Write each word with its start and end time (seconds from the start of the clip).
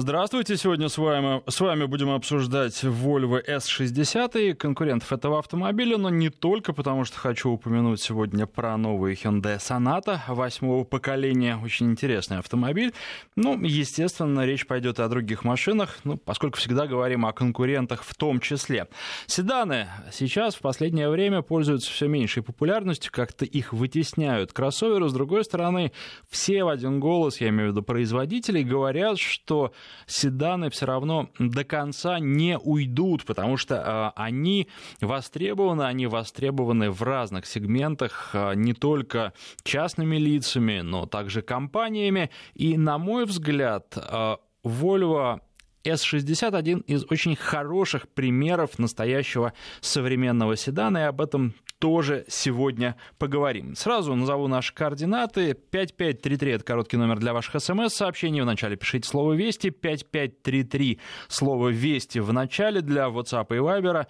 Здравствуйте, 0.00 0.56
сегодня 0.56 0.88
с 0.88 0.96
вами, 0.96 1.42
с 1.50 1.60
вами 1.60 1.84
будем 1.86 2.10
обсуждать 2.10 2.84
Volvo 2.84 3.44
S60 3.44 4.50
и 4.50 4.54
конкурентов 4.54 5.12
этого 5.12 5.40
автомобиля, 5.40 5.98
но 5.98 6.08
не 6.08 6.30
только, 6.30 6.72
потому 6.72 7.04
что 7.04 7.18
хочу 7.18 7.50
упомянуть 7.50 8.00
сегодня 8.00 8.46
про 8.46 8.76
новый 8.76 9.14
Hyundai 9.14 9.58
Sonata 9.58 10.20
восьмого 10.28 10.84
поколения, 10.84 11.56
очень 11.56 11.90
интересный 11.90 12.38
автомобиль. 12.38 12.94
Ну, 13.34 13.60
естественно, 13.60 14.46
речь 14.46 14.68
пойдет 14.68 15.00
о 15.00 15.08
других 15.08 15.42
машинах, 15.42 15.98
ну, 16.04 16.16
поскольку 16.16 16.58
всегда 16.58 16.86
говорим 16.86 17.26
о 17.26 17.32
конкурентах 17.32 18.04
в 18.04 18.14
том 18.14 18.38
числе. 18.38 18.86
Седаны 19.26 19.88
сейчас 20.12 20.54
в 20.54 20.60
последнее 20.60 21.10
время 21.10 21.42
пользуются 21.42 21.90
все 21.90 22.06
меньшей 22.06 22.44
популярностью, 22.44 23.10
как-то 23.12 23.44
их 23.44 23.72
вытесняют 23.72 24.52
кроссоверы. 24.52 25.08
С 25.08 25.12
другой 25.12 25.44
стороны, 25.44 25.90
все 26.30 26.62
в 26.62 26.68
один 26.68 27.00
голос, 27.00 27.40
я 27.40 27.48
имею 27.48 27.70
в 27.70 27.72
виду 27.72 27.82
производителей, 27.82 28.62
говорят, 28.62 29.18
что 29.18 29.72
седаны 30.06 30.70
все 30.70 30.86
равно 30.86 31.30
до 31.38 31.64
конца 31.64 32.18
не 32.18 32.58
уйдут, 32.58 33.24
потому 33.24 33.56
что 33.56 33.82
а, 33.84 34.12
они 34.16 34.68
востребованы, 35.00 35.82
они 35.82 36.06
востребованы 36.06 36.90
в 36.90 37.02
разных 37.02 37.46
сегментах, 37.46 38.30
а, 38.32 38.52
не 38.52 38.72
только 38.72 39.32
частными 39.62 40.16
лицами, 40.16 40.80
но 40.80 41.06
также 41.06 41.42
компаниями. 41.42 42.30
И, 42.54 42.76
на 42.76 42.98
мой 42.98 43.24
взгляд, 43.24 43.94
а, 43.96 44.38
Volvo 44.64 45.40
S60 45.84 46.56
один 46.56 46.80
из 46.80 47.04
очень 47.10 47.36
хороших 47.36 48.08
примеров 48.08 48.78
настоящего 48.78 49.52
современного 49.80 50.56
седана, 50.56 50.98
и 50.98 51.02
об 51.02 51.20
этом 51.20 51.54
тоже 51.78 52.24
сегодня 52.28 52.96
поговорим. 53.18 53.74
Сразу 53.76 54.14
назову 54.14 54.48
наши 54.48 54.74
координаты. 54.74 55.54
5533– 55.54 56.50
это 56.52 56.64
короткий 56.64 56.96
номер 56.96 57.18
для 57.18 57.32
ваших 57.32 57.62
смс-сообщений. 57.62 58.40
Вначале 58.40 58.76
пишите 58.76 59.08
слово 59.08 59.34
«Вести». 59.34 59.70
5533– 59.70 60.98
слово 61.28 61.68
«Вести» 61.68 62.18
в 62.18 62.32
начале 62.32 62.80
для 62.80 63.06
WhatsApp 63.08 63.46
и 63.50 63.60
Viber. 63.60 64.06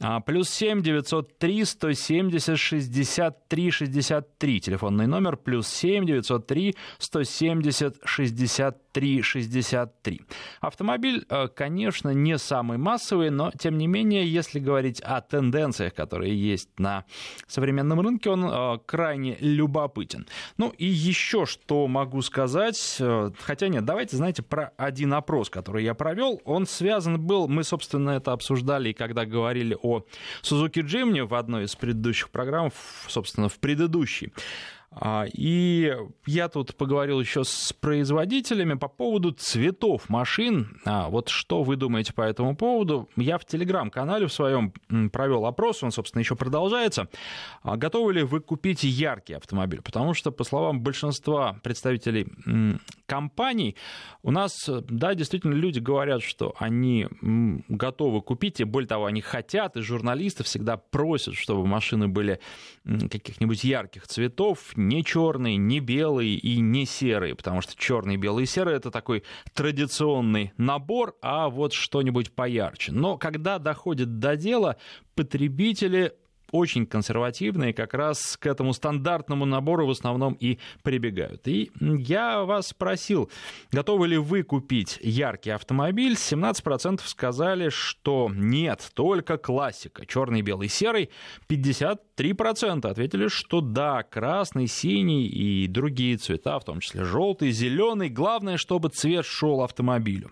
А, 0.00 0.20
плюс 0.20 0.48
7 0.50 0.82
903 0.82 1.64
170 1.64 2.58
63 2.58 3.70
63. 3.70 4.60
Телефонный 4.60 5.06
номер 5.06 5.36
плюс 5.36 5.68
7 5.68 6.04
903 6.06 6.74
170 6.98 7.98
63 8.04 9.22
63. 9.22 10.20
Автомобиль, 10.60 11.21
э, 11.28 11.48
конечно, 11.48 12.10
не 12.10 12.38
самый 12.38 12.78
массовый, 12.78 13.30
но, 13.30 13.50
тем 13.58 13.78
не 13.78 13.86
менее, 13.86 14.26
если 14.26 14.58
говорить 14.58 15.00
о 15.00 15.20
тенденциях, 15.20 15.94
которые 15.94 16.34
есть 16.34 16.68
на 16.78 17.04
современном 17.46 18.00
рынке, 18.00 18.30
он 18.30 18.44
э, 18.44 18.78
крайне 18.86 19.36
любопытен. 19.40 20.26
Ну 20.58 20.70
и 20.70 20.86
еще 20.86 21.46
что 21.46 21.86
могу 21.86 22.22
сказать, 22.22 22.96
э, 23.00 23.30
хотя 23.40 23.68
нет, 23.68 23.84
давайте, 23.84 24.16
знаете, 24.16 24.42
про 24.42 24.72
один 24.76 25.14
опрос, 25.14 25.50
который 25.50 25.84
я 25.84 25.94
провел, 25.94 26.40
он 26.44 26.66
связан 26.66 27.20
был, 27.20 27.48
мы, 27.48 27.64
собственно, 27.64 28.10
это 28.10 28.32
обсуждали, 28.32 28.92
когда 28.92 29.24
говорили 29.24 29.76
о 29.82 30.04
Suzuki 30.42 30.82
Jimny 30.82 31.24
в 31.24 31.34
одной 31.34 31.64
из 31.64 31.76
предыдущих 31.76 32.30
программ, 32.30 32.70
собственно, 33.08 33.48
в 33.48 33.58
предыдущей. 33.58 34.32
А, 34.94 35.24
и 35.32 35.94
я 36.26 36.48
тут 36.48 36.76
поговорил 36.76 37.18
еще 37.18 37.44
с 37.44 37.72
производителями 37.72 38.74
по 38.74 38.88
поводу 38.88 39.32
цветов 39.32 40.08
машин. 40.08 40.80
А, 40.84 41.08
вот 41.08 41.28
что 41.28 41.62
вы 41.62 41.76
думаете 41.76 42.12
по 42.12 42.22
этому 42.22 42.54
поводу? 42.54 43.08
Я 43.16 43.38
в 43.38 43.44
телеграм-канале 43.46 44.26
в 44.26 44.32
своем 44.32 44.72
провел 45.10 45.46
опрос, 45.46 45.82
он, 45.82 45.92
собственно, 45.92 46.20
еще 46.20 46.36
продолжается. 46.36 47.08
А, 47.62 47.76
готовы 47.76 48.12
ли 48.12 48.22
вы 48.22 48.40
купить 48.40 48.82
яркий 48.84 49.34
автомобиль? 49.34 49.80
Потому 49.80 50.12
что, 50.12 50.30
по 50.30 50.44
словам 50.44 50.82
большинства 50.82 51.58
представителей 51.62 52.26
компаний, 53.06 53.76
у 54.22 54.30
нас, 54.30 54.68
да, 54.68 55.14
действительно, 55.14 55.54
люди 55.54 55.78
говорят, 55.78 56.22
что 56.22 56.54
они 56.58 57.08
готовы 57.68 58.20
купить, 58.22 58.60
и 58.60 58.64
более 58.64 58.88
того, 58.88 59.06
они 59.06 59.20
хотят, 59.20 59.76
и 59.76 59.80
журналисты 59.80 60.44
всегда 60.44 60.76
просят, 60.76 61.34
чтобы 61.34 61.66
машины 61.66 62.08
были 62.08 62.40
каких-нибудь 62.84 63.64
ярких 63.64 64.06
цветов, 64.06 64.72
не 64.88 65.04
черный, 65.04 65.56
не 65.56 65.80
белый 65.80 66.34
и 66.34 66.60
не 66.60 66.86
серый, 66.86 67.34
потому 67.34 67.60
что 67.60 67.74
черный, 67.76 68.16
белый 68.16 68.44
и 68.44 68.46
серый 68.46 68.74
это 68.74 68.90
такой 68.90 69.22
традиционный 69.54 70.52
набор, 70.56 71.16
а 71.22 71.48
вот 71.48 71.72
что-нибудь 71.72 72.32
поярче. 72.32 72.92
Но 72.92 73.16
когда 73.18 73.58
доходит 73.58 74.18
до 74.18 74.36
дела, 74.36 74.76
потребители 75.14 76.12
очень 76.52 76.86
консервативные, 76.86 77.72
как 77.72 77.94
раз 77.94 78.36
к 78.36 78.46
этому 78.46 78.72
стандартному 78.72 79.44
набору 79.46 79.86
в 79.86 79.90
основном 79.90 80.34
и 80.34 80.58
прибегают. 80.82 81.48
И 81.48 81.72
я 81.80 82.44
вас 82.44 82.68
спросил, 82.68 83.30
готовы 83.72 84.06
ли 84.06 84.18
вы 84.18 84.42
купить 84.42 84.98
яркий 85.02 85.50
автомобиль? 85.50 86.12
17% 86.12 87.00
сказали, 87.04 87.70
что 87.70 88.30
нет, 88.32 88.90
только 88.94 89.38
классика, 89.38 90.06
черный, 90.06 90.42
белый, 90.42 90.68
серый. 90.68 91.10
53% 91.48 92.86
ответили, 92.86 93.28
что 93.28 93.60
да, 93.60 94.02
красный, 94.02 94.66
синий 94.66 95.26
и 95.26 95.66
другие 95.66 96.18
цвета, 96.18 96.58
в 96.58 96.64
том 96.64 96.80
числе 96.80 97.04
желтый, 97.04 97.50
зеленый. 97.50 98.10
Главное, 98.10 98.58
чтобы 98.58 98.90
цвет 98.90 99.24
шел 99.24 99.62
автомобилю. 99.62 100.30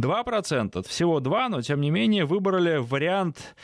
2%, 0.00 0.88
всего 0.88 1.20
2, 1.20 1.48
но 1.50 1.60
тем 1.60 1.80
не 1.80 1.90
менее 1.90 2.24
выбрали 2.24 2.78
вариант 2.78 3.54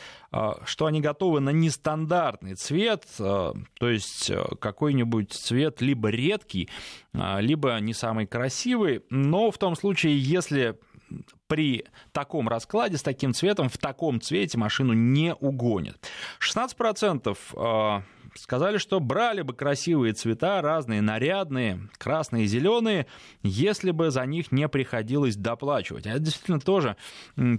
что 0.65 0.85
они 0.87 1.01
готовы 1.01 1.39
на 1.39 1.51
нестандартный 1.51 2.55
цвет, 2.55 3.05
а, 3.19 3.53
то 3.79 3.89
есть 3.89 4.29
а, 4.31 4.55
какой-нибудь 4.55 5.31
цвет 5.31 5.81
либо 5.81 6.09
редкий, 6.09 6.69
либо 7.13 7.77
не 7.79 7.93
самый 7.93 8.27
красивый, 8.27 9.03
но 9.09 9.51
в 9.51 9.57
том 9.57 9.75
случае, 9.75 10.19
если 10.19 10.77
при 11.47 11.85
таком 12.11 12.49
раскладе, 12.49 12.97
с 12.97 13.03
таким 13.03 13.33
цветом, 13.33 13.69
в 13.69 13.77
таком 13.77 14.19
цвете 14.19 14.57
машину 14.57 14.93
не 14.93 15.33
угонят. 15.33 15.97
16% 16.39 18.03
сказали, 18.37 18.77
что 18.77 18.99
брали 18.99 19.41
бы 19.41 19.53
красивые 19.53 20.13
цвета, 20.13 20.61
разные, 20.61 21.01
нарядные, 21.01 21.87
красные, 21.97 22.45
зеленые, 22.45 23.07
если 23.43 23.91
бы 23.91 24.11
за 24.11 24.25
них 24.25 24.51
не 24.51 24.67
приходилось 24.67 25.35
доплачивать. 25.35 26.05
Это 26.05 26.19
действительно 26.19 26.59
тоже 26.59 26.95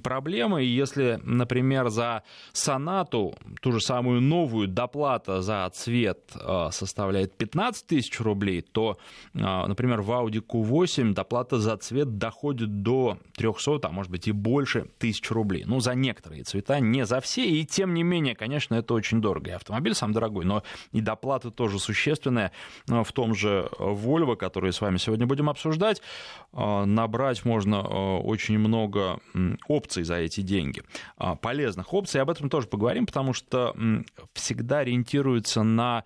проблема, 0.02 0.62
и 0.62 0.66
если, 0.66 1.20
например, 1.24 1.88
за 1.88 2.22
сонату, 2.52 3.34
ту 3.60 3.72
же 3.72 3.80
самую 3.80 4.20
новую, 4.20 4.68
доплата 4.68 5.42
за 5.42 5.68
цвет 5.74 6.32
э, 6.34 6.68
составляет 6.72 7.36
15 7.36 7.86
тысяч 7.86 8.20
рублей, 8.20 8.62
то, 8.62 8.98
э, 9.34 9.38
например, 9.38 10.02
в 10.02 10.10
Audi 10.10 10.42
Q8 10.46 11.14
доплата 11.14 11.58
за 11.58 11.76
цвет 11.76 12.18
доходит 12.18 12.82
до 12.82 13.18
300, 13.36 13.80
а 13.88 13.90
может 13.90 14.10
быть 14.10 14.28
и 14.28 14.32
больше 14.32 14.88
тысяч 14.98 15.30
рублей. 15.30 15.64
Ну, 15.66 15.80
за 15.80 15.94
некоторые 15.94 16.44
цвета, 16.44 16.80
не 16.80 17.06
за 17.06 17.20
все, 17.20 17.46
и 17.46 17.64
тем 17.64 17.94
не 17.94 18.02
менее, 18.02 18.34
конечно, 18.34 18.74
это 18.74 18.94
очень 18.94 19.20
дорого. 19.20 19.50
И 19.50 19.54
автомобиль 19.54 19.94
сам 19.94 20.12
дорогой, 20.12 20.44
но 20.44 20.62
и 20.92 21.00
доплата 21.00 21.50
тоже 21.50 21.78
существенная. 21.78 22.52
В 22.86 23.12
том 23.12 23.34
же 23.34 23.68
Volvo, 23.78 24.36
который 24.36 24.72
с 24.72 24.80
вами 24.80 24.96
сегодня 24.98 25.26
будем 25.26 25.48
обсуждать, 25.48 26.02
а, 26.52 26.84
набрать 26.84 27.44
можно 27.44 27.80
а, 27.80 28.18
очень 28.18 28.58
много 28.58 29.20
опций 29.68 30.04
за 30.04 30.16
эти 30.16 30.40
деньги, 30.40 30.82
а, 31.16 31.34
полезных 31.34 31.92
опций. 31.92 32.20
Об 32.20 32.30
этом 32.30 32.48
тоже 32.48 32.66
поговорим, 32.66 33.06
потому 33.06 33.32
что 33.32 33.74
всегда 34.32 34.78
ориентируются 34.78 35.62
на 35.62 36.04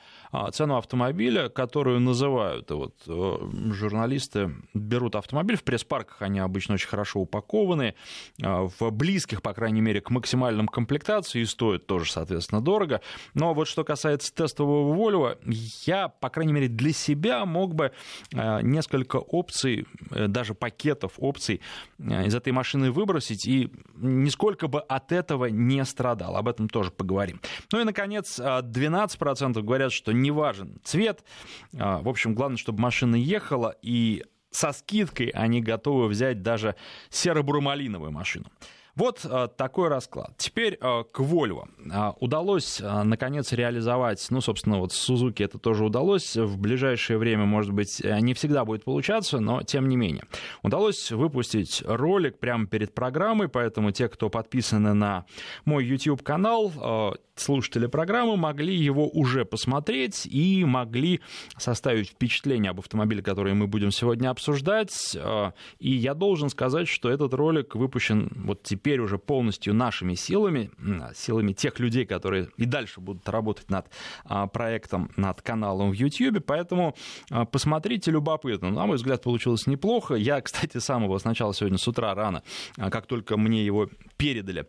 цену 0.53 0.77
автомобиля, 0.77 1.49
которую 1.49 2.01
называют. 2.01 2.71
Вот 2.71 2.95
журналисты 3.07 4.55
берут 4.75 5.17
автомобиль, 5.17 5.57
в 5.57 5.65
пресс-парках 5.65 6.23
они 6.23 6.39
обычно 6.39 6.75
очень 6.75 6.89
хорошо 6.89 7.21
упакованы, 7.21 7.95
в 8.39 8.91
близких, 8.91 9.43
по 9.43 9.53
крайней 9.53 9.81
мере, 9.81 10.01
к 10.01 10.11
максимальным 10.11 10.69
комплектации 10.69 11.41
и 11.41 11.45
стоят 11.45 11.87
тоже, 11.87 12.11
соответственно, 12.11 12.61
дорого. 12.61 13.01
Но 13.35 13.55
вот 13.55 13.69
что 13.69 13.85
касается 13.85 14.33
тестового 14.51 14.95
Volvo, 14.95 15.39
я, 15.87 16.09
по 16.09 16.29
крайней 16.29 16.53
мере, 16.53 16.69
для 16.69 16.93
себя 16.93 17.45
мог 17.45 17.75
бы 17.75 17.93
несколько 18.33 19.17
опций, 19.17 19.87
э, 20.11 20.27
даже 20.27 20.55
пакетов 20.55 21.13
опций 21.19 21.61
э, 21.99 22.27
из 22.27 22.35
этой 22.35 22.53
машины 22.53 22.91
выбросить 22.91 23.47
и 23.47 23.71
нисколько 23.97 24.69
бы 24.69 24.81
от 24.81 25.13
этого 25.13 25.47
не 25.47 25.85
страдал. 25.85 26.37
Об 26.37 26.49
этом 26.49 26.69
тоже 26.69 26.91
поговорим. 26.91 27.41
Ну 27.73 27.81
и, 27.81 27.85
наконец, 27.85 28.39
12% 28.39 29.59
э, 29.59 29.63
говорят, 29.63 29.93
что 29.93 30.13
не 30.13 30.31
важен 30.31 30.81
цвет. 30.85 31.25
В 31.73 32.09
общем, 32.09 32.35
главное, 32.35 32.57
чтобы 32.57 32.81
машина 32.81 33.17
ехала, 33.17 33.75
и 33.83 34.25
со 34.51 34.73
скидкой 34.73 35.29
они 35.29 35.61
готовы 35.61 36.09
взять 36.09 36.43
даже 36.43 36.75
серо-бурмалиновую 37.11 38.11
машину. 38.11 38.47
Вот 38.97 39.25
э, 39.25 39.49
такой 39.57 39.89
расклад. 39.89 40.35
Теперь 40.37 40.75
э, 40.81 41.05
к 41.11 41.21
Volvo. 41.21 41.69
Э, 41.93 42.13
удалось, 42.21 42.81
наконец, 42.81 43.53
реализовать, 43.53 44.27
ну, 44.31 44.41
собственно, 44.41 44.79
вот 44.79 44.93
Suzuki 44.93 45.45
это 45.45 45.59
тоже 45.59 45.85
удалось. 45.85 46.37
В 46.37 46.59
ближайшее 46.59 47.19
время, 47.19 47.45
может 47.45 47.73
быть, 47.73 48.03
не 48.03 48.35
всегда 48.35 48.65
будет 48.65 48.85
получаться, 48.85 49.41
но 49.41 49.63
тем 49.63 49.89
не 49.89 49.97
менее. 49.97 50.25
Удалось 50.63 51.11
выпустить 51.11 51.83
ролик 51.87 52.39
прямо 52.39 52.67
перед 52.67 52.95
программой, 52.95 53.49
поэтому 53.49 53.93
те, 53.93 54.09
кто 54.09 54.29
подписаны 54.29 54.95
на 54.95 55.25
мой 55.65 55.85
YouTube-канал, 55.85 57.17
слушатели 57.41 57.87
программы 57.87 58.37
могли 58.37 58.75
его 58.75 59.09
уже 59.09 59.45
посмотреть 59.45 60.27
и 60.27 60.65
могли 60.65 61.21
составить 61.57 62.11
впечатление 62.11 62.71
об 62.71 62.81
автомобиле, 62.81 63.23
который 63.23 63.55
мы 63.55 63.67
будем 63.67 63.91
сегодня 63.91 64.31
обсуждать. 64.31 65.17
Э, 65.17 65.53
и 65.79 65.91
я 65.91 66.15
должен 66.15 66.49
сказать, 66.49 66.89
что 66.89 67.11
этот 67.11 67.35
ролик 67.35 67.75
выпущен 67.75 68.31
вот 68.45 68.63
теперь 68.63 69.01
уже 69.01 69.19
полностью 69.19 69.75
нашими 69.75 70.15
силами, 70.15 70.71
силами 71.15 71.53
тех 71.53 71.79
людей, 71.79 72.05
которые 72.05 72.49
и 72.57 72.65
дальше 72.65 73.01
будут 73.01 73.29
работать 73.29 73.71
над 73.71 73.87
а, 74.25 74.47
проектом, 74.47 75.11
над 75.17 75.43
каналом 75.43 75.91
в 75.91 75.95
YouTube. 75.95 76.45
Поэтому 76.47 76.95
а, 77.31 77.45
посмотрите, 77.45 78.11
любопытно. 78.11 78.71
На 78.71 78.87
мой 78.87 78.97
взгляд, 78.97 79.23
получилось 79.23 79.67
неплохо. 79.67 80.15
Я, 80.15 80.41
кстати, 80.41 80.79
сам 80.79 81.05
его 81.05 81.19
сначала 81.19 81.55
сегодня 81.55 81.79
с 81.79 81.87
утра 81.89 82.15
рано, 82.15 82.43
а, 82.79 82.91
как 82.91 83.07
только 83.07 83.37
мне 83.37 83.65
его 83.65 83.89
передали, 84.17 84.67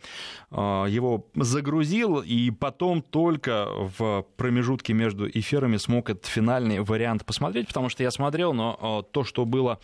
его 0.51 1.27
загрузил, 1.35 2.21
и 2.21 2.51
потом 2.61 3.01
только 3.01 3.67
в 3.97 4.23
промежутке 4.37 4.93
между 4.93 5.27
эфирами 5.27 5.77
смог 5.77 6.11
этот 6.11 6.27
финальный 6.27 6.79
вариант 6.79 7.25
посмотреть, 7.25 7.67
потому 7.67 7.89
что 7.89 8.03
я 8.03 8.11
смотрел, 8.11 8.53
но 8.53 9.03
то, 9.11 9.23
что 9.23 9.45
было 9.45 9.79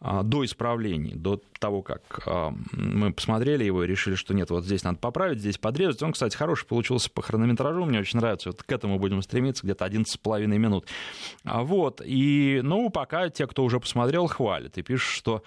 а, 0.00 0.22
до 0.22 0.42
исправлений, 0.44 1.14
до 1.14 1.42
того, 1.58 1.82
как 1.82 2.22
а, 2.26 2.54
мы 2.72 3.12
посмотрели 3.12 3.64
его 3.64 3.84
и 3.84 3.86
решили, 3.86 4.14
что 4.14 4.32
нет, 4.32 4.48
вот 4.48 4.64
здесь 4.64 4.82
надо 4.82 4.98
поправить, 4.98 5.40
здесь 5.40 5.58
подрезать. 5.58 6.02
Он, 6.02 6.12
кстати, 6.12 6.34
хороший 6.34 6.66
получился 6.66 7.10
по 7.10 7.20
хронометражу, 7.20 7.84
мне 7.84 8.00
очень 8.00 8.18
нравится. 8.18 8.48
Вот 8.48 8.62
к 8.62 8.72
этому 8.72 8.98
будем 8.98 9.20
стремиться, 9.20 9.64
где-то 9.64 9.84
11,5 9.84 10.46
минут. 10.46 10.86
А 11.44 11.62
вот, 11.62 12.00
и, 12.02 12.60
ну, 12.62 12.88
пока 12.88 13.28
те, 13.28 13.46
кто 13.46 13.62
уже 13.62 13.78
посмотрел, 13.78 14.26
хвалят 14.26 14.78
и 14.78 14.82
пишут, 14.82 15.14
что 15.14 15.42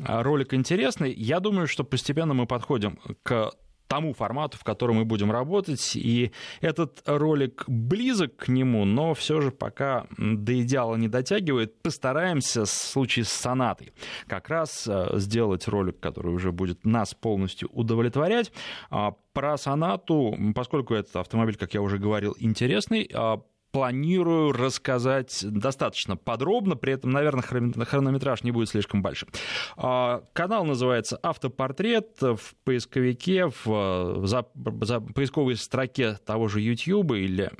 ролик 0.00 0.54
интересный. 0.54 1.12
Я 1.12 1.40
думаю, 1.40 1.66
что 1.66 1.84
постепенно 1.84 2.32
мы 2.32 2.46
подходим 2.46 2.98
к 3.22 3.52
тому 3.88 4.14
формату, 4.14 4.58
в 4.58 4.64
котором 4.64 4.96
мы 4.96 5.04
будем 5.04 5.30
работать. 5.30 5.96
И 5.96 6.32
этот 6.60 7.02
ролик 7.06 7.64
близок 7.66 8.36
к 8.36 8.48
нему, 8.48 8.84
но 8.84 9.14
все 9.14 9.40
же 9.40 9.50
пока 9.50 10.06
до 10.18 10.60
идеала 10.60 10.96
не 10.96 11.08
дотягивает. 11.08 11.80
Постараемся 11.82 12.64
в 12.64 12.68
случае 12.68 13.24
с 13.24 13.28
сонатой 13.28 13.92
как 14.26 14.48
раз 14.48 14.86
э, 14.88 15.18
сделать 15.18 15.68
ролик, 15.68 16.00
который 16.00 16.32
уже 16.32 16.52
будет 16.52 16.84
нас 16.84 17.14
полностью 17.14 17.68
удовлетворять. 17.72 18.52
А 18.90 19.12
про 19.32 19.56
сонату, 19.58 20.36
поскольку 20.54 20.94
этот 20.94 21.16
автомобиль, 21.16 21.56
как 21.56 21.74
я 21.74 21.82
уже 21.82 21.98
говорил, 21.98 22.34
интересный, 22.38 23.08
а 23.12 23.42
планирую 23.72 24.52
рассказать 24.52 25.40
достаточно 25.42 26.16
подробно, 26.16 26.76
при 26.76 26.94
этом, 26.94 27.10
наверное, 27.10 27.42
хронометраж 27.42 28.42
не 28.42 28.50
будет 28.50 28.68
слишком 28.68 29.02
большим. 29.02 29.28
А, 29.76 30.22
канал 30.32 30.64
называется 30.64 31.18
«Автопортрет» 31.22 32.20
в 32.20 32.54
поисковике, 32.64 33.50
в, 33.64 34.26
за, 34.26 34.46
за 34.82 35.00
поисковой 35.00 35.56
строке 35.56 36.18
того 36.24 36.48
же 36.48 36.60
YouTube 36.60 37.12
или 37.12 37.50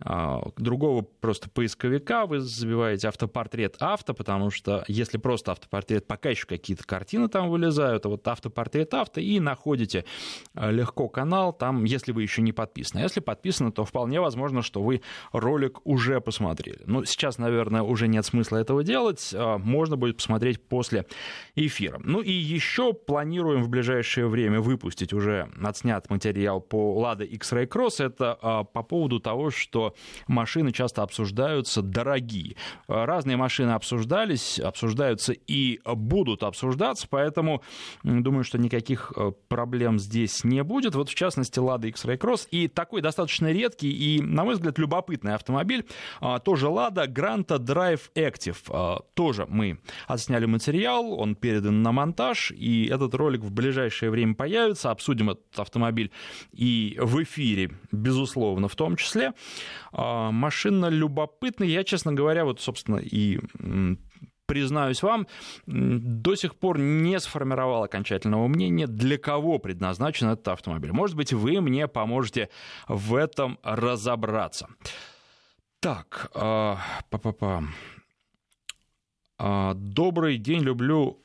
другого 0.00 1.02
просто 1.02 1.50
поисковика, 1.50 2.26
вы 2.26 2.38
забиваете 2.38 3.08
автопортрет 3.08 3.76
авто, 3.80 4.14
потому 4.14 4.50
что 4.50 4.84
если 4.86 5.18
просто 5.18 5.50
автопортрет, 5.52 6.06
пока 6.06 6.30
еще 6.30 6.46
какие-то 6.46 6.84
картины 6.86 7.28
там 7.28 7.50
вылезают, 7.50 8.06
а 8.06 8.10
вот 8.10 8.26
автопортрет 8.28 8.94
авто, 8.94 9.20
и 9.20 9.40
находите 9.40 10.04
а, 10.54 10.70
легко 10.70 11.08
канал, 11.08 11.52
там, 11.52 11.82
если 11.82 12.12
вы 12.12 12.22
еще 12.22 12.42
не 12.42 12.52
подписаны. 12.52 13.00
А 13.00 13.02
если 13.02 13.18
подписаны, 13.18 13.72
то 13.72 13.84
вполне 13.84 14.20
возможно, 14.20 14.62
что 14.62 14.82
вы 14.82 15.02
ролик 15.32 15.84
уже 15.84 16.20
посмотрели. 16.20 16.80
Ну, 16.86 17.04
сейчас, 17.04 17.38
наверное, 17.38 17.82
уже 17.82 18.06
нет 18.06 18.24
смысла 18.24 18.58
этого 18.58 18.84
делать, 18.84 19.34
можно 19.34 19.96
будет 19.96 20.18
посмотреть 20.18 20.62
после 20.62 21.06
эфира. 21.56 22.00
Ну 22.04 22.20
и 22.20 22.30
еще 22.30 22.92
планируем 22.92 23.64
в 23.64 23.68
ближайшее 23.68 24.28
время 24.28 24.60
выпустить 24.60 25.12
уже 25.12 25.50
отснят 25.60 26.08
материал 26.08 26.60
по 26.60 27.04
Lada 27.04 27.26
X-Ray 27.26 27.66
Cross, 27.66 28.04
это 28.04 28.64
по 28.72 28.82
поводу 28.84 29.18
того, 29.18 29.50
что 29.50 29.87
машины 30.26 30.72
часто 30.72 31.02
обсуждаются 31.02 31.82
дорогие. 31.82 32.56
Разные 32.86 33.36
машины 33.36 33.70
обсуждались, 33.70 34.58
обсуждаются 34.58 35.32
и 35.32 35.80
будут 35.84 36.42
обсуждаться, 36.42 37.06
поэтому 37.08 37.62
думаю, 38.02 38.44
что 38.44 38.58
никаких 38.58 39.12
э, 39.16 39.32
проблем 39.48 39.98
здесь 39.98 40.44
не 40.44 40.62
будет. 40.62 40.94
Вот 40.94 41.08
в 41.08 41.14
частности 41.14 41.58
Lada 41.58 41.88
X-Ray 41.88 42.18
Cross 42.18 42.48
и 42.50 42.68
такой 42.68 43.00
достаточно 43.00 43.50
редкий 43.50 43.90
и, 43.90 44.20
на 44.20 44.44
мой 44.44 44.54
взгляд, 44.54 44.78
любопытный 44.78 45.34
автомобиль, 45.34 45.86
а, 46.20 46.38
тоже 46.38 46.66
Lada 46.66 47.06
Granta 47.06 47.58
Drive 47.58 48.10
Active. 48.14 49.04
Тоже 49.14 49.46
мы 49.48 49.78
отсняли 50.06 50.46
материал, 50.46 51.12
он 51.12 51.34
передан 51.34 51.82
на 51.82 51.92
монтаж, 51.92 52.52
и 52.52 52.86
этот 52.86 53.14
ролик 53.14 53.42
в 53.42 53.52
ближайшее 53.52 54.10
время 54.10 54.34
появится. 54.34 54.90
Обсудим 54.90 55.30
этот 55.30 55.58
автомобиль 55.58 56.10
и 56.52 56.96
в 57.00 57.22
эфире, 57.22 57.70
безусловно, 57.92 58.68
в 58.68 58.76
том 58.76 58.96
числе. 58.96 59.32
А, 59.92 60.30
машина 60.30 60.86
любопытная. 60.86 61.68
Я, 61.68 61.84
честно 61.84 62.12
говоря, 62.12 62.44
вот, 62.44 62.60
собственно, 62.60 62.96
и 62.96 63.38
признаюсь 64.46 65.02
вам, 65.02 65.26
до 65.66 66.34
сих 66.34 66.56
пор 66.56 66.78
не 66.78 67.20
сформировал 67.20 67.82
окончательного 67.82 68.48
мнения, 68.48 68.86
для 68.86 69.18
кого 69.18 69.58
предназначен 69.58 70.28
этот 70.28 70.48
автомобиль. 70.48 70.92
Может 70.92 71.16
быть, 71.16 71.34
вы 71.34 71.60
мне 71.60 71.86
поможете 71.86 72.48
в 72.88 73.14
этом 73.14 73.58
разобраться. 73.62 74.68
Так. 75.80 76.30
А, 76.34 76.78
добрый 79.74 80.38
день, 80.38 80.62
люблю 80.62 81.20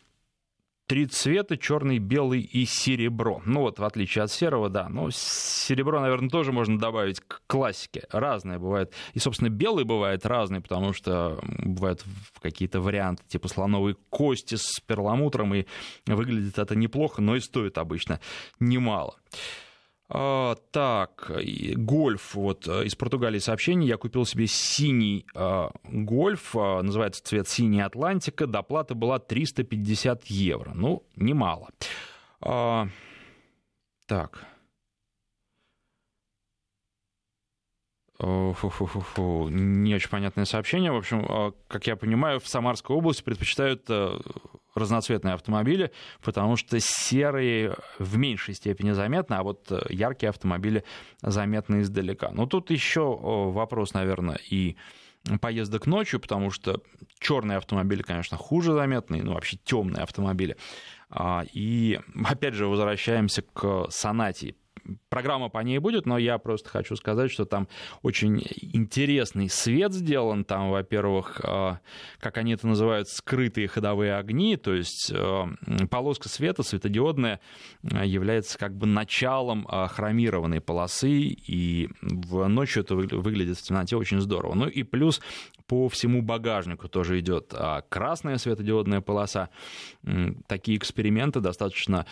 три 0.87 1.05
цвета, 1.05 1.57
черный, 1.57 1.97
белый 1.99 2.41
и 2.41 2.65
серебро. 2.65 3.41
Ну 3.45 3.61
вот, 3.61 3.79
в 3.79 3.83
отличие 3.83 4.23
от 4.23 4.31
серого, 4.31 4.69
да. 4.69 4.89
Но 4.89 5.09
серебро, 5.11 5.99
наверное, 5.99 6.29
тоже 6.29 6.51
можно 6.51 6.77
добавить 6.77 7.19
к 7.19 7.41
классике. 7.47 8.03
Разное 8.11 8.59
бывает. 8.59 8.93
И, 9.13 9.19
собственно, 9.19 9.49
белый 9.49 9.85
бывает 9.85 10.25
разный, 10.25 10.61
потому 10.61 10.93
что 10.93 11.39
бывают 11.43 12.03
какие-то 12.41 12.81
варианты 12.81 13.23
типа 13.27 13.47
слоновой 13.47 13.95
кости 14.09 14.55
с 14.55 14.79
перламутром, 14.85 15.53
и 15.55 15.65
выглядит 16.05 16.59
это 16.59 16.75
неплохо, 16.75 17.21
но 17.21 17.35
и 17.35 17.39
стоит 17.39 17.77
обычно 17.77 18.19
немало. 18.59 19.15
А, 20.15 20.55
так, 20.69 21.31
гольф, 21.75 22.35
вот 22.35 22.67
э, 22.67 22.85
из 22.85 22.93
Португалии 22.93 23.39
сообщение, 23.39 23.89
я 23.89 23.97
купил 23.97 24.25
себе 24.25 24.45
синий 24.45 25.25
а, 25.33 25.71
гольф, 25.85 26.55
а, 26.55 26.83
называется 26.83 27.23
цвет 27.23 27.47
синий 27.47 27.81
Атлантика, 27.81 28.45
доплата 28.45 28.93
была 28.93 29.17
350 29.17 30.25
евро, 30.25 30.73
ну, 30.75 31.03
немало. 31.15 31.69
Так, 32.39 34.45
Фу-фу-фу-фу. 38.19 39.49
Не 39.49 39.95
очень 39.95 40.09
понятное 40.09 40.45
сообщение. 40.45 40.91
В 40.91 40.97
общем, 40.97 41.53
как 41.67 41.87
я 41.87 41.95
понимаю, 41.95 42.39
в 42.39 42.47
Самарской 42.47 42.95
области 42.95 43.23
предпочитают 43.23 43.85
э, 43.89 44.19
разноцветные 44.75 45.33
автомобили, 45.33 45.91
потому 46.21 46.55
что 46.55 46.79
серые 46.79 47.75
в 47.99 48.17
меньшей 48.17 48.53
степени 48.53 48.91
заметны, 48.91 49.35
а 49.35 49.43
вот 49.43 49.71
э, 49.71 49.81
яркие 49.89 50.29
автомобили 50.29 50.83
заметны 51.21 51.81
издалека. 51.81 52.31
Но 52.31 52.45
тут 52.45 52.71
еще 52.71 53.17
вопрос, 53.19 53.93
наверное, 53.93 54.39
и 54.49 54.75
поездок 55.39 55.87
ночью, 55.87 56.19
потому 56.19 56.51
что 56.51 56.81
черные 57.19 57.57
автомобили, 57.57 58.01
конечно, 58.01 58.37
хуже 58.37 58.73
заметны, 58.73 59.21
ну 59.23 59.33
вообще 59.33 59.57
темные 59.63 60.03
автомобили. 60.03 60.57
А, 61.09 61.45
и 61.53 61.99
опять 62.25 62.55
же 62.55 62.67
возвращаемся 62.67 63.41
к 63.41 63.87
сонате 63.89 64.55
программа 65.09 65.49
по 65.49 65.59
ней 65.59 65.79
будет, 65.79 66.05
но 66.05 66.17
я 66.17 66.37
просто 66.37 66.69
хочу 66.69 66.95
сказать, 66.95 67.31
что 67.31 67.45
там 67.45 67.67
очень 68.01 68.43
интересный 68.61 69.49
свет 69.49 69.93
сделан. 69.93 70.45
Там, 70.45 70.71
во-первых, 70.71 71.41
э, 71.43 71.77
как 72.19 72.37
они 72.37 72.53
это 72.53 72.67
называют, 72.67 73.07
скрытые 73.09 73.67
ходовые 73.67 74.15
огни, 74.15 74.57
то 74.57 74.73
есть 74.73 75.11
э, 75.13 75.45
полоска 75.89 76.29
света 76.29 76.63
светодиодная 76.63 77.39
э, 77.83 78.05
является 78.05 78.57
как 78.57 78.75
бы 78.75 78.85
началом 78.85 79.65
хромированной 79.65 80.61
полосы, 80.61 81.11
и 81.11 81.89
в 82.01 82.47
ночью 82.47 82.83
это 82.83 82.95
выглядит 82.95 83.57
в 83.57 83.61
темноте 83.61 83.95
очень 83.95 84.19
здорово. 84.19 84.53
Ну 84.55 84.67
и 84.67 84.83
плюс 84.83 85.21
по 85.67 85.87
всему 85.89 86.21
багажнику 86.21 86.87
тоже 86.87 87.19
идет 87.19 87.53
красная 87.89 88.37
светодиодная 88.37 89.01
полоса. 89.01 89.49
Такие 90.47 90.77
эксперименты 90.77 91.39
достаточно 91.39 92.05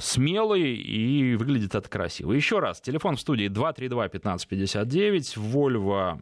смелый 0.00 0.74
и 0.74 1.36
выглядит 1.36 1.74
это 1.74 1.88
красиво. 1.88 2.32
Еще 2.32 2.58
раз, 2.58 2.80
телефон 2.80 3.16
в 3.16 3.20
студии 3.20 3.48
232-1559, 3.48 5.36
Volvo 5.36 6.20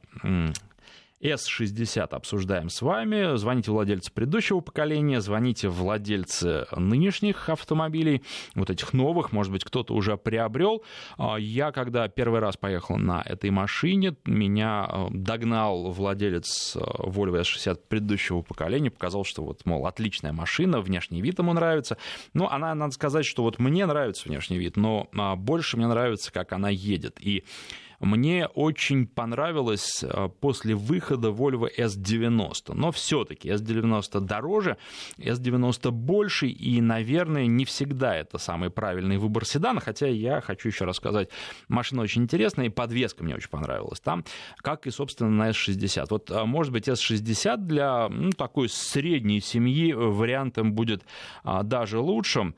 S60 1.23 2.09
обсуждаем 2.15 2.71
с 2.71 2.81
вами. 2.83 3.37
Звоните 3.37 3.71
владельцы 3.71 4.11
предыдущего 4.13 4.61
поколения, 4.61 5.21
звоните 5.21 5.69
владельцы 5.69 6.67
нынешних 6.75 7.49
автомобилей, 7.49 8.23
вот 8.55 8.71
этих 8.71 8.93
новых, 8.93 9.33
может 9.33 9.53
быть, 9.53 9.65
кто-то 9.65 9.95
уже 9.95 10.17
приобрел. 10.17 10.83
А, 11.19 11.37
я, 11.37 11.73
когда 11.73 12.09
первый 12.09 12.41
раз 12.41 12.57
поехал 12.57 12.97
на 12.97 13.23
этой 13.23 13.51
машине, 13.51 14.17
меня 14.25 14.89
э, 14.89 15.07
догнал 15.11 15.91
владелец 15.91 16.77
э, 16.77 16.81
Volvo 16.81 17.41
S60 17.41 17.81
предыдущего 17.89 18.41
поколения, 18.43 18.91
показал, 18.91 19.25
что 19.25 19.45
вот, 19.45 19.67
мол, 19.67 19.87
отличная 19.87 20.33
машина, 20.33 20.81
внешний 20.81 21.21
вид 21.21 21.39
ему 21.39 21.53
нравится. 21.53 21.99
Но 22.33 22.51
она, 22.51 22.75
надо 22.75 22.93
сказать, 22.93 23.27
что 23.27 23.43
вот 23.43 23.59
мне 23.59 23.85
нравится 23.85 24.27
внешний 24.27 24.59
вид, 24.59 24.77
но 24.77 25.09
а, 25.15 25.37
больше 25.37 25.77
мне 25.77 25.87
нравится, 25.87 26.33
как 26.33 26.53
она 26.53 26.71
едет. 26.71 27.19
И 27.21 27.45
мне 28.01 28.47
очень 28.47 29.07
понравилось 29.07 30.03
э, 30.03 30.29
после 30.41 30.75
выхода 30.75 31.29
Volvo 31.29 31.69
S90, 31.77 32.73
но 32.73 32.93
все-таки 32.93 33.51
S90 33.51 34.21
дороже, 34.21 34.79
S90 35.19 35.91
больше, 35.91 36.49
и, 36.49 36.81
наверное, 36.81 37.47
не 37.47 37.67
всегда 37.67 38.17
это 38.17 38.39
самый 38.39 38.71
правильный 38.71 39.19
выбор 39.19 39.45
седана, 39.45 39.81
хотя 39.81 40.07
я 40.07 40.41
хочу 40.41 40.69
еще 40.69 40.87
рассказать, 40.87 41.29
машина 41.69 42.01
очень 42.01 42.23
интересная, 42.23 42.67
и 42.67 42.71
подвеска 42.71 43.23
мне 43.23 43.35
очень 43.35 43.51
понравилась. 43.51 44.01
Там, 44.01 44.25
как 44.57 44.87
и, 44.87 44.91
собственно, 44.91 45.31
на 45.31 45.51
S60. 45.51 46.07
Вот, 46.09 46.31
э, 46.31 46.45
может 46.45 46.73
быть, 46.73 46.89
S60 46.89 47.59
для 47.59 48.09
ну, 48.09 48.31
такой 48.31 48.71
средней 48.71 49.41
семьи 49.41 49.93
вариантом 49.93 50.73
будет 50.73 51.05
а, 51.45 51.63
даже 51.63 51.99
лучшим, 51.99 52.55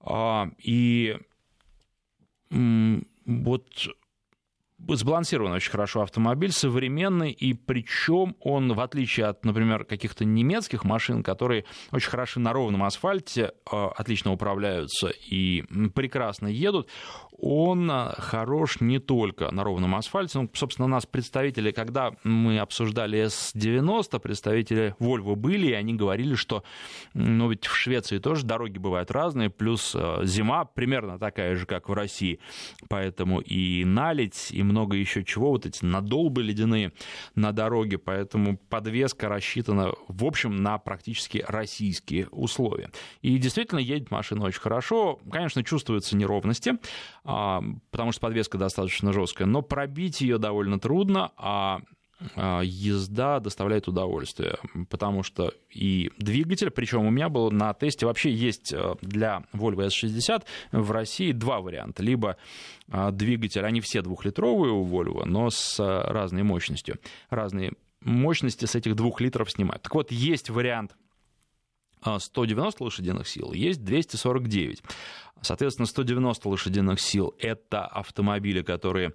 а, 0.00 0.50
и 0.58 1.18
вот 2.50 3.64
сбалансирован 4.88 5.52
очень 5.52 5.70
хорошо 5.70 6.02
автомобиль, 6.02 6.52
современный, 6.52 7.30
и 7.30 7.54
причем 7.54 8.36
он, 8.40 8.72
в 8.72 8.80
отличие 8.80 9.26
от, 9.26 9.44
например, 9.44 9.84
каких-то 9.84 10.24
немецких 10.24 10.84
машин, 10.84 11.22
которые 11.22 11.64
очень 11.92 12.10
хороши 12.10 12.40
на 12.40 12.52
ровном 12.52 12.82
асфальте, 12.82 13.52
а, 13.70 13.88
отлично 13.88 14.32
управляются 14.32 15.08
и 15.08 15.62
прекрасно 15.94 16.46
едут, 16.46 16.88
он 17.40 17.90
а, 17.90 18.14
хорош 18.18 18.80
не 18.80 18.98
только 18.98 19.50
на 19.50 19.64
ровном 19.64 19.94
асфальте. 19.94 20.38
Ну, 20.38 20.50
собственно, 20.52 20.86
у 20.86 20.88
нас 20.88 21.06
представители, 21.06 21.70
когда 21.70 22.12
мы 22.22 22.58
обсуждали 22.58 23.26
S90, 23.26 24.18
представители 24.20 24.94
Volvo 24.98 25.34
были, 25.36 25.68
и 25.68 25.72
они 25.72 25.94
говорили, 25.94 26.34
что 26.34 26.64
ну, 27.14 27.48
ведь 27.48 27.66
в 27.66 27.74
Швеции 27.74 28.18
тоже 28.18 28.44
дороги 28.44 28.78
бывают 28.78 29.10
разные, 29.10 29.50
плюс 29.50 29.94
а, 29.94 30.24
зима 30.24 30.64
примерно 30.64 31.18
такая 31.18 31.56
же, 31.56 31.66
как 31.66 31.88
в 31.88 31.92
России, 31.92 32.40
поэтому 32.88 33.40
и 33.40 33.84
налить, 33.84 34.48
и 34.50 34.62
много 34.62 34.96
еще 34.96 35.24
чего, 35.24 35.50
вот 35.50 35.66
эти 35.66 35.84
надолбы 35.84 36.42
ледяные 36.42 36.92
на 37.34 37.52
дороге, 37.52 37.98
поэтому 37.98 38.58
подвеска 38.58 39.28
рассчитана, 39.28 39.92
в 40.08 40.24
общем, 40.24 40.56
на 40.56 40.78
практически 40.78 41.44
российские 41.46 42.28
условия. 42.28 42.90
И 43.22 43.38
действительно 43.38 43.78
едет 43.78 44.10
машина 44.10 44.44
очень 44.44 44.60
хорошо, 44.60 45.18
конечно, 45.30 45.64
чувствуются 45.64 46.16
неровности, 46.16 46.78
потому 47.90 48.12
что 48.12 48.20
подвеска 48.20 48.58
достаточно 48.58 49.12
жесткая, 49.12 49.46
но 49.46 49.62
пробить 49.62 50.20
ее 50.20 50.38
довольно 50.38 50.78
трудно, 50.78 51.32
а 51.36 51.80
а, 52.36 52.60
езда 52.62 53.40
доставляет 53.40 53.88
удовольствие, 53.88 54.58
потому 54.90 55.22
что 55.22 55.52
и 55.70 56.10
двигатель, 56.18 56.70
причем 56.70 57.06
у 57.06 57.10
меня 57.10 57.28
был 57.28 57.50
на 57.50 57.72
тесте, 57.72 58.04
вообще 58.04 58.30
есть 58.30 58.72
э, 58.74 58.94
для 59.00 59.44
Volvo 59.54 59.88
S60 59.88 60.44
в 60.72 60.90
России 60.90 61.32
два 61.32 61.60
варианта. 61.60 62.02
Либо 62.02 62.36
а, 62.90 63.10
двигатель, 63.10 63.64
они 63.64 63.80
все 63.80 64.02
двухлитровые 64.02 64.72
у 64.72 64.84
Volvo, 64.84 65.24
но 65.24 65.48
с 65.48 65.80
э, 65.80 65.84
разной 65.84 66.42
мощностью. 66.42 66.98
Разные 67.30 67.72
мощности 68.02 68.66
с 68.66 68.74
этих 68.74 68.96
двух 68.96 69.20
литров 69.20 69.50
снимают. 69.50 69.82
Так 69.82 69.94
вот, 69.94 70.12
есть 70.12 70.50
вариант 70.50 70.94
190 72.02 72.78
а, 72.80 72.84
лошадиных 72.84 73.28
сил, 73.28 73.52
есть 73.52 73.84
249. 73.84 74.82
Соответственно, 75.42 75.86
190 75.86 76.48
лошадиных 76.48 77.00
сил– 77.00 77.34
это 77.38 77.86
автомобили, 77.86 78.62
которые 78.62 79.14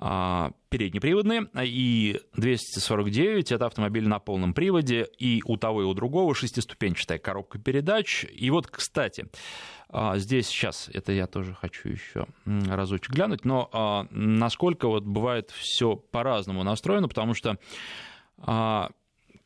а, 0.00 0.52
переднеприводные, 0.68 1.48
и 1.64 2.20
249 2.36 3.50
это 3.50 3.66
автомобиль 3.66 4.06
на 4.06 4.20
полном 4.20 4.54
приводе, 4.54 5.08
и 5.18 5.42
у 5.44 5.56
того 5.56 5.82
и 5.82 5.84
у 5.84 5.94
другого 5.94 6.34
шестиступенчатая 6.34 7.18
коробка 7.18 7.58
передач. 7.58 8.24
И 8.30 8.50
вот, 8.50 8.68
кстати, 8.68 9.26
а, 9.88 10.18
здесь 10.18 10.46
сейчас, 10.46 10.88
это 10.92 11.12
я 11.12 11.26
тоже 11.26 11.54
хочу 11.54 11.88
еще 11.88 12.26
разочек 12.44 13.10
глянуть, 13.10 13.44
но 13.44 14.06
насколько 14.10 14.86
вот 14.86 15.04
бывает 15.04 15.50
все 15.50 15.96
по-разному 15.96 16.62
настроено, 16.62 17.08
потому 17.08 17.34
что 17.34 17.58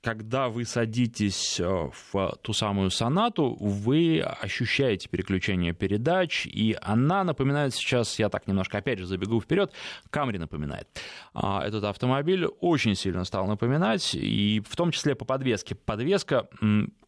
когда 0.02 0.48
вы 0.48 0.64
садитесь 0.64 1.60
э, 1.60 1.90
в 2.12 2.36
ту 2.42 2.52
самую 2.52 2.90
сонату, 2.90 3.56
вы 3.60 4.20
ощущаете 4.20 5.08
переключение 5.08 5.72
передач, 5.72 6.46
и 6.46 6.76
она 6.82 7.22
напоминает 7.22 7.72
сейчас, 7.72 8.18
я 8.18 8.28
так 8.28 8.48
немножко 8.48 8.78
опять 8.78 8.98
же 8.98 9.06
забегу 9.06 9.40
вперед, 9.40 9.72
Камри 10.10 10.38
напоминает. 10.38 10.88
А, 11.34 11.64
этот 11.64 11.84
автомобиль 11.84 12.46
очень 12.60 12.96
сильно 12.96 13.24
стал 13.24 13.46
напоминать, 13.46 14.14
и 14.14 14.60
в 14.68 14.74
том 14.74 14.90
числе 14.90 15.14
по 15.14 15.24
подвеске. 15.24 15.76
Подвеска 15.76 16.48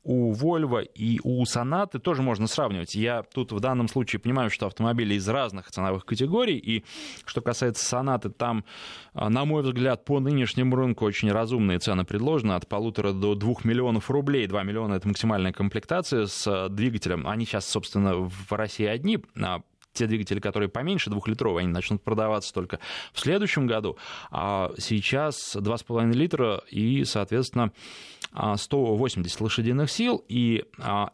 у 0.04 0.32
Volvo 0.34 0.84
и 0.94 1.18
у 1.24 1.42
Sonata 1.44 1.98
тоже 1.98 2.22
можно 2.22 2.46
сравнивать. 2.46 2.94
Я 2.94 3.22
тут 3.22 3.52
в 3.52 3.60
данном 3.60 3.88
случае 3.88 4.20
понимаю, 4.20 4.50
что 4.50 4.66
автомобили 4.66 5.14
из 5.14 5.26
разных 5.28 5.70
ценовых 5.70 6.04
категорий, 6.04 6.58
и 6.58 6.84
что 7.24 7.40
касается 7.40 7.96
Sonata, 7.96 8.30
там, 8.30 8.64
а, 9.14 9.30
на 9.30 9.44
мой 9.44 9.62
взгляд, 9.62 10.04
по 10.04 10.20
нынешнему 10.20 10.76
рынку 10.76 11.06
очень 11.06 11.32
разумные 11.32 11.78
цены 11.78 12.04
предложены, 12.04 12.52
от 12.52 12.68
полутора 12.84 13.12
до 13.12 13.34
двух 13.34 13.64
миллионов 13.64 14.10
рублей. 14.10 14.46
Два 14.46 14.62
миллиона— 14.62 14.94
это 14.96 15.08
максимальная 15.08 15.52
комплектация 15.52 16.26
с 16.26 16.46
а, 16.46 16.68
двигателем. 16.68 17.26
Они 17.26 17.46
сейчас, 17.46 17.66
собственно, 17.66 18.14
в 18.14 18.52
России 18.52 18.84
одни, 18.84 19.20
а 19.40 19.62
те 19.94 20.06
двигатели, 20.06 20.38
которые 20.38 20.68
поменьше 20.68 21.08
двухлитровые, 21.08 21.62
они 21.64 21.72
начнут 21.72 22.02
продаваться 22.02 22.52
только 22.52 22.80
в 23.14 23.20
следующем 23.20 23.66
году. 23.66 23.96
А 24.30 24.70
сейчас 24.76 25.56
2,5 25.56 26.12
литра 26.12 26.62
и, 26.70 27.04
соответственно, 27.04 27.72
180 28.32 29.40
лошадиных 29.40 29.90
сил. 29.90 30.22
И 30.28 30.64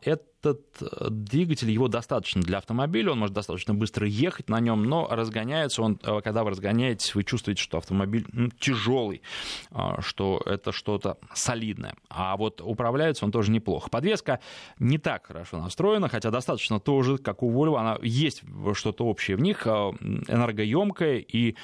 это 0.02 0.24
этот 0.40 0.82
э, 0.82 1.08
двигатель, 1.10 1.70
его 1.70 1.88
достаточно 1.88 2.40
для 2.40 2.58
автомобиля, 2.58 3.12
он 3.12 3.18
может 3.18 3.34
достаточно 3.34 3.74
быстро 3.74 4.06
ехать 4.06 4.48
на 4.48 4.58
нем, 4.60 4.84
но 4.84 5.06
разгоняется 5.10 5.82
он, 5.82 6.00
э, 6.02 6.20
когда 6.22 6.44
вы 6.44 6.50
разгоняетесь, 6.50 7.14
вы 7.14 7.24
чувствуете, 7.24 7.62
что 7.62 7.78
автомобиль 7.78 8.26
ну, 8.32 8.48
тяжелый, 8.58 9.22
а, 9.70 10.00
что 10.00 10.42
это 10.46 10.72
что-то 10.72 11.18
солидное. 11.34 11.94
А 12.08 12.36
вот 12.36 12.60
управляется 12.60 13.24
он 13.24 13.32
тоже 13.32 13.50
неплохо. 13.50 13.90
Подвеска 13.90 14.40
не 14.78 14.98
так 14.98 15.26
хорошо 15.26 15.58
настроена, 15.58 16.08
хотя 16.08 16.30
достаточно 16.30 16.80
тоже, 16.80 17.18
как 17.18 17.42
у 17.42 17.50
Volvo, 17.50 17.78
она 17.78 17.98
есть 18.02 18.42
что-то 18.74 19.04
общее 19.04 19.36
в 19.36 19.40
них, 19.40 19.66
энергоемкая 19.66 21.18
и 21.18 21.56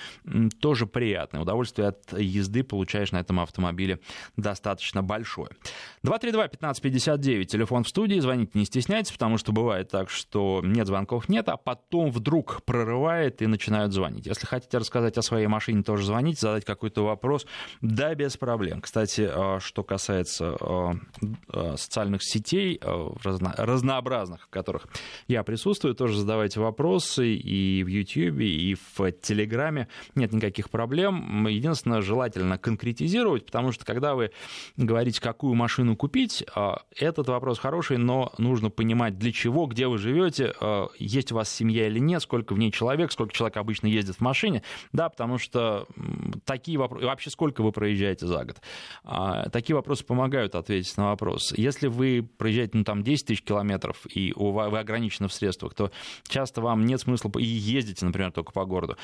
тоже 0.60 0.86
приятное. 0.86 1.40
Удовольствие 1.40 1.88
от 1.88 2.12
езды 2.18 2.62
получаешь 2.62 3.12
на 3.12 3.18
этом 3.18 3.40
автомобиле 3.40 4.00
достаточно 4.36 5.02
большое. 5.02 5.50
232-1559, 6.04 7.44
телефон 7.44 7.84
в 7.84 7.88
студии, 7.88 8.18
звоните 8.20 8.58
не 8.58 8.65
стесняйтесь, 8.66 9.12
потому 9.12 9.38
что 9.38 9.52
бывает 9.52 9.88
так, 9.90 10.10
что 10.10 10.60
нет 10.62 10.86
звонков, 10.86 11.28
нет, 11.28 11.48
а 11.48 11.56
потом 11.56 12.10
вдруг 12.10 12.62
прорывает 12.64 13.42
и 13.42 13.46
начинают 13.46 13.92
звонить. 13.92 14.26
Если 14.26 14.46
хотите 14.46 14.78
рассказать 14.78 15.16
о 15.18 15.22
своей 15.22 15.46
машине, 15.46 15.82
тоже 15.82 16.04
звоните, 16.04 16.40
задать 16.40 16.64
какой-то 16.64 17.04
вопрос, 17.04 17.46
да, 17.80 18.14
без 18.14 18.36
проблем. 18.36 18.80
Кстати, 18.80 19.28
а, 19.30 19.58
что 19.60 19.82
касается 19.82 20.56
а, 20.60 20.94
а, 21.48 21.76
социальных 21.76 22.22
сетей, 22.22 22.80
разно, 23.22 23.54
разнообразных, 23.56 24.42
в 24.42 24.48
которых 24.48 24.88
я 25.28 25.42
присутствую, 25.42 25.94
тоже 25.94 26.18
задавайте 26.18 26.60
вопросы 26.60 27.34
и 27.34 27.82
в 27.82 27.86
YouTube, 27.86 28.40
и 28.40 28.76
в 28.96 29.12
Телеграме, 29.12 29.88
нет 30.14 30.32
никаких 30.32 30.70
проблем. 30.70 31.46
Единственное, 31.46 32.00
желательно 32.00 32.58
конкретизировать, 32.58 33.46
потому 33.46 33.72
что 33.72 33.84
когда 33.84 34.14
вы 34.14 34.32
говорите, 34.76 35.20
какую 35.20 35.54
машину 35.54 35.96
купить, 35.96 36.44
этот 36.96 37.28
вопрос 37.28 37.58
хороший, 37.58 37.98
но 37.98 38.32
нужно 38.38 38.55
нужно 38.56 38.70
понимать, 38.70 39.18
для 39.18 39.32
чего, 39.32 39.66
где 39.66 39.86
вы 39.86 39.98
живете, 39.98 40.54
э, 40.58 40.86
есть 40.98 41.30
у 41.30 41.34
вас 41.34 41.52
семья 41.52 41.86
или 41.86 41.98
нет, 41.98 42.22
сколько 42.22 42.54
в 42.54 42.58
ней 42.58 42.72
человек, 42.72 43.12
сколько 43.12 43.34
человек 43.34 43.58
обычно 43.58 43.86
ездит 43.86 44.16
в 44.16 44.20
машине, 44.22 44.62
да, 44.92 45.10
потому 45.10 45.36
что 45.36 45.86
такие 46.46 46.78
вопросы, 46.78 47.04
вообще 47.04 47.28
сколько 47.28 47.62
вы 47.62 47.70
проезжаете 47.70 48.26
за 48.26 48.44
год, 48.44 48.56
а, 49.04 49.50
такие 49.50 49.76
вопросы 49.76 50.04
помогают 50.04 50.54
ответить 50.54 50.96
на 50.96 51.10
вопрос. 51.10 51.52
Если 51.54 51.88
вы 51.88 52.26
проезжаете, 52.38 52.78
ну, 52.78 52.84
там, 52.84 53.02
10 53.02 53.26
тысяч 53.26 53.42
километров, 53.42 54.06
и 54.08 54.32
вы 54.34 54.78
ограничены 54.78 55.28
в 55.28 55.34
средствах, 55.34 55.74
то 55.74 55.90
часто 56.26 56.62
вам 56.62 56.86
нет 56.86 57.00
смысла, 57.00 57.30
и 57.38 57.44
ездите, 57.44 58.06
например, 58.06 58.32
только 58.32 58.52
по 58.52 58.64
городу, 58.64 58.96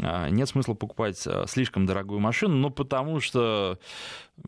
а, 0.00 0.28
нет 0.30 0.48
смысла 0.48 0.74
покупать 0.74 1.20
э, 1.26 1.46
слишком 1.48 1.84
дорогую 1.84 2.20
машину, 2.20 2.54
ну, 2.54 2.70
потому 2.70 3.18
что 3.18 3.78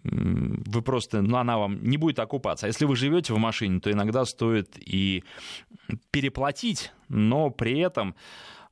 вы 0.04 0.82
просто, 0.82 1.22
ну, 1.22 1.36
она 1.36 1.58
вам 1.58 1.82
не 1.82 1.96
будет 1.96 2.18
окупаться. 2.18 2.66
А 2.66 2.68
если 2.68 2.84
вы 2.84 2.96
живете 2.96 3.34
в 3.34 3.38
машине, 3.38 3.80
то 3.80 3.90
иногда 3.90 4.24
стоит 4.24 4.51
и 4.60 5.24
переплатить, 6.10 6.92
но 7.08 7.50
при 7.50 7.78
этом 7.80 8.14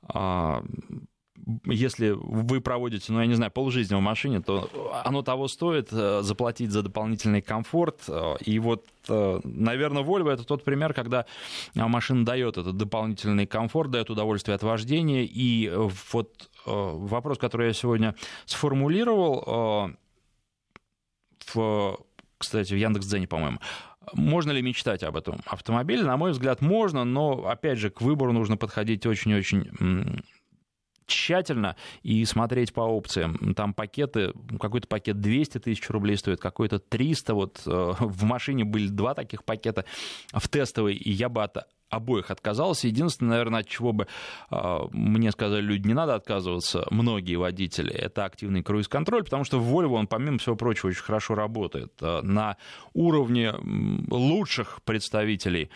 а, 0.02 0.64
если 1.66 2.10
вы 2.10 2.60
проводите, 2.60 3.12
ну, 3.12 3.20
я 3.20 3.26
не 3.26 3.34
знаю, 3.34 3.50
полжизни 3.50 3.94
в 3.94 4.00
машине, 4.00 4.40
то 4.40 4.70
оно 5.04 5.22
того 5.22 5.49
стоит 5.49 5.88
э, 5.92 6.20
заплатить 6.22 6.70
за 6.70 6.82
дополнительный 6.82 7.42
комфорт. 7.42 8.02
Э, 8.08 8.37
и 8.44 8.58
вот, 8.58 8.87
э, 9.08 9.40
наверное, 9.44 10.02
Volvo 10.02 10.30
это 10.30 10.44
тот 10.44 10.64
пример, 10.64 10.94
когда 10.94 11.26
машина 11.75 12.25
дает 12.25 12.58
этот 12.58 12.76
дополнительный 12.76 13.46
комфорт, 13.46 13.90
дает 13.90 14.10
удовольствие 14.10 14.54
от 14.54 14.62
вождения. 14.62 15.25
И 15.25 15.70
вот 16.12 16.50
вопрос, 16.66 17.38
который 17.38 17.68
я 17.68 17.72
сегодня 17.72 18.14
сформулировал, 18.44 19.96
в, 21.46 21.99
кстати, 22.38 22.75
в 22.75 22.76
Яндекс.Дзене, 22.76 23.26
по-моему, 23.26 23.58
можно 24.12 24.50
ли 24.50 24.62
мечтать 24.62 25.02
об 25.02 25.17
этом 25.17 25.40
автомобиле? 25.47 26.02
На 26.02 26.17
мой 26.17 26.33
взгляд, 26.33 26.61
можно, 26.61 27.05
но, 27.05 27.47
опять 27.49 27.79
же, 27.79 27.90
к 27.90 28.00
выбору 28.00 28.33
нужно 28.33 28.57
подходить 28.57 29.07
очень-очень 29.07 30.23
тщательно 31.11 31.76
и 32.02 32.25
смотреть 32.25 32.73
по 32.73 32.83
опциям. 32.83 33.55
Там 33.55 33.75
пакеты, 33.75 34.33
какой-то 34.59 34.87
пакет 34.88 35.21
200 35.21 35.59
тысяч 35.59 35.88
рублей 35.90 36.17
стоит, 36.17 36.40
какой-то 36.40 36.79
300. 36.79 37.35
Вот 37.35 37.62
э, 37.67 37.93
в 37.99 38.25
машине 38.25 38.64
были 38.64 38.88
два 38.88 39.14
таких 39.14 39.45
пакета 39.45 39.85
в 40.33 40.49
тестовой, 40.49 40.95
и 40.95 41.11
я 41.11 41.29
бы 41.29 41.43
от 41.43 41.67
обоих 41.90 42.31
отказался. 42.31 42.87
Единственное, 42.87 43.33
наверное, 43.33 43.61
от 43.61 43.69
чего 43.69 43.93
бы 43.93 44.07
э, 44.50 44.79
мне 44.93 45.31
сказали 45.33 45.61
люди, 45.61 45.87
не 45.87 45.95
надо 45.95 46.14
отказываться, 46.14 46.87
многие 46.90 47.37
водители, 47.37 47.93
это 47.93 48.25
активный 48.25 48.62
круиз-контроль, 48.62 49.25
потому 49.25 49.45
что 49.45 49.59
в 49.59 49.69
Volvo 49.69 49.95
он, 49.95 50.07
помимо 50.07 50.38
всего 50.38 50.57
прочего, 50.57 50.88
очень 50.88 51.02
хорошо 51.02 51.35
работает. 51.35 51.93
Э, 52.00 52.21
на 52.23 52.57
уровне 52.95 53.52
лучших 54.09 54.81
представителей 54.85 55.64
э, 55.64 55.69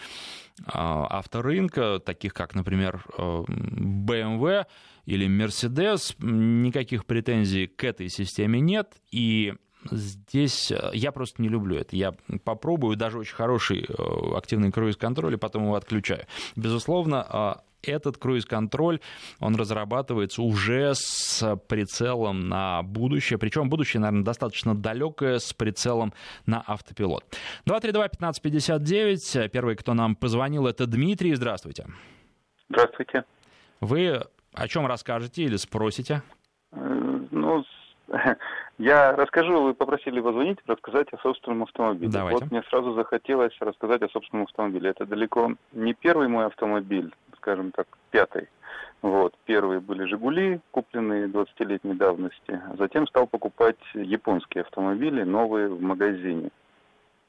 авторынка, 0.72 1.98
таких 1.98 2.32
как, 2.32 2.54
например, 2.54 3.04
э, 3.18 3.44
BMW 3.48 4.66
или 5.06 5.26
Mercedes, 5.28 6.14
никаких 6.18 7.06
претензий 7.06 7.66
к 7.66 7.84
этой 7.84 8.08
системе 8.08 8.60
нет, 8.60 8.94
и 9.10 9.54
Здесь 9.90 10.70
э, 10.70 10.90
я 10.94 11.12
просто 11.12 11.42
не 11.42 11.48
люблю 11.48 11.76
это. 11.76 11.94
Я 11.94 12.14
попробую 12.44 12.96
даже 12.96 13.18
очень 13.18 13.34
хороший 13.34 13.84
э, 13.86 14.36
активный 14.36 14.72
круиз-контроль, 14.72 15.34
и 15.34 15.36
потом 15.36 15.64
его 15.64 15.74
отключаю. 15.74 16.26
Безусловно, 16.56 17.26
э, 17.84 17.90
этот 17.90 18.16
круиз-контроль, 18.16 19.00
он 19.40 19.56
разрабатывается 19.56 20.42
уже 20.42 20.94
с 20.94 21.56
прицелом 21.68 22.48
на 22.48 22.82
будущее. 22.82 23.38
Причем 23.38 23.68
будущее, 23.68 24.00
наверное, 24.00 24.24
достаточно 24.24 24.74
далекое, 24.74 25.38
с 25.38 25.52
прицелом 25.52 26.14
на 26.46 26.62
автопилот. 26.66 27.24
232-1559. 27.66 29.48
Первый, 29.50 29.76
кто 29.76 29.92
нам 29.92 30.16
позвонил, 30.16 30.66
это 30.66 30.86
Дмитрий. 30.86 31.34
Здравствуйте. 31.34 31.86
Здравствуйте. 32.70 33.24
Вы 33.80 34.24
о 34.54 34.68
чем 34.68 34.86
расскажете 34.86 35.42
или 35.42 35.56
спросите? 35.56 36.22
Ну, 36.72 37.64
я 38.78 39.12
расскажу, 39.12 39.62
вы 39.62 39.74
попросили 39.74 40.20
позвонить, 40.20 40.58
рассказать 40.66 41.12
о 41.12 41.18
собственном 41.18 41.64
автомобиле. 41.64 42.10
Давайте. 42.10 42.44
Вот 42.44 42.50
мне 42.50 42.62
сразу 42.70 42.94
захотелось 42.94 43.56
рассказать 43.60 44.02
о 44.02 44.08
собственном 44.08 44.44
автомобиле. 44.44 44.90
Это 44.90 45.06
далеко 45.06 45.54
не 45.72 45.94
первый 45.94 46.28
мой 46.28 46.46
автомобиль, 46.46 47.12
скажем 47.36 47.72
так, 47.72 47.86
пятый. 48.10 48.48
Вот. 49.02 49.34
Первые 49.44 49.80
были 49.80 50.04
«Жигули», 50.04 50.60
купленные 50.70 51.26
20-летней 51.26 51.94
давности. 51.94 52.60
Затем 52.78 53.06
стал 53.06 53.26
покупать 53.26 53.76
японские 53.92 54.62
автомобили, 54.62 55.24
новые 55.24 55.68
в 55.68 55.82
магазине. 55.82 56.50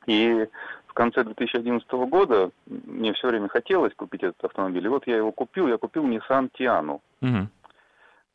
И 0.05 0.47
в 0.87 0.93
конце 0.93 1.23
2011 1.23 1.89
года 1.91 2.51
мне 2.65 3.13
все 3.13 3.27
время 3.27 3.47
хотелось 3.47 3.93
купить 3.95 4.23
этот 4.23 4.43
автомобиль. 4.43 4.85
И 4.85 4.89
вот 4.89 5.07
я 5.07 5.17
его 5.17 5.31
купил. 5.31 5.67
Я 5.67 5.77
купил 5.77 6.05
Nissan 6.05 6.49
Tiano. 6.57 7.01
Угу. 7.21 7.47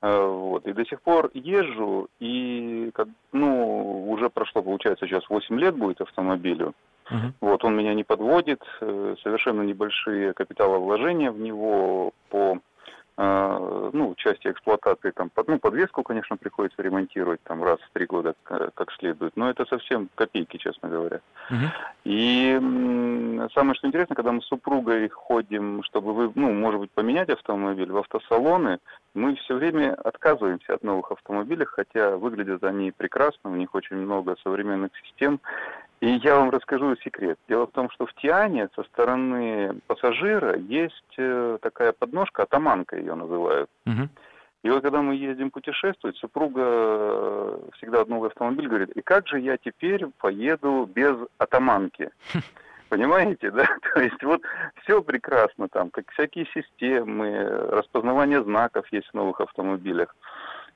Вот. 0.03 0.67
И 0.67 0.73
до 0.73 0.85
сих 0.87 1.03
пор 1.03 1.31
езжу, 1.35 2.09
и 2.21 2.91
как, 2.95 3.09
ну, 3.33 4.11
уже 4.11 4.31
прошло, 4.31 4.63
получается, 4.63 5.07
сейчас 5.07 5.29
8 5.29 5.61
лет 5.61 5.77
будет 5.77 6.01
автомобилю. 6.01 6.75
Uh-huh. 7.11 7.33
Вот, 7.41 7.65
он 7.65 7.77
меня 7.77 7.93
не 7.93 8.05
подводит, 8.05 8.63
э, 8.81 9.17
совершенно 9.23 9.63
небольшие 9.63 10.33
капиталовложения 10.33 11.33
в 11.33 11.41
него 11.41 12.13
по 12.31 12.61
ну, 13.23 14.15
части 14.17 14.49
эксплуатации, 14.49 15.11
там, 15.11 15.29
под, 15.29 15.49
ну, 15.49 15.59
подвеску, 15.59 16.03
конечно, 16.03 16.39
приходится 16.39 16.81
ремонтировать 16.81 17.43
там 17.43 17.63
раз 17.63 17.79
в 17.81 17.91
три 17.93 18.07
года 18.07 18.35
как 18.45 18.93
следует, 18.99 19.37
но 19.37 19.51
это 19.51 19.67
совсем 19.67 20.09
копейки, 20.15 20.57
честно 20.57 20.89
говоря. 20.89 21.21
Uh-huh. 21.51 21.69
И 22.05 22.57
самое, 23.53 23.75
что 23.75 23.89
интересно, 23.89 24.15
когда 24.17 24.33
мы 24.33 24.41
с 24.41 24.47
супругой 24.47 25.09
ходим, 25.09 25.83
чтобы 25.83 26.15
вы, 26.15 26.33
ну, 26.35 26.53
может 26.53 26.81
быть, 26.81 26.91
поменять 26.93 27.29
автомобиль 27.29 27.91
в 27.93 27.99
автосалоны, 27.99 28.79
мы 29.13 29.35
все 29.37 29.55
время 29.55 29.95
отказываемся 29.95 30.75
от 30.75 30.83
новых 30.83 31.13
автомобилей, 31.13 31.67
хотя 31.67 32.17
выглядят 32.17 32.65
они 32.65 32.91
прекрасно, 32.91 33.51
у 33.51 33.57
них 33.57 33.75
очень 33.75 33.97
много 33.97 34.37
современных 34.43 34.93
систем, 35.05 35.41
и 36.01 36.19
я 36.23 36.37
вам 36.37 36.51
расскажу 36.51 36.97
секрет. 36.97 37.39
Дело 37.49 37.67
в 37.67 37.73
том, 37.73 37.91
что 37.91 38.07
в 38.07 38.15
Тиане 38.15 38.69
со 38.75 38.83
стороны 38.85 39.81
пассажира 39.87 40.57
есть 40.57 41.15
э, 41.19 41.59
такая 41.61 41.93
подножка, 41.93 42.45
атаманка 42.45 42.97
ее 42.97 43.15
называют. 43.15 43.69
Угу. 43.87 44.09
И 44.63 44.71
вот 44.71 44.83
когда 44.83 45.03
мы 45.03 45.15
ездим 45.15 45.51
путешествовать, 45.51 46.17
супруга 46.17 46.63
э, 46.63 47.59
всегда 47.77 48.05
новый 48.07 48.29
автомобиль 48.29 48.69
говорит, 48.69 48.91
и 48.91 49.03
как 49.03 49.29
же 49.29 49.41
я 49.41 49.57
теперь 49.59 50.07
поеду 50.19 50.89
без 50.93 51.17
атаманки? 51.39 52.11
Понимаете, 52.89 53.51
да? 53.51 53.67
То 53.95 54.01
есть 54.01 54.23
вот 54.23 54.43
все 54.83 55.03
прекрасно 55.03 55.69
там, 55.69 55.91
как 55.91 56.11
всякие 56.13 56.47
системы, 56.47 57.47
распознавание 57.71 58.43
знаков 58.43 58.87
есть 58.91 59.09
в 59.09 59.15
новых 59.15 59.41
автомобилях. 59.41 60.15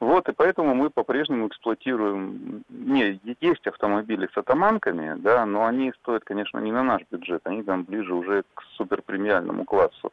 Вот, 0.00 0.28
и 0.28 0.32
поэтому 0.32 0.74
мы 0.74 0.90
по-прежнему 0.90 1.48
эксплуатируем... 1.48 2.64
Не, 2.68 3.20
есть 3.40 3.66
автомобили 3.66 4.28
с 4.32 4.36
атаманками, 4.36 5.14
да, 5.18 5.46
но 5.46 5.66
они 5.66 5.92
стоят, 6.00 6.24
конечно, 6.24 6.58
не 6.58 6.72
на 6.72 6.82
наш 6.82 7.02
бюджет, 7.10 7.42
они 7.44 7.62
там 7.62 7.84
ближе 7.84 8.14
уже 8.14 8.44
к 8.54 8.62
суперпремиальному 8.76 9.64
классу. 9.64 10.12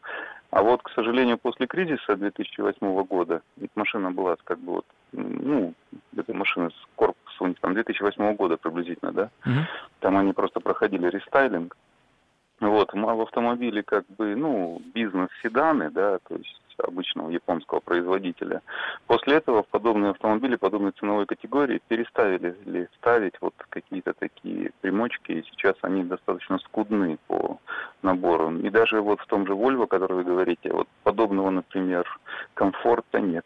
А 0.51 0.63
вот, 0.63 0.81
к 0.83 0.89
сожалению, 0.91 1.37
после 1.37 1.65
кризиса 1.65 2.15
2008 2.15 3.03
года, 3.03 3.41
ведь 3.57 3.71
машина 3.75 4.11
была 4.11 4.35
как 4.43 4.59
бы 4.59 4.73
вот, 4.73 4.85
ну, 5.13 5.73
эта 6.15 6.33
машина 6.33 6.69
с 6.69 6.87
корпусом 6.95 7.21
у 7.39 7.47
них 7.47 7.59
там 7.59 7.73
2008 7.73 8.35
года 8.35 8.57
приблизительно, 8.57 9.11
да, 9.11 9.29
угу. 9.45 9.59
там 9.99 10.17
они 10.17 10.33
просто 10.33 10.59
проходили 10.59 11.07
рестайлинг. 11.07 11.75
Вот, 12.59 12.93
в 12.93 13.21
автомобиле 13.21 13.81
как 13.81 14.05
бы, 14.17 14.35
ну, 14.35 14.79
бизнес-седаны, 14.93 15.89
да, 15.89 16.19
то 16.27 16.35
есть 16.35 16.61
обычного 16.81 17.29
японского 17.29 17.79
производителя. 17.79 18.61
После 19.07 19.35
этого 19.35 19.63
в 19.63 19.67
подобные 19.67 20.11
автомобили 20.11 20.55
подобной 20.55 20.91
ценовой 20.91 21.25
категории 21.25 21.81
переставили 21.87 22.55
ли 22.65 22.87
ставить 22.97 23.35
вот 23.41 23.53
какие-то 23.69 24.13
такие 24.13 24.71
примочки, 24.81 25.31
и 25.31 25.43
сейчас 25.43 25.75
они 25.81 26.03
достаточно 26.03 26.59
скудны 26.59 27.17
по 27.27 27.59
набору. 28.01 28.57
И 28.57 28.69
даже 28.69 29.01
вот 29.01 29.19
в 29.21 29.25
том 29.27 29.47
же 29.47 29.53
Volvo, 29.53 29.87
который 29.87 30.17
вы 30.17 30.23
говорите, 30.23 30.71
вот 30.71 30.87
подобного, 31.03 31.49
например, 31.49 32.05
комфорта 32.53 33.19
нет. 33.19 33.45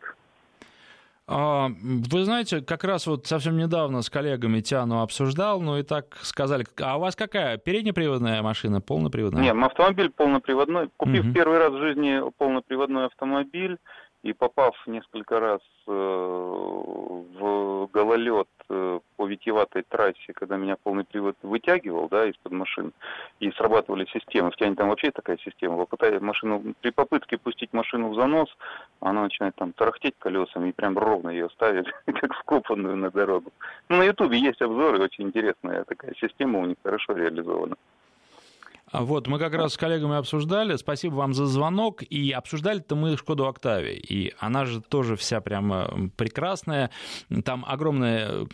А, 1.27 1.69
вы 1.69 2.23
знаете, 2.23 2.61
как 2.61 2.83
раз 2.83 3.07
вот 3.07 3.25
совсем 3.25 3.57
недавно 3.57 4.03
с 4.03 4.11
коллегами 4.11 4.61
Тиану 4.61 5.01
обсуждал, 5.01 5.59
ну 5.59 5.77
и 5.77 5.83
так 5.83 6.17
сказали, 6.21 6.65
а 6.79 6.97
у 6.97 6.99
вас 6.99 7.15
какая, 7.15 7.57
переднеприводная 7.57 8.43
машина, 8.43 8.79
полноприводная? 8.79 9.41
Нет, 9.41 9.55
автомобиль 9.63 10.11
полноприводной. 10.11 10.89
Купив 10.97 11.25
угу. 11.25 11.33
первый 11.33 11.57
раз 11.57 11.71
в 11.73 11.79
жизни 11.79 12.21
полноприводной 12.37 13.07
автомобиль, 13.07 13.77
и 14.25 14.33
попав 14.33 14.75
несколько 14.87 15.39
раз 15.39 15.61
э, 15.87 15.91
в 15.91 17.87
гололед 17.93 18.47
э, 18.69 18.99
по 19.17 19.27
витиеватой 19.27 19.83
трассе, 19.83 20.33
когда 20.33 20.57
меня 20.57 20.77
полный 20.81 21.03
привод 21.03 21.35
вытягивал, 21.43 22.09
да, 22.09 22.25
из-под 22.25 22.53
машин, 22.53 22.91
и 23.39 23.51
срабатывали 23.51 24.07
системы. 24.07 24.49
В 24.49 24.55
Тяне 24.55 24.73
там 24.73 24.89
вообще 24.89 25.11
такая 25.11 25.37
система. 25.37 25.77
Попытаясь 25.77 26.21
машину, 26.21 26.73
при 26.81 26.89
попытке 26.89 27.37
пустить 27.37 27.71
машину 27.71 28.09
в 28.09 28.15
занос, 28.15 28.49
она 28.99 29.21
начинает 29.21 29.53
там 29.57 29.73
тарахтеть 29.73 30.15
колесами 30.17 30.69
и 30.69 30.73
прям 30.73 30.97
ровно 30.97 31.29
ее 31.29 31.47
ставит, 31.51 31.85
как 32.05 32.33
вкопанную 32.33 32.97
на 32.97 33.11
дорогу. 33.11 33.51
Ну, 33.89 33.97
на 33.97 34.03
Ютубе 34.05 34.39
есть 34.39 34.59
обзоры, 34.59 35.03
очень 35.03 35.25
интересная 35.25 35.83
такая 35.83 36.15
система, 36.19 36.61
у 36.61 36.65
них 36.65 36.77
хорошо 36.81 37.13
реализована. 37.13 37.75
А 38.91 39.03
вот, 39.03 39.27
мы 39.27 39.39
как 39.39 39.53
раз 39.53 39.73
с 39.73 39.77
коллегами 39.77 40.15
обсуждали, 40.15 40.75
спасибо 40.75 41.15
вам 41.15 41.33
за 41.33 41.47
звонок, 41.47 42.03
и 42.03 42.31
обсуждали-то 42.31 42.95
мы 42.95 43.17
Шкоду 43.17 43.47
Октавия, 43.47 43.95
и 43.95 44.33
она 44.39 44.65
же 44.65 44.81
тоже 44.81 45.15
вся 45.15 45.41
прямо 45.41 46.11
прекрасная, 46.15 46.91
там 47.43 47.65
огромное 47.67 48.47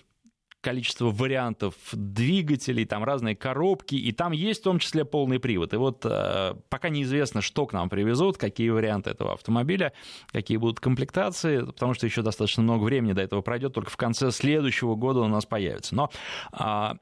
количество 0.62 1.10
вариантов 1.10 1.74
двигателей, 1.92 2.86
там 2.86 3.04
разные 3.04 3.36
коробки, 3.36 3.96
и 3.96 4.12
там 4.12 4.32
есть 4.32 4.62
в 4.62 4.64
том 4.64 4.80
числе 4.80 5.04
полный 5.04 5.40
привод. 5.40 5.74
И 5.74 5.78
вот 5.78 6.06
э, 6.06 6.54
пока 6.70 6.90
неизвестно, 6.90 7.42
что 7.42 7.66
к 7.66 7.74
нам 7.74 7.90
привезут, 7.90 8.38
какие 8.38 8.70
варианты 8.70 9.10
этого 9.10 9.34
автомобиля, 9.34 9.92
какие 10.32 10.58
будут 10.58 10.80
комплектации, 10.80 11.66
потому 11.66 11.94
что 11.94 12.06
еще 12.06 12.22
достаточно 12.22 12.64
много 12.64 12.84
времени 12.84 13.14
до 13.14 13.22
этого 13.22 13.42
пройдет, 13.42 13.74
только 13.74 13.90
в 13.90 13.98
конце 13.98 14.32
следующего 14.32 14.96
года 14.96 15.22
у 15.22 15.28
нас 15.28 15.46
появится. 15.46 15.96
Но 15.96 16.12
э, 16.54 16.94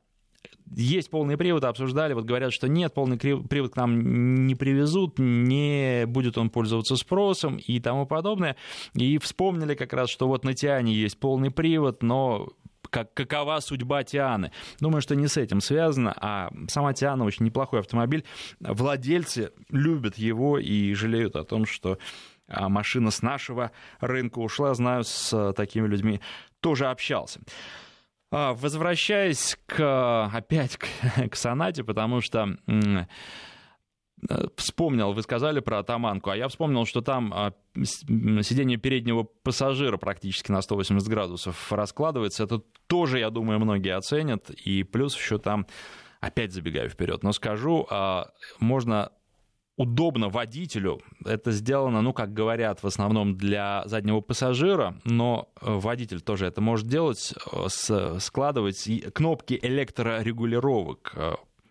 есть 0.76 1.10
полный 1.10 1.38
привод, 1.38 1.64
обсуждали, 1.64 2.14
вот 2.14 2.26
говорят, 2.26 2.54
что 2.54 2.68
нет, 2.68 2.94
полный 2.94 3.18
привод 3.18 3.74
к 3.74 3.76
нам 3.76 4.46
не 4.46 4.56
привезут, 4.56 5.20
не 5.20 6.06
будет 6.08 6.38
он 6.38 6.50
пользоваться 6.50 6.96
спросом 6.96 7.58
и 7.58 7.80
тому 7.80 8.06
подобное. 8.06 8.56
И 8.94 9.18
вспомнили 9.18 9.76
как 9.76 9.94
раз, 9.94 10.10
что 10.10 10.28
вот 10.28 10.44
на 10.44 10.54
Тиане 10.54 10.94
есть 10.94 11.20
полный 11.20 11.52
привод, 11.52 12.04
но 12.04 12.50
как, 12.90 13.14
какова 13.14 13.60
судьба 13.60 14.04
Тианы. 14.04 14.52
Думаю, 14.80 15.02
что 15.02 15.16
не 15.16 15.28
с 15.28 15.38
этим 15.38 15.62
связано, 15.62 16.14
а 16.20 16.50
сама 16.68 16.94
Тиана 16.94 17.26
очень 17.26 17.46
неплохой 17.46 17.80
автомобиль. 17.82 18.24
Владельцы 18.60 19.52
любят 19.70 20.18
его 20.18 20.58
и 20.58 20.94
жалеют 20.94 21.36
о 21.36 21.44
том, 21.44 21.66
что 21.66 21.98
а, 22.48 22.70
машина 22.70 23.12
с 23.12 23.22
нашего 23.22 23.72
рынка 24.00 24.40
ушла. 24.40 24.74
Знаю, 24.74 25.04
с 25.04 25.54
такими 25.54 25.88
людьми 25.88 26.20
тоже 26.60 26.88
общался. 26.88 27.40
А, 28.32 28.54
возвращаясь 28.54 29.58
к, 29.66 30.30
опять 30.34 30.78
к, 30.78 30.88
к 31.32 31.36
сонате, 31.36 31.84
потому 31.84 32.22
что 32.22 32.58
Э, 34.28 34.48
вспомнил, 34.56 35.14
вы 35.14 35.22
сказали 35.22 35.60
про 35.60 35.80
атаманку, 35.80 36.30
а 36.30 36.36
я 36.36 36.48
вспомнил, 36.48 36.86
что 36.86 37.02
там 37.02 37.34
а, 37.34 37.54
сиденье 37.84 38.78
переднего 38.78 39.24
пассажира 39.24 39.98
практически 39.98 40.52
на 40.52 40.62
180 40.62 41.08
градусов 41.08 41.72
раскладывается. 41.72 42.44
Это 42.44 42.62
тоже, 42.88 43.20
я 43.20 43.30
думаю, 43.30 43.60
многие 43.60 43.96
оценят. 43.96 44.50
И 44.50 44.84
плюс 44.84 45.16
еще 45.16 45.38
там, 45.38 45.68
опять 46.20 46.52
забегаю 46.52 46.90
вперед, 46.90 47.24
но 47.24 47.32
скажу, 47.32 47.88
а, 47.90 48.32
можно 48.60 49.12
удобно 49.80 50.28
водителю. 50.28 51.02
Это 51.26 51.52
сделано, 51.52 52.02
ну, 52.02 52.12
как 52.12 52.34
говорят, 52.34 52.84
в 52.84 52.88
основном 52.88 53.38
для 53.38 53.84
заднего 53.86 54.20
пассажира, 54.20 55.00
но 55.06 55.48
э, 55.62 55.74
водитель 55.74 56.20
тоже 56.20 56.48
это 56.48 56.60
может 56.60 56.88
делать, 56.88 57.34
э, 57.54 58.18
складывать 58.20 58.90
кнопки 59.14 59.58
электрорегулировок 59.62 61.16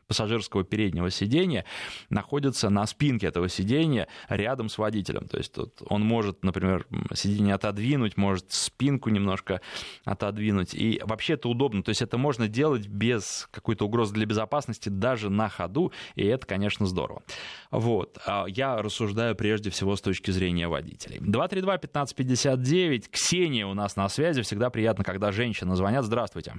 пассажирского 0.08 0.64
переднего 0.64 1.10
сидения 1.10 1.64
находится 2.08 2.70
на 2.70 2.86
спинке 2.86 3.26
этого 3.26 3.48
сидения 3.48 4.08
рядом 4.28 4.68
с 4.68 4.78
водителем. 4.78 5.28
То 5.28 5.36
есть 5.36 5.52
тут 5.52 5.82
он 5.88 6.02
может, 6.02 6.42
например, 6.42 6.86
сиденье 7.14 7.54
отодвинуть, 7.54 8.16
может 8.16 8.50
спинку 8.50 9.10
немножко 9.10 9.60
отодвинуть. 10.04 10.74
И 10.74 11.00
вообще 11.04 11.34
это 11.34 11.48
удобно. 11.48 11.82
То 11.82 11.90
есть 11.90 12.02
это 12.02 12.16
можно 12.16 12.48
делать 12.48 12.86
без 12.86 13.48
какой-то 13.50 13.84
угрозы 13.84 14.14
для 14.14 14.26
безопасности 14.26 14.88
даже 14.88 15.28
на 15.30 15.48
ходу, 15.48 15.92
и 16.14 16.24
это, 16.24 16.46
конечно, 16.46 16.86
здорово. 16.86 17.22
Вот. 17.70 18.18
А 18.26 18.46
я 18.48 18.80
рассуждаю 18.80 19.36
прежде 19.36 19.70
всего 19.70 19.94
с 19.94 20.00
точки 20.00 20.30
зрения 20.30 20.68
водителей. 20.68 21.18
232-1559. 21.18 23.10
Ксения 23.10 23.66
у 23.66 23.74
нас 23.74 23.96
на 23.96 24.08
связи. 24.08 24.40
Всегда 24.42 24.70
приятно, 24.70 25.04
когда 25.04 25.32
женщины 25.32 25.76
звонят. 25.76 26.04
Здравствуйте. 26.04 26.54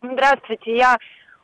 Здравствуйте. 0.00 0.76
Я 0.76 0.96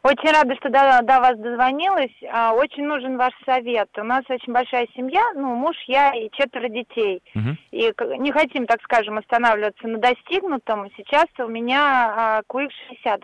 очень 0.04 0.30
рада, 0.30 0.54
что 0.56 0.68
до, 0.68 1.00
до 1.02 1.20
вас 1.20 1.38
дозвонилась. 1.38 2.12
А, 2.30 2.52
очень 2.52 2.84
нужен 2.84 3.16
ваш 3.16 3.32
совет. 3.46 3.88
У 3.96 4.04
нас 4.04 4.22
очень 4.28 4.52
большая 4.52 4.86
семья, 4.94 5.22
ну, 5.34 5.54
муж, 5.54 5.76
я 5.86 6.12
и 6.12 6.30
четверо 6.30 6.68
детей. 6.68 7.22
Uh-huh. 7.34 7.56
И 7.70 7.90
не 8.18 8.30
хотим, 8.30 8.66
так 8.66 8.82
скажем, 8.82 9.16
останавливаться 9.16 9.88
на 9.88 9.98
достигнутом. 9.98 10.90
Сейчас 10.96 11.24
у 11.38 11.48
меня 11.48 12.12
а, 12.14 12.42
Quick 12.46 12.68
60 12.88 13.22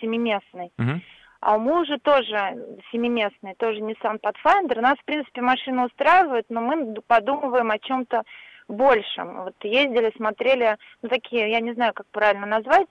семиместный. 0.00 0.72
Uh-huh. 0.78 1.00
А 1.40 1.56
у 1.56 1.58
мужа 1.58 1.98
тоже 2.02 2.36
семиместный, 2.90 3.54
тоже 3.56 3.80
Nissan 3.80 4.18
Pathfinder. 4.18 4.80
Нас, 4.80 4.96
в 4.98 5.04
принципе, 5.04 5.42
машина 5.42 5.84
устраивает, 5.84 6.46
но 6.48 6.62
мы 6.62 6.94
подумываем 7.06 7.70
о 7.70 7.78
чем-то 7.78 8.22
большем. 8.68 9.44
Вот 9.44 9.56
ездили, 9.62 10.12
смотрели, 10.16 10.78
ну, 11.02 11.08
такие, 11.10 11.50
я 11.50 11.60
не 11.60 11.74
знаю, 11.74 11.92
как 11.94 12.06
правильно 12.12 12.46
назвать, 12.46 12.88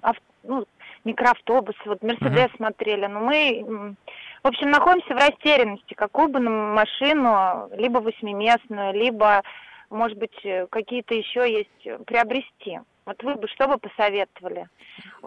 авто, 0.00 0.22
ну, 0.42 0.64
микроавтобусы, 1.08 1.78
вот 1.86 2.02
Мерседес 2.02 2.46
uh-huh. 2.46 2.56
смотрели, 2.56 3.06
но 3.06 3.20
мы, 3.20 3.96
в 4.42 4.48
общем, 4.48 4.70
находимся 4.70 5.14
в 5.14 5.18
растерянности, 5.18 5.94
какую 5.94 6.28
бы 6.28 6.40
машину, 6.40 7.68
либо 7.76 7.98
восьмиместную, 7.98 8.92
либо, 8.94 9.42
может 9.90 10.18
быть, 10.18 10.34
какие-то 10.70 11.14
еще 11.14 11.50
есть 11.50 12.04
приобрести. 12.06 12.80
Вот 13.08 13.22
вы 13.22 13.36
бы 13.36 13.48
что 13.48 13.66
бы 13.68 13.78
посоветовали? 13.78 14.68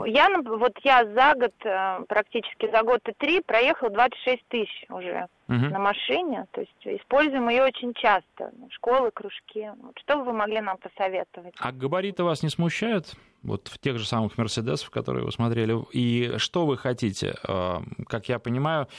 Я, 0.05 0.27
вот 0.45 0.73
я 0.83 1.03
за 1.03 1.33
год, 1.33 1.53
э, 1.65 2.05
практически 2.07 2.69
за 2.71 2.83
год 2.83 3.01
и 3.09 3.13
три, 3.17 3.41
проехал 3.41 3.89
26 3.89 4.47
тысяч 4.49 4.85
уже 4.89 5.25
угу. 5.47 5.55
на 5.55 5.79
машине. 5.79 6.45
То 6.51 6.61
есть 6.61 7.01
используем 7.01 7.49
ее 7.49 7.63
очень 7.63 7.95
часто. 7.95 8.51
Школы, 8.69 9.09
кружки. 9.09 9.71
Вот 9.81 9.97
что 9.97 10.17
бы 10.17 10.25
вы 10.25 10.33
могли 10.33 10.61
нам 10.61 10.77
посоветовать? 10.77 11.55
А 11.57 11.71
габариты 11.71 12.23
вас 12.23 12.43
не 12.43 12.49
смущают? 12.49 13.15
Вот 13.41 13.67
в 13.67 13.79
тех 13.79 13.97
же 13.97 14.05
самых 14.05 14.37
Мерседесов, 14.37 14.91
которые 14.91 15.25
вы 15.25 15.31
смотрели. 15.31 15.75
И 15.91 16.37
что 16.37 16.67
вы 16.67 16.77
хотите? 16.77 17.33
Э, 17.47 17.79
как 18.07 18.29
я 18.29 18.37
понимаю, 18.37 18.89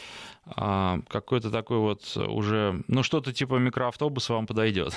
э, 0.57 0.94
какой-то 1.07 1.53
такой 1.53 1.79
вот 1.79 2.16
уже, 2.16 2.83
ну 2.88 3.05
что-то 3.05 3.33
типа 3.33 3.55
микроавтобуса 3.61 4.33
вам 4.33 4.48
подойдет. 4.48 4.92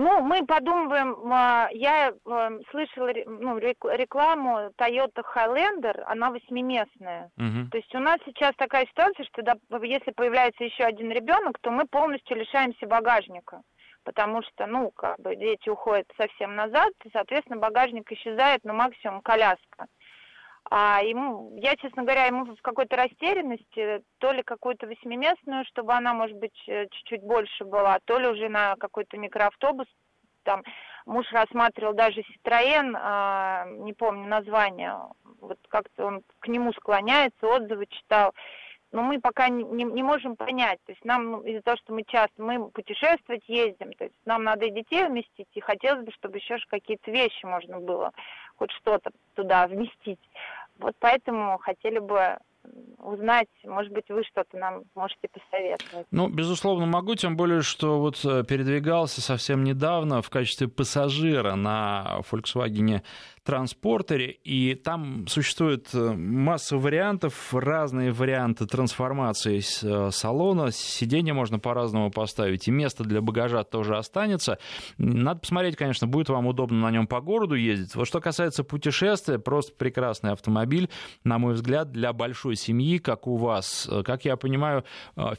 Ну, 0.00 0.22
мы 0.22 0.46
подумываем, 0.46 1.30
а, 1.30 1.68
я 1.72 2.14
а, 2.24 2.50
слышала 2.70 3.12
ну, 3.26 3.58
рекламу 3.58 4.70
Toyota 4.78 5.22
Highlander, 5.22 6.02
она 6.06 6.30
восьмиместная. 6.30 7.30
Угу. 7.36 7.68
То 7.70 7.76
есть 7.76 7.94
у 7.94 7.98
нас 7.98 8.16
сейчас 8.24 8.54
такая 8.56 8.86
ситуация, 8.86 9.26
что 9.26 9.42
если 9.82 10.10
появляется 10.12 10.64
еще 10.64 10.84
один 10.84 11.10
ребенок, 11.10 11.58
то 11.60 11.70
мы 11.70 11.84
полностью 11.84 12.38
лишаемся 12.38 12.86
багажника. 12.86 13.60
Потому 14.02 14.40
что, 14.42 14.66
ну, 14.66 14.90
как 14.90 15.20
бы 15.20 15.36
дети 15.36 15.68
уходят 15.68 16.06
совсем 16.16 16.56
назад, 16.56 16.92
и, 17.04 17.10
соответственно, 17.12 17.58
багажник 17.58 18.10
исчезает, 18.10 18.60
ну, 18.64 18.72
максимум 18.72 19.20
коляска. 19.20 19.84
А 20.68 21.00
ему, 21.02 21.56
я, 21.56 21.74
честно 21.76 22.02
говоря, 22.02 22.26
ему 22.26 22.44
в 22.44 22.62
какой-то 22.62 22.96
растерянности, 22.96 24.02
то 24.18 24.32
ли 24.32 24.42
какую-то 24.42 24.86
восьмиместную, 24.86 25.64
чтобы 25.64 25.94
она, 25.94 26.14
может 26.14 26.36
быть, 26.36 26.56
э, 26.68 26.86
чуть-чуть 26.90 27.22
больше 27.22 27.64
была, 27.64 27.98
то 28.04 28.18
ли 28.18 28.28
уже 28.28 28.48
на 28.48 28.76
какой-то 28.76 29.16
микроавтобус. 29.16 29.86
Там 30.44 30.62
муж 31.06 31.26
рассматривал 31.32 31.94
даже 31.94 32.20
Citroën, 32.20 32.92
а, 32.94 33.66
не 33.68 33.92
помню 33.92 34.26
название, 34.26 34.96
вот 35.40 35.58
как-то 35.68 36.06
он 36.06 36.22
к 36.38 36.48
нему 36.48 36.72
склоняется, 36.72 37.46
отзывы 37.46 37.86
читал. 37.86 38.32
Но 38.92 39.02
мы 39.02 39.20
пока 39.20 39.48
не, 39.48 39.62
не, 39.62 39.84
не 39.84 40.02
можем 40.02 40.34
понять. 40.34 40.80
То 40.84 40.92
есть 40.92 41.04
нам 41.04 41.30
ну, 41.30 41.42
из-за 41.42 41.62
того, 41.62 41.76
что 41.76 41.92
мы 41.94 42.02
часто 42.04 42.42
мы 42.42 42.70
путешествовать 42.70 43.48
ездим, 43.48 43.92
то 43.92 44.04
есть 44.04 44.16
нам 44.24 44.42
надо 44.42 44.66
и 44.66 44.72
детей 44.72 45.06
вместить, 45.06 45.48
и 45.52 45.60
хотелось 45.60 46.04
бы, 46.04 46.12
чтобы 46.12 46.38
еще 46.38 46.56
какие-то 46.68 47.10
вещи 47.10 47.44
можно 47.44 47.78
было 47.78 48.12
хоть 48.60 48.70
что-то 48.72 49.10
туда 49.34 49.66
вместить. 49.66 50.20
Вот 50.78 50.94
поэтому 51.00 51.58
хотели 51.58 51.98
бы 51.98 52.36
узнать, 52.98 53.48
может 53.64 53.90
быть, 53.90 54.04
вы 54.10 54.22
что-то 54.22 54.58
нам 54.58 54.82
можете 54.94 55.28
посоветовать. 55.32 56.06
Ну, 56.10 56.28
безусловно, 56.28 56.84
могу, 56.84 57.14
тем 57.14 57.34
более, 57.34 57.62
что 57.62 57.98
вот 57.98 58.22
э, 58.24 58.44
передвигался 58.44 59.22
совсем 59.22 59.64
недавно 59.64 60.20
в 60.20 60.28
качестве 60.28 60.68
пассажира 60.68 61.54
на 61.54 62.20
Volkswagen 62.30 63.02
транспортере, 63.50 64.30
и 64.44 64.76
там 64.76 65.26
существует 65.26 65.88
э, 65.92 66.12
масса 66.12 66.76
вариантов, 66.76 67.52
разные 67.52 68.12
варианты 68.12 68.64
трансформации 68.64 69.58
э, 69.58 70.10
салона, 70.12 70.70
сиденье 70.70 71.34
можно 71.34 71.58
по-разному 71.58 72.12
поставить, 72.12 72.68
и 72.68 72.70
место 72.70 73.02
для 73.02 73.20
багажа 73.20 73.64
тоже 73.64 73.96
останется. 73.96 74.60
Надо 74.98 75.40
посмотреть, 75.40 75.74
конечно, 75.74 76.06
будет 76.06 76.28
вам 76.28 76.46
удобно 76.46 76.78
на 76.78 76.92
нем 76.92 77.08
по 77.08 77.20
городу 77.20 77.56
ездить. 77.56 77.96
Вот 77.96 78.06
что 78.06 78.20
касается 78.20 78.62
путешествия, 78.62 79.40
просто 79.40 79.72
прекрасный 79.74 80.30
автомобиль, 80.30 80.88
на 81.24 81.38
мой 81.38 81.54
взгляд, 81.54 81.90
для 81.90 82.12
большой 82.12 82.54
семьи, 82.54 82.98
как 82.98 83.26
у 83.26 83.34
вас. 83.34 83.88
Э, 83.90 84.04
как 84.04 84.24
я 84.26 84.36
понимаю, 84.36 84.84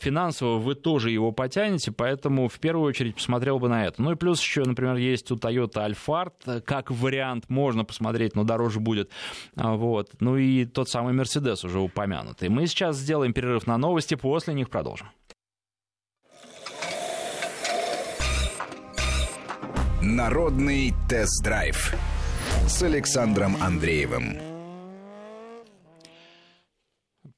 финансово 0.02 0.58
вы 0.58 0.76
тоже 0.76 1.12
его 1.12 1.32
потянете, 1.32 1.94
поэтому 1.94 2.50
в 2.50 2.60
первую 2.60 2.90
очередь 2.90 3.16
посмотрел 3.16 3.58
бы 3.58 3.70
на 3.70 3.86
это. 3.86 4.02
Ну 4.02 4.12
и 4.12 4.16
плюс 4.16 4.42
еще, 4.42 4.64
например, 4.66 4.98
есть 4.98 5.32
у 5.32 5.36
Toyota 5.36 5.90
Alphard, 5.90 6.60
как 6.60 6.92
вариант 6.92 7.46
можно 7.48 7.86
посмотреть, 7.86 8.01
но 8.36 8.44
дороже 8.44 8.80
будет. 8.80 9.10
А, 9.56 9.76
вот. 9.76 10.10
Ну 10.20 10.38
и 10.38 10.66
тот 10.66 10.90
самый 10.90 11.14
Мерседес 11.14 11.64
уже 11.64 11.80
упомянутый. 11.80 12.50
Мы 12.50 12.68
сейчас 12.68 12.98
сделаем 12.98 13.34
перерыв 13.34 13.68
на 13.68 13.78
новости, 13.78 14.16
после 14.16 14.54
них 14.54 14.70
продолжим. 14.70 15.08
Народный 20.02 20.94
тест-драйв 21.08 21.94
с 22.68 22.82
Александром 22.82 23.56
Андреевым. 23.62 24.51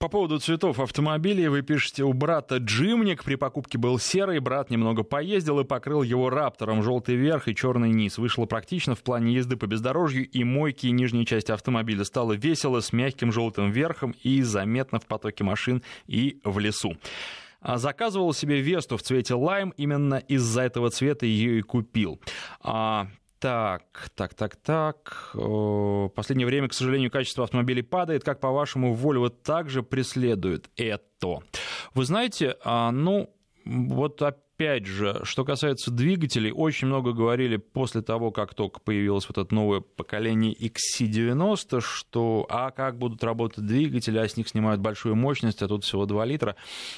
По 0.04 0.10
поводу 0.10 0.38
цветов 0.38 0.82
автомобилей 0.82 1.48
вы 1.48 1.62
пишете, 1.62 2.04
у 2.04 2.12
брата 2.12 2.58
джимник 2.58 3.24
при 3.24 3.36
покупке 3.36 3.78
был 3.78 3.98
серый, 4.00 4.40
брат 4.40 4.70
немного 4.70 5.04
поездил 5.04 5.62
и 5.62 5.64
покрыл 5.64 6.04
его 6.04 6.30
раптором, 6.30 6.84
желтый 6.84 7.16
верх 7.16 7.48
и 7.48 7.56
черный 7.56 7.90
низ. 7.90 8.18
Вышло 8.18 8.46
практично 8.46 8.96
в 8.96 9.02
плане 9.02 9.34
езды 9.34 9.56
по 9.56 9.66
бездорожью 9.66 10.30
и 10.30 10.44
мойки 10.44 10.88
и 10.88 10.92
нижней 10.92 11.26
части 11.26 11.54
автомобиля. 11.54 12.04
Стало 12.04 12.34
весело 12.34 12.82
с 12.82 12.92
мягким 12.92 13.32
желтым 13.32 13.72
верхом 13.72 14.14
и 14.24 14.42
заметно 14.42 15.00
в 15.00 15.06
потоке 15.06 15.46
машин 15.46 15.82
и 16.06 16.42
в 16.44 16.60
лесу. 16.60 16.98
А 17.62 17.78
заказывал 17.78 18.34
себе 18.34 18.60
Весту 18.60 18.98
в 18.98 19.04
цвете 19.04 19.36
лайм, 19.36 19.74
именно 19.78 20.16
из-за 20.16 20.64
этого 20.64 20.90
цвета 20.90 21.26
ее 21.26 21.60
и 21.60 21.62
купил. 21.62 22.20
А, 22.60 23.08
Так, 23.44 24.10
так, 24.16 24.34
так, 24.36 24.56
так. 24.56 25.32
В 25.34 26.08
последнее 26.16 26.48
время, 26.48 26.70
к 26.70 26.74
сожалению, 26.74 27.12
качество 27.12 27.44
автомобилей 27.44 27.82
падает. 27.82 28.24
Как, 28.24 28.40
по-вашему, 28.40 28.96
Volvo 28.96 29.30
также 29.30 29.84
преследует 29.84 30.70
это? 30.78 31.40
Вы 31.94 32.06
знаете, 32.06 32.56
а, 32.64 32.92
ну, 32.92 33.36
вот 33.66 34.22
опять 34.22 34.53
же, 34.86 35.22
что 35.24 35.46
касается 35.46 35.92
двигателей, 35.92 36.52
очень 36.52 36.88
много 36.88 37.14
говорили 37.14 37.58
после 37.58 38.02
того, 38.02 38.32
как 38.32 38.54
только 38.54 38.80
появилось 38.80 39.28
вот 39.28 39.38
это 39.38 39.54
новое 39.54 39.82
поколение 39.82 40.54
XC90, 40.54 41.82
что 41.82 42.46
а 42.50 42.72
как 42.72 42.98
будут 42.98 43.24
работать 43.24 43.66
двигатели, 43.66 44.18
а 44.18 44.28
с 44.28 44.38
них 44.38 44.48
снимают 44.48 44.82
большую 44.82 45.16
мощность, 45.16 45.62
а 45.62 45.68
тут 45.68 45.84
всего 45.84 46.06
2 46.06 46.26
литра. 46.26 46.56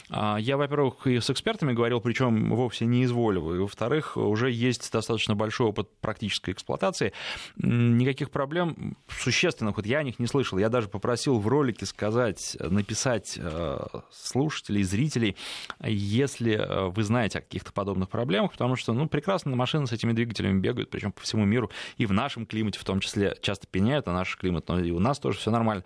А, 0.09 0.37
я, 0.37 0.57
во-первых, 0.57 1.07
и 1.07 1.19
с 1.19 1.29
экспертами 1.29 1.73
говорил, 1.73 2.01
причем 2.01 2.49
вовсе 2.53 2.85
не 2.85 3.03
из 3.03 3.11
и, 3.11 3.13
во-вторых, 3.13 4.17
уже 4.17 4.51
есть 4.51 4.91
достаточно 4.91 5.35
большой 5.35 5.67
опыт 5.67 5.89
практической 6.01 6.51
эксплуатации. 6.51 7.13
Никаких 7.57 8.29
проблем 8.29 8.97
существенных 9.07 9.77
вот 9.77 9.85
я 9.85 9.99
о 9.99 10.03
них 10.03 10.19
не 10.19 10.27
слышал. 10.27 10.57
Я 10.57 10.69
даже 10.69 10.87
попросил 10.87 11.39
в 11.39 11.47
ролике 11.47 11.85
сказать, 11.85 12.57
написать 12.59 13.37
э, 13.37 13.79
слушателей, 14.11 14.83
зрителей, 14.83 15.35
если 15.83 16.53
э, 16.53 16.89
вы 16.89 17.03
знаете 17.03 17.39
каких-то 17.55 17.71
подобных 17.71 18.09
проблемах, 18.09 18.51
потому 18.51 18.75
что, 18.75 18.93
ну, 18.93 19.07
прекрасно 19.07 19.55
машины 19.55 19.87
с 19.87 19.91
этими 19.93 20.11
двигателями 20.11 20.59
бегают, 20.59 20.89
причем 20.89 21.11
по 21.13 21.21
всему 21.21 21.45
миру, 21.45 21.71
и 21.97 22.05
в 22.05 22.11
нашем 22.11 22.45
климате 22.45 22.79
в 22.79 22.83
том 22.83 22.99
числе 22.99 23.37
часто 23.41 23.65
пеняют 23.67 24.05
на 24.07 24.13
наш 24.13 24.35
климат, 24.35 24.67
но 24.67 24.79
и 24.79 24.91
у 24.91 24.99
нас 24.99 25.19
тоже 25.19 25.39
все 25.39 25.51
нормально. 25.51 25.83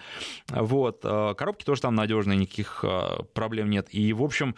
Вот. 0.48 1.02
Э, 1.04 1.36
коробки 1.38 1.64
тоже 1.64 1.82
там 1.82 1.94
надежные, 1.94 2.38
никаких 2.38 2.84
э, 2.84 3.24
проблем 3.34 3.70
нет. 3.70 3.88
И, 3.92 4.12
в 4.14 4.24
общем, 4.24 4.56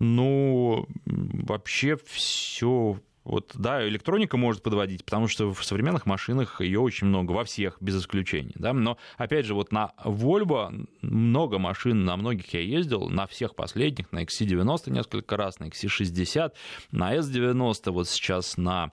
ну, 0.00 0.86
вообще 1.06 1.96
все 2.04 2.98
вот, 3.28 3.52
да, 3.54 3.86
электроника 3.86 4.38
может 4.38 4.62
подводить, 4.62 5.04
потому 5.04 5.28
что 5.28 5.52
в 5.52 5.62
современных 5.62 6.06
машинах 6.06 6.62
ее 6.62 6.80
очень 6.80 7.08
много, 7.08 7.32
во 7.32 7.44
всех, 7.44 7.76
без 7.78 8.00
исключения. 8.00 8.54
Да? 8.54 8.72
Но, 8.72 8.96
опять 9.18 9.44
же, 9.44 9.54
вот 9.54 9.70
на 9.70 9.92
Volvo 10.02 10.88
много 11.02 11.58
машин, 11.58 12.06
на 12.06 12.16
многих 12.16 12.54
я 12.54 12.60
ездил, 12.60 13.10
на 13.10 13.26
всех 13.26 13.54
последних, 13.54 14.10
на 14.12 14.24
XC90 14.24 14.90
несколько 14.90 15.36
раз, 15.36 15.60
на 15.60 15.64
XC60, 15.66 16.52
на 16.90 17.14
S90, 17.16 17.90
вот 17.90 18.08
сейчас 18.08 18.56
на 18.56 18.92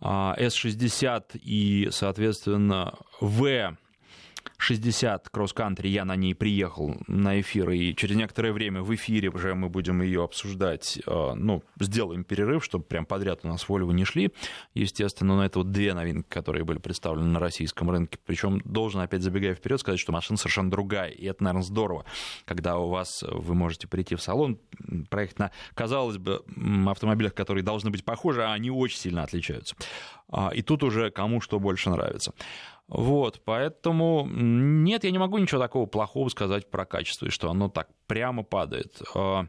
S60 0.00 1.04
а, 1.04 1.22
и, 1.42 1.88
соответственно, 1.90 2.94
V 3.20 3.76
60 4.58 5.28
кросс-кантри, 5.28 5.88
я 5.88 6.04
на 6.04 6.16
ней 6.16 6.34
приехал 6.34 6.96
на 7.06 7.40
эфир, 7.40 7.70
и 7.70 7.94
через 7.94 8.16
некоторое 8.16 8.52
время 8.52 8.82
в 8.82 8.94
эфире 8.94 9.30
уже 9.30 9.54
мы 9.54 9.68
будем 9.68 10.02
ее 10.02 10.24
обсуждать, 10.24 10.98
э, 11.06 11.32
ну, 11.34 11.62
сделаем 11.80 12.24
перерыв, 12.24 12.64
чтобы 12.64 12.84
прям 12.84 13.06
подряд 13.06 13.40
у 13.42 13.48
нас 13.48 13.64
Volvo 13.68 13.92
не 13.92 14.04
шли, 14.04 14.32
естественно, 14.74 15.36
но 15.36 15.44
это 15.44 15.58
вот 15.58 15.70
две 15.70 15.94
новинки, 15.94 16.28
которые 16.28 16.64
были 16.64 16.78
представлены 16.78 17.28
на 17.28 17.40
российском 17.40 17.90
рынке, 17.90 18.18
причем 18.24 18.60
должен 18.64 19.00
опять 19.00 19.22
забегая 19.22 19.54
вперед 19.54 19.80
сказать, 19.80 20.00
что 20.00 20.12
машина 20.12 20.36
совершенно 20.36 20.70
другая, 20.70 21.10
и 21.10 21.26
это, 21.26 21.42
наверное, 21.44 21.64
здорово, 21.64 22.04
когда 22.44 22.78
у 22.78 22.88
вас, 22.88 23.24
вы 23.28 23.54
можете 23.54 23.88
прийти 23.88 24.14
в 24.14 24.22
салон, 24.22 24.58
проехать 25.10 25.38
на, 25.38 25.50
казалось 25.74 26.18
бы, 26.18 26.42
автомобилях, 26.86 27.34
которые 27.34 27.64
должны 27.64 27.90
быть 27.90 28.04
похожи, 28.04 28.42
а 28.42 28.52
они 28.52 28.70
очень 28.70 28.98
сильно 28.98 29.22
отличаются. 29.22 29.74
А, 30.28 30.50
и 30.54 30.62
тут 30.62 30.82
уже 30.82 31.10
кому 31.10 31.40
что 31.40 31.60
больше 31.60 31.90
нравится. 31.90 32.32
Вот, 32.92 33.40
поэтому 33.46 34.28
нет, 34.30 35.04
я 35.04 35.10
не 35.10 35.18
могу 35.18 35.38
ничего 35.38 35.58
такого 35.58 35.86
плохого 35.86 36.28
сказать 36.28 36.70
про 36.70 36.84
качество, 36.84 37.24
и 37.24 37.30
что 37.30 37.50
оно 37.50 37.70
так 37.70 37.88
прямо 38.06 38.42
падает. 38.42 39.00
А, 39.14 39.46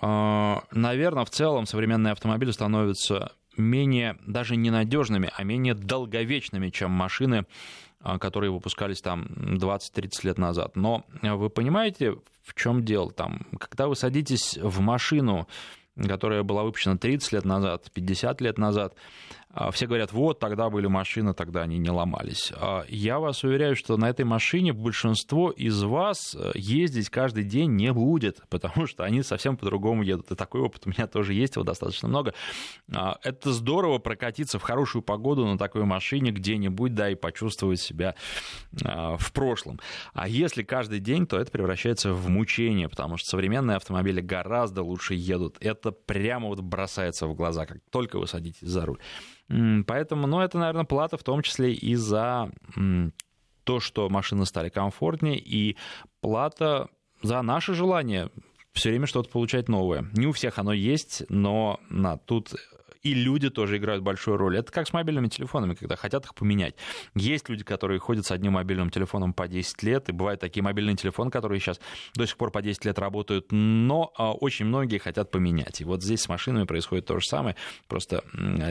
а, 0.00 0.62
Наверное, 0.70 1.24
в 1.24 1.30
целом 1.30 1.66
современные 1.66 2.12
автомобили 2.12 2.52
становятся 2.52 3.32
менее 3.56 4.16
даже 4.24 4.54
ненадежными, 4.54 5.32
а 5.34 5.42
менее 5.42 5.74
долговечными, 5.74 6.70
чем 6.70 6.92
машины, 6.92 7.46
а, 7.98 8.20
которые 8.20 8.52
выпускались 8.52 9.00
там 9.00 9.26
20-30 9.56 10.10
лет 10.22 10.38
назад. 10.38 10.76
Но 10.76 11.04
вы 11.20 11.50
понимаете, 11.50 12.14
в 12.44 12.54
чем 12.54 12.84
дело 12.84 13.10
там? 13.10 13.48
Когда 13.58 13.88
вы 13.88 13.96
садитесь 13.96 14.56
в 14.56 14.78
машину, 14.78 15.48
которая 16.06 16.44
была 16.44 16.62
выпущена 16.62 16.96
30 16.96 17.32
лет 17.32 17.44
назад, 17.44 17.90
50 17.92 18.40
лет 18.40 18.56
назад, 18.56 18.94
все 19.72 19.86
говорят, 19.86 20.12
вот, 20.12 20.38
тогда 20.38 20.68
были 20.68 20.86
машины, 20.86 21.32
тогда 21.32 21.62
они 21.62 21.78
не 21.78 21.90
ломались. 21.90 22.52
А, 22.54 22.84
я 22.88 23.18
вас 23.18 23.44
уверяю, 23.44 23.76
что 23.76 23.96
на 23.96 24.08
этой 24.10 24.26
машине 24.26 24.74
большинство 24.74 25.50
из 25.50 25.82
вас 25.82 26.36
э, 26.38 26.52
ездить 26.54 27.08
каждый 27.08 27.44
день 27.44 27.70
не 27.74 27.92
будет, 27.92 28.42
потому 28.50 28.86
что 28.86 29.04
они 29.04 29.22
совсем 29.22 29.56
по-другому 29.56 30.02
едут. 30.02 30.30
И 30.30 30.34
такой 30.34 30.60
опыт 30.60 30.86
у 30.86 30.90
меня 30.90 31.06
тоже 31.06 31.32
есть, 31.32 31.56
его 31.56 31.64
достаточно 31.64 32.08
много. 32.08 32.34
А, 32.94 33.18
это 33.22 33.52
здорово 33.52 33.98
прокатиться 33.98 34.58
в 34.58 34.62
хорошую 34.62 35.00
погоду 35.02 35.46
на 35.46 35.56
такой 35.56 35.84
машине 35.84 36.30
где-нибудь, 36.30 36.94
да, 36.94 37.10
и 37.10 37.14
почувствовать 37.14 37.80
себя 37.80 38.14
в 38.72 39.32
прошлом. 39.32 39.80
А 40.12 40.28
если 40.28 40.62
каждый 40.62 41.00
день, 41.00 41.26
то 41.26 41.38
это 41.38 41.50
превращается 41.50 42.12
в 42.12 42.28
мучение, 42.28 42.88
потому 42.88 43.16
что 43.16 43.30
современные 43.30 43.76
автомобили 43.76 44.20
гораздо 44.20 44.82
лучше 44.82 45.14
едут. 45.14 45.56
Это 45.60 45.90
прямо 45.90 46.48
вот 46.48 46.60
бросается 46.60 47.26
в 47.26 47.34
глаза, 47.34 47.66
как 47.66 47.78
только 47.90 48.18
вы 48.18 48.26
садитесь 48.26 48.60
за 48.60 48.84
руль. 48.84 48.98
Поэтому, 49.48 50.26
ну, 50.26 50.40
это, 50.40 50.58
наверное, 50.58 50.84
плата 50.84 51.16
в 51.16 51.22
том 51.22 51.42
числе 51.42 51.72
и 51.72 51.94
за 51.94 52.50
то, 53.64 53.80
что 53.80 54.08
машины 54.08 54.46
стали 54.46 54.68
комфортнее, 54.68 55.38
и 55.38 55.76
плата 56.20 56.88
за 57.22 57.42
наше 57.42 57.74
желание 57.74 58.30
все 58.72 58.90
время 58.90 59.06
что-то 59.06 59.30
получать 59.30 59.68
новое. 59.68 60.06
Не 60.12 60.26
у 60.26 60.32
всех 60.32 60.58
оно 60.58 60.72
есть, 60.72 61.24
но 61.28 61.80
на, 61.90 62.16
тут 62.16 62.54
и 63.02 63.14
люди 63.14 63.50
тоже 63.50 63.78
играют 63.78 64.02
большую 64.02 64.36
роль. 64.36 64.58
Это 64.58 64.72
как 64.72 64.86
с 64.86 64.92
мобильными 64.92 65.28
телефонами, 65.28 65.74
когда 65.74 65.96
хотят 65.96 66.24
их 66.24 66.34
поменять. 66.34 66.74
Есть 67.14 67.48
люди, 67.48 67.64
которые 67.64 67.98
ходят 67.98 68.26
с 68.26 68.30
одним 68.30 68.52
мобильным 68.52 68.90
телефоном 68.90 69.32
по 69.32 69.48
10 69.48 69.82
лет, 69.82 70.08
и 70.08 70.12
бывают 70.12 70.40
такие 70.40 70.62
мобильные 70.62 70.96
телефоны, 70.96 71.30
которые 71.30 71.60
сейчас 71.60 71.80
до 72.14 72.26
сих 72.26 72.36
пор 72.36 72.50
по 72.50 72.62
10 72.62 72.84
лет 72.84 72.98
работают, 72.98 73.46
но 73.50 74.12
а, 74.16 74.32
очень 74.32 74.66
многие 74.66 74.98
хотят 74.98 75.30
поменять. 75.30 75.80
И 75.80 75.84
вот 75.84 76.02
здесь 76.02 76.22
с 76.22 76.28
машинами 76.28 76.64
происходит 76.64 77.06
то 77.06 77.18
же 77.18 77.26
самое, 77.26 77.56
просто 77.86 78.22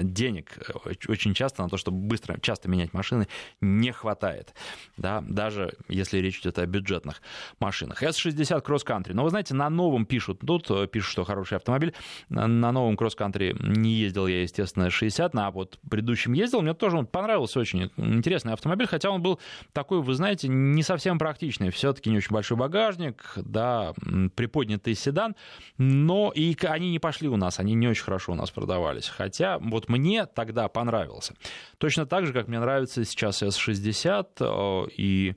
денег 0.04 0.58
э, 0.86 0.94
очень 1.08 1.34
часто 1.34 1.64
на 1.64 1.70
то, 1.70 1.78
чтобы 1.78 1.98
быстро, 1.98 2.40
часто 2.40 2.70
менять 2.70 2.94
машины, 2.94 3.28
не 3.62 3.92
хватает, 3.92 4.54
да, 4.98 5.22
даже 5.22 5.74
если 5.88 6.20
речь 6.20 6.40
идет 6.40 6.60
о 6.60 6.66
бюджетных 6.66 7.22
машинах. 7.60 8.04
S60 8.04 8.64
Cross 8.64 8.86
Country, 8.86 9.14
но 9.14 9.24
вы 9.24 9.30
знаете, 9.30 9.54
на 9.54 9.70
новом 9.70 10.06
пишут, 10.06 10.40
тут 10.46 10.70
э, 10.70 10.88
пишут, 10.88 11.12
что 11.12 11.24
хороший 11.24 11.58
автомобиль, 11.58 11.94
на 12.30 12.48
новом 12.48 12.96
Cross 12.96 13.18
Country 13.18 13.56
не 13.60 13.94
ездил 14.18 14.28
я, 14.28 14.42
естественно, 14.42 14.90
60, 14.90 15.36
а 15.36 15.52
вот 15.52 15.80
предыдущим 15.90 16.34
ездил, 16.34 16.62
мне 16.62 16.74
тоже 16.74 16.98
он 16.98 17.06
понравился 17.06 17.60
очень 17.60 17.92
интересный 17.98 18.54
автомобиль, 18.54 18.88
хотя 18.88 19.12
он 19.12 19.22
был 19.22 19.40
такой, 19.74 20.02
вы 20.02 20.14
знаете, 20.14 20.48
не 20.48 20.84
совсем 20.84 21.20
практичный, 21.20 21.70
все-таки 21.70 22.10
не 22.10 22.18
очень 22.18 22.34
большой 22.34 22.58
багажник, 22.58 23.34
да, 23.36 23.94
приподнятый 24.36 24.96
седан, 24.96 25.36
но 25.78 26.32
и 26.34 26.56
они 26.64 26.92
не 26.92 27.00
пошли 27.00 27.28
у 27.28 27.38
нас, 27.38 27.60
они 27.60 27.76
не 27.76 27.88
очень 27.88 28.04
хорошо 28.04 28.32
у 28.32 28.36
нас 28.36 28.50
продавались, 28.52 29.08
хотя 29.08 29.60
вот 29.60 29.90
мне 29.90 30.26
тогда 30.26 30.68
понравился. 30.68 31.36
Точно 31.78 32.06
так 32.06 32.26
же, 32.26 32.34
как 32.34 32.48
мне 32.48 32.60
нравится 32.60 33.06
сейчас 33.06 33.44
S60 33.44 34.28
э, 34.40 34.90
и 34.98 35.36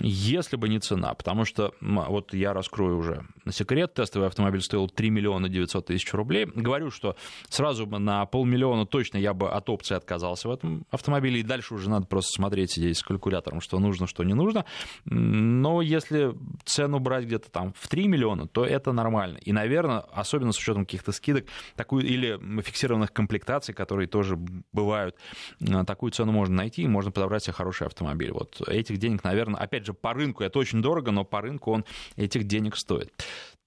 если 0.00 0.56
бы 0.56 0.68
не 0.68 0.78
цена, 0.78 1.14
потому 1.14 1.44
что, 1.44 1.72
вот 1.80 2.34
я 2.34 2.52
раскрою 2.52 2.98
уже 2.98 3.26
секрет, 3.50 3.94
тестовый 3.94 4.28
автомобиль 4.28 4.60
стоил 4.60 4.88
3 4.88 5.10
миллиона 5.10 5.48
900 5.48 5.86
тысяч 5.86 6.12
рублей. 6.12 6.46
Говорю, 6.46 6.90
что 6.90 7.16
сразу 7.48 7.86
бы 7.86 7.98
на 7.98 8.26
полмиллиона 8.26 8.86
точно 8.86 9.18
я 9.18 9.32
бы 9.32 9.50
от 9.50 9.68
опции 9.70 9.94
отказался 9.96 10.48
в 10.48 10.52
этом 10.52 10.86
автомобиле, 10.90 11.40
и 11.40 11.42
дальше 11.42 11.74
уже 11.74 11.88
надо 11.88 12.06
просто 12.06 12.30
смотреть 12.36 12.74
здесь 12.74 12.98
с 12.98 13.02
калькулятором, 13.02 13.60
что 13.60 13.78
нужно, 13.78 14.06
что 14.06 14.22
не 14.22 14.34
нужно. 14.34 14.64
Но 15.06 15.80
если 15.82 16.34
цену 16.64 16.98
брать 16.98 17.24
где-то 17.24 17.50
там 17.50 17.72
в 17.76 17.88
3 17.88 18.06
миллиона, 18.06 18.46
то 18.46 18.64
это 18.64 18.92
нормально. 18.92 19.38
И, 19.38 19.52
наверное, 19.52 20.00
особенно 20.12 20.52
с 20.52 20.58
учетом 20.58 20.84
каких-то 20.84 21.12
скидок, 21.12 21.46
такую 21.74 22.04
или 22.04 22.38
фиксированных 22.62 23.12
комплектаций, 23.12 23.74
которые 23.74 24.08
тоже 24.08 24.36
бывают, 24.72 25.16
такую 25.86 26.12
цену 26.12 26.32
можно 26.32 26.54
найти, 26.54 26.82
и 26.82 26.86
можно 26.86 27.10
подобрать 27.10 27.44
себе 27.44 27.54
хороший 27.54 27.86
автомобиль. 27.86 28.30
Вот 28.30 28.60
этих 28.68 28.98
денег, 28.98 29.24
наверное, 29.24 29.53
опять 29.54 29.86
же, 29.86 29.94
по 29.94 30.12
рынку 30.12 30.42
это 30.42 30.58
очень 30.58 30.82
дорого, 30.82 31.10
но 31.10 31.24
по 31.24 31.40
рынку 31.40 31.72
он 31.72 31.84
этих 32.16 32.44
денег 32.44 32.76
стоит. 32.76 33.12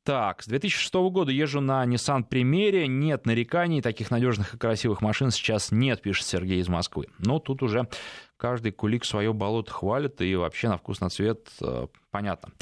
Так, 0.08 0.42
с 0.42 0.48
2006 0.48 0.94
года 1.12 1.34
езжу 1.34 1.60
на 1.60 1.86
Nissan 1.86 2.24
Примере, 2.24 2.88
нет 2.88 3.26
нареканий, 3.26 3.82
таких 3.82 4.10
надежных 4.10 4.54
и 4.54 4.58
красивых 4.58 5.02
машин 5.02 5.32
сейчас 5.32 5.70
нет, 5.70 6.02
пишет 6.02 6.26
Сергей 6.26 6.62
из 6.62 6.70
Москвы. 6.70 7.08
Но 7.20 7.40
тут 7.40 7.62
уже 7.62 7.90
каждый 8.38 8.72
кулик 8.72 9.04
свое 9.04 9.34
болото 9.34 9.72
хвалит, 9.72 10.22
и 10.22 10.34
вообще 10.36 10.70
на 10.70 10.78
вкус, 10.78 11.02
на 11.02 11.10
цвет 11.10 11.50
э, 11.62 11.88
понятно. 12.10 12.54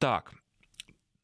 Так, 0.00 0.32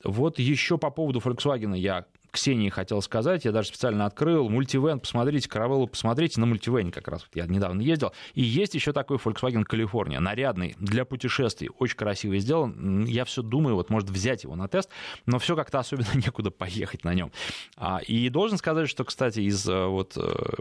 вот 0.04 0.38
еще 0.38 0.78
по 0.78 0.90
поводу 0.90 1.18
Volkswagen 1.18 1.76
я 1.76 2.06
Ксении 2.34 2.68
хотел 2.68 3.00
сказать, 3.00 3.44
я 3.44 3.52
даже 3.52 3.68
специально 3.68 4.06
открыл 4.06 4.48
мультивен, 4.48 5.00
посмотрите, 5.00 5.48
каравеллу 5.48 5.86
посмотрите, 5.86 6.40
на 6.40 6.46
мультивене 6.46 6.90
как 6.92 7.08
раз 7.08 7.26
я 7.34 7.46
недавно 7.46 7.80
ездил. 7.80 8.12
И 8.34 8.42
есть 8.42 8.74
еще 8.74 8.92
такой 8.92 9.16
Volkswagen 9.16 9.64
California, 9.64 10.18
нарядный, 10.18 10.74
для 10.78 11.04
путешествий, 11.04 11.70
очень 11.78 11.96
красиво 11.96 12.36
сделан. 12.38 13.04
Я 13.06 13.24
все 13.24 13.42
думаю, 13.42 13.76
вот 13.76 13.88
может 13.88 14.10
взять 14.10 14.44
его 14.44 14.56
на 14.56 14.68
тест, 14.68 14.90
но 15.26 15.38
все 15.38 15.56
как-то 15.56 15.78
особенно 15.78 16.08
некуда 16.14 16.50
поехать 16.50 17.04
на 17.04 17.14
нем. 17.14 17.32
А, 17.76 18.00
и 18.06 18.28
должен 18.28 18.58
сказать, 18.58 18.88
что, 18.88 19.04
кстати, 19.04 19.40
из 19.40 19.68
э, 19.68 19.86
вот 19.86 20.16
э, 20.16 20.20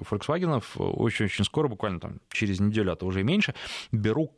Volkswagen 0.09 0.63
очень-очень 0.77 1.43
скоро, 1.43 1.67
буквально 1.67 1.99
там 1.99 2.19
через 2.31 2.59
неделю, 2.59 2.93
а 2.93 2.95
то 2.95 3.05
уже 3.05 3.23
меньше, 3.23 3.55
беру 3.91 4.35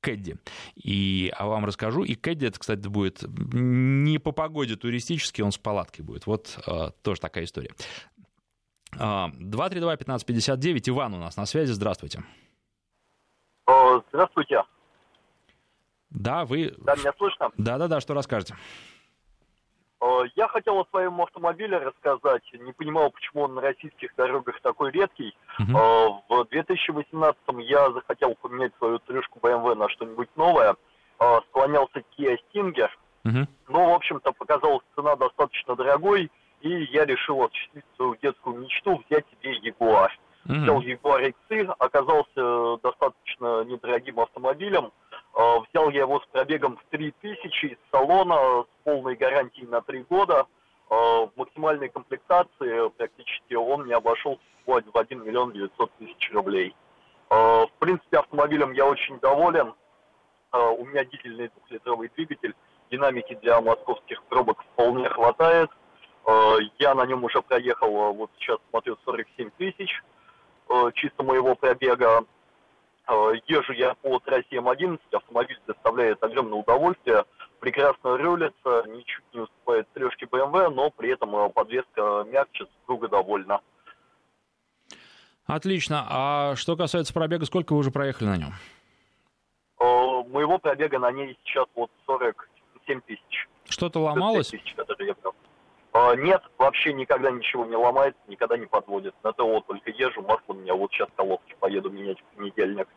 Кэдди. 0.00 0.36
И 0.76 1.32
а 1.36 1.46
вам 1.46 1.64
расскажу. 1.64 2.04
И 2.04 2.14
Кэдди, 2.14 2.46
это, 2.46 2.58
кстати, 2.58 2.86
будет 2.86 3.22
не 3.22 4.18
по 4.18 4.32
погоде 4.32 4.76
туристически, 4.76 5.42
он 5.42 5.52
с 5.52 5.58
палаткой 5.58 6.04
будет. 6.04 6.26
Вот 6.26 6.58
а, 6.66 6.90
тоже 7.02 7.20
такая 7.20 7.44
история. 7.44 7.70
232-1559. 8.92 10.82
А, 10.86 10.90
Иван 10.90 11.14
у 11.14 11.18
нас 11.18 11.36
на 11.36 11.46
связи. 11.46 11.72
Здравствуйте. 11.72 12.22
Здравствуйте. 14.12 14.62
Да, 16.10 16.44
вы... 16.44 16.74
Да, 16.78 16.94
меня 16.96 17.12
слышно? 17.18 17.50
Да-да-да, 17.58 18.00
что 18.00 18.14
расскажете? 18.14 18.56
Э, 20.00 20.22
я 20.36 20.48
хотел 20.48 20.78
о 20.78 20.86
своем 20.90 21.20
автомобиле 21.20 21.78
рассказать. 21.78 22.42
Не 22.52 22.72
понимал, 22.72 23.10
почему 23.10 23.42
он 23.42 23.54
на 23.54 23.60
российских 23.60 24.14
дорогах 24.16 24.60
такой 24.60 24.90
редкий. 24.92 25.36
Uh-huh. 25.60 26.20
В 26.28 26.44
2018 26.50 27.38
я 27.60 27.90
захотел 27.90 28.34
поменять 28.36 28.72
свою 28.78 28.98
трешку 29.00 29.38
BMW 29.40 29.74
на 29.74 29.88
что-нибудь 29.88 30.28
новое. 30.36 30.76
Э, 31.18 31.40
склонялся 31.48 32.00
к 32.00 32.04
Kia 32.18 32.36
Stinger. 32.54 32.88
Uh-huh. 33.24 33.46
Но, 33.68 33.90
в 33.90 33.94
общем-то, 33.94 34.32
показалась 34.32 34.84
цена 34.94 35.16
достаточно 35.16 35.74
дорогой, 35.74 36.30
и 36.60 36.70
я 36.92 37.04
решил 37.04 37.42
осуществить 37.42 37.84
свою 37.96 38.16
детскую 38.22 38.56
мечту, 38.56 39.02
взять 39.08 39.24
себе 39.30 39.58
Jaguar. 39.58 40.10
Uh-huh. 40.46 40.62
Взял 40.62 40.80
Jaguar 40.80 41.34
XC, 41.50 41.74
оказался 41.78 42.80
достаточно 42.82 43.64
недорогим 43.64 44.20
автомобилем. 44.20 44.92
Э, 45.34 45.58
взял 45.60 45.90
я 45.90 46.00
его 46.00 46.20
с 46.20 46.26
пробегом 46.26 46.76
в 46.76 46.84
3000 46.90 47.64
из 47.66 47.78
салона 47.90 48.64
с 48.64 48.84
полной 48.84 49.14
гарантией 49.14 49.66
на 49.66 49.80
3 49.80 50.04
года. 50.04 50.46
Э, 50.90 50.94
в 50.94 51.30
максимальной 51.36 51.88
комплектации 51.88 52.88
практически 52.96 53.54
он 53.54 53.84
мне 53.84 53.94
обошелся 53.94 54.40
в 54.66 54.98
1 54.98 55.24
миллион 55.24 55.52
900 55.52 55.92
тысяч 55.98 56.32
рублей. 56.32 56.74
Э, 57.30 57.66
в 57.66 57.72
принципе, 57.78 58.18
автомобилем 58.18 58.72
я 58.72 58.86
очень 58.86 59.18
доволен. 59.20 59.74
У 60.50 60.86
меня 60.86 61.04
дизельный 61.04 61.48
двухлитровый 61.48 62.10
двигатель. 62.16 62.54
Динамики 62.90 63.34
для 63.42 63.60
московских 63.60 64.22
пробок 64.24 64.62
вполне 64.72 65.06
хватает. 65.06 65.70
Я 66.78 66.94
на 66.94 67.04
нем 67.04 67.22
уже 67.22 67.42
проехал, 67.42 68.14
вот 68.14 68.30
сейчас 68.38 68.56
смотрю, 68.70 68.96
47 69.04 69.50
тысяч 69.58 70.02
чисто 70.94 71.22
моего 71.22 71.54
пробега. 71.54 72.24
Э, 73.08 73.32
езжу 73.46 73.72
я 73.72 73.94
по 73.94 74.18
трассе 74.18 74.56
М11, 74.56 75.00
автомобиль 75.12 75.58
доставляет 75.66 76.22
огромное 76.22 76.58
удовольствие, 76.58 77.24
прекрасно 77.58 78.18
рулится, 78.18 78.84
ничуть 78.86 79.24
не 79.32 79.40
уступает 79.40 79.88
трешке 79.94 80.26
BMW, 80.26 80.68
но 80.68 80.90
при 80.90 81.10
этом 81.10 81.34
э, 81.34 81.48
подвеска 81.48 82.26
мягче, 82.30 82.66
супруга 82.80 83.08
довольна. 83.08 83.60
Отлично. 85.46 86.04
А 86.10 86.56
что 86.56 86.76
касается 86.76 87.14
пробега, 87.14 87.46
сколько 87.46 87.72
вы 87.72 87.78
уже 87.78 87.90
проехали 87.90 88.28
на 88.28 88.36
нем? 88.36 88.52
Э, 89.80 90.28
моего 90.28 90.58
пробега 90.58 90.98
на 90.98 91.10
ней 91.10 91.38
сейчас 91.42 91.66
вот 91.74 91.90
47 92.04 93.00
тысяч. 93.06 93.48
Что-то 93.70 94.00
ломалось? 94.00 94.48
Тысяч, 94.48 94.74
нет, 96.16 96.42
вообще 96.58 96.92
никогда 96.92 97.30
ничего 97.30 97.64
не 97.64 97.76
ломается, 97.76 98.20
никогда 98.28 98.56
не 98.56 98.66
подводит. 98.66 99.14
На 99.22 99.32
ТО 99.32 99.60
только 99.66 99.90
езжу, 99.90 100.22
масло 100.22 100.52
у 100.52 100.54
меня 100.54 100.74
вот 100.74 100.92
сейчас 100.92 101.08
колодки 101.16 101.56
поеду 101.58 101.90
менять 101.90 102.20
в 102.20 102.36
понедельник. 102.36 102.88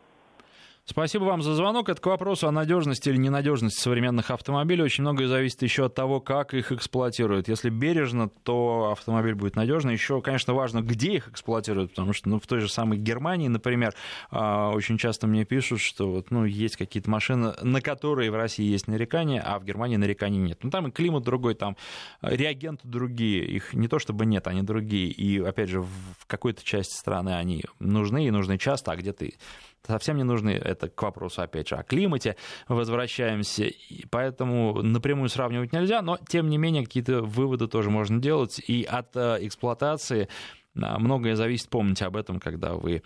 Спасибо 0.84 1.24
вам 1.24 1.42
за 1.42 1.54
звонок. 1.54 1.88
Это 1.88 2.00
к 2.00 2.06
вопросу 2.06 2.48
о 2.48 2.50
надежности 2.50 3.08
или 3.08 3.16
ненадежности 3.16 3.80
современных 3.80 4.32
автомобилей. 4.32 4.82
Очень 4.82 5.02
многое 5.02 5.28
зависит 5.28 5.62
еще 5.62 5.84
от 5.84 5.94
того, 5.94 6.20
как 6.20 6.54
их 6.54 6.72
эксплуатируют. 6.72 7.46
Если 7.46 7.70
бережно, 7.70 8.28
то 8.28 8.90
автомобиль 8.90 9.36
будет 9.36 9.54
надежный. 9.54 9.92
Еще, 9.92 10.20
конечно, 10.20 10.54
важно, 10.54 10.82
где 10.82 11.12
их 11.14 11.28
эксплуатируют, 11.28 11.92
потому 11.92 12.12
что 12.12 12.28
ну, 12.28 12.40
в 12.40 12.48
той 12.48 12.58
же 12.58 12.68
самой 12.68 12.98
Германии, 12.98 13.46
например, 13.46 13.94
а, 14.32 14.70
очень 14.70 14.98
часто 14.98 15.28
мне 15.28 15.44
пишут, 15.44 15.80
что 15.80 16.10
вот, 16.10 16.32
ну, 16.32 16.44
есть 16.44 16.74
какие-то 16.74 17.08
машины, 17.08 17.54
на 17.62 17.80
которые 17.80 18.32
в 18.32 18.34
России 18.34 18.64
есть 18.64 18.88
нарекания, 18.88 19.40
а 19.40 19.60
в 19.60 19.64
Германии 19.64 19.96
нареканий 19.96 20.40
нет. 20.40 20.64
Ну, 20.64 20.70
там 20.70 20.88
и 20.88 20.90
климат 20.90 21.22
другой, 21.22 21.54
там 21.54 21.76
реагенты 22.22 22.88
другие. 22.88 23.44
Их 23.44 23.72
не 23.72 23.86
то 23.86 24.00
чтобы 24.00 24.26
нет, 24.26 24.48
они 24.48 24.62
другие. 24.62 25.12
И, 25.12 25.38
опять 25.38 25.68
же, 25.68 25.80
в 25.82 26.26
какой-то 26.26 26.64
части 26.64 26.98
страны 26.98 27.36
они 27.36 27.62
нужны 27.78 28.26
и 28.26 28.32
нужны 28.32 28.58
часто, 28.58 28.90
а 28.90 28.96
где-то 28.96 29.28
совсем 29.86 30.16
не 30.16 30.24
нужны. 30.24 30.50
Это 30.50 30.88
к 30.88 31.02
вопросу, 31.02 31.42
опять 31.42 31.68
же, 31.68 31.76
о 31.76 31.82
климате 31.82 32.36
возвращаемся. 32.68 33.64
И 33.64 34.06
поэтому 34.10 34.82
напрямую 34.82 35.28
сравнивать 35.28 35.72
нельзя, 35.72 36.02
но, 36.02 36.18
тем 36.28 36.48
не 36.48 36.58
менее, 36.58 36.84
какие-то 36.84 37.22
выводы 37.22 37.68
тоже 37.68 37.90
можно 37.90 38.20
делать. 38.20 38.60
И 38.66 38.84
от 38.84 39.16
э, 39.16 39.38
эксплуатации 39.40 40.28
а, 40.80 40.98
многое 40.98 41.36
зависит. 41.36 41.68
Помните 41.68 42.04
об 42.04 42.16
этом, 42.16 42.40
когда 42.40 42.74
вы 42.74 43.02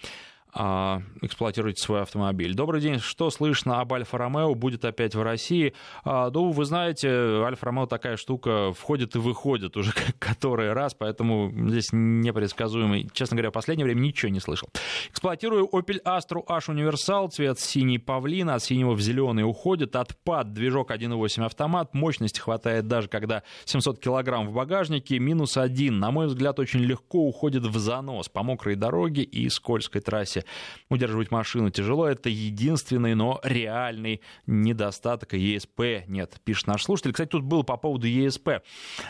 эксплуатируете 0.57 1.83
свой 1.83 2.03
автомобиль. 2.03 2.55
Добрый 2.55 2.81
день, 2.81 2.99
что 2.99 3.29
слышно 3.31 3.81
об 3.81 3.92
Альфа-Ромео? 3.92 4.55
Будет 4.55 4.87
опять 4.87 5.14
в 5.14 5.23
России? 5.23 5.75
А, 6.03 6.31
ну, 6.31 6.51
вы 6.51 6.64
знаете, 6.64 7.09
Альфа-Ромео 7.09 7.87
такая 7.87 8.16
штука, 8.16 8.73
входит 8.73 9.16
и 9.16 9.19
выходит 9.19 9.77
уже 9.77 9.92
который 10.19 10.73
раз, 10.73 10.95
поэтому 10.95 11.53
здесь 11.69 11.88
непредсказуемый. 11.92 13.09
Честно 13.12 13.37
говоря, 13.37 13.51
в 13.51 13.53
последнее 13.53 13.85
время 13.85 14.01
ничего 14.01 14.31
не 14.31 14.40
слышал. 14.40 14.69
Эксплуатирую 15.11 15.69
Opel 15.71 16.03
Astra 16.03 16.42
H 16.49 16.71
Универсал, 16.71 17.29
цвет 17.29 17.61
синий 17.61 17.99
павлин, 17.99 18.49
от 18.49 18.62
синего 18.62 18.92
в 18.92 19.01
зеленый 19.01 19.45
уходит, 19.45 19.95
отпад, 19.95 20.55
движок 20.55 20.90
1.8 20.90 21.45
автомат, 21.45 21.92
мощности 21.92 22.40
хватает 22.40 22.88
даже 22.88 23.09
когда 23.09 23.42
700 23.66 24.01
килограмм 24.01 24.49
в 24.49 24.55
багажнике, 24.55 25.19
минус 25.19 25.59
один, 25.59 25.99
на 25.99 26.11
мой 26.11 26.29
взгляд, 26.29 26.59
очень 26.59 26.81
легко 26.81 27.19
уходит 27.19 27.64
в 27.64 27.79
занос 27.79 28.31
по 28.31 28.42
мокрой 28.42 28.75
дороге 28.75 29.23
и 29.23 29.51
скользкой 29.51 30.01
трассе 30.01 30.45
удерживать 30.88 31.30
машину 31.30 31.70
тяжело. 31.70 32.06
Это 32.06 32.28
единственный, 32.28 33.14
но 33.14 33.40
реальный 33.42 34.20
недостаток 34.46 35.35
ЕСП 35.35 36.06
нет, 36.06 36.40
пишет 36.44 36.66
наш 36.66 36.85
слушатель. 36.85 37.12
Кстати, 37.12 37.30
тут 37.30 37.44
был 37.44 37.64
по 37.64 37.76
поводу 37.76 38.06
ЕСП 38.06 38.62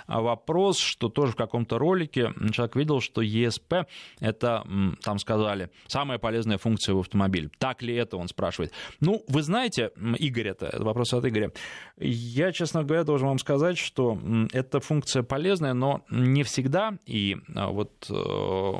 вопрос, 0.06 0.78
что 0.78 1.08
тоже 1.08 1.32
в 1.32 1.36
каком-то 1.36 1.78
ролике 1.78 2.32
человек 2.52 2.76
видел, 2.76 3.00
что 3.00 3.22
ЕСП 3.22 3.86
это, 4.20 4.66
там 5.02 5.18
сказали, 5.18 5.70
самая 5.86 6.18
полезная 6.18 6.58
функция 6.58 6.94
в 6.94 7.00
автомобиле. 7.00 7.50
Так 7.58 7.82
ли 7.82 7.94
это, 7.94 8.16
он 8.16 8.28
спрашивает. 8.28 8.72
Ну, 9.00 9.24
вы 9.28 9.42
знаете, 9.42 9.90
Игорь, 10.18 10.48
это, 10.48 10.66
это 10.66 10.84
вопрос 10.84 11.12
от 11.12 11.24
Игоря. 11.24 11.52
Я, 11.98 12.52
честно 12.52 12.84
говоря, 12.84 13.04
должен 13.04 13.28
вам 13.28 13.38
сказать, 13.38 13.78
что 13.78 14.18
эта 14.52 14.80
функция 14.80 15.22
полезная, 15.22 15.74
но 15.74 16.04
не 16.10 16.42
всегда. 16.42 16.98
И 17.06 17.36
а, 17.54 17.68
вот 17.68 18.06
э, 18.10 18.72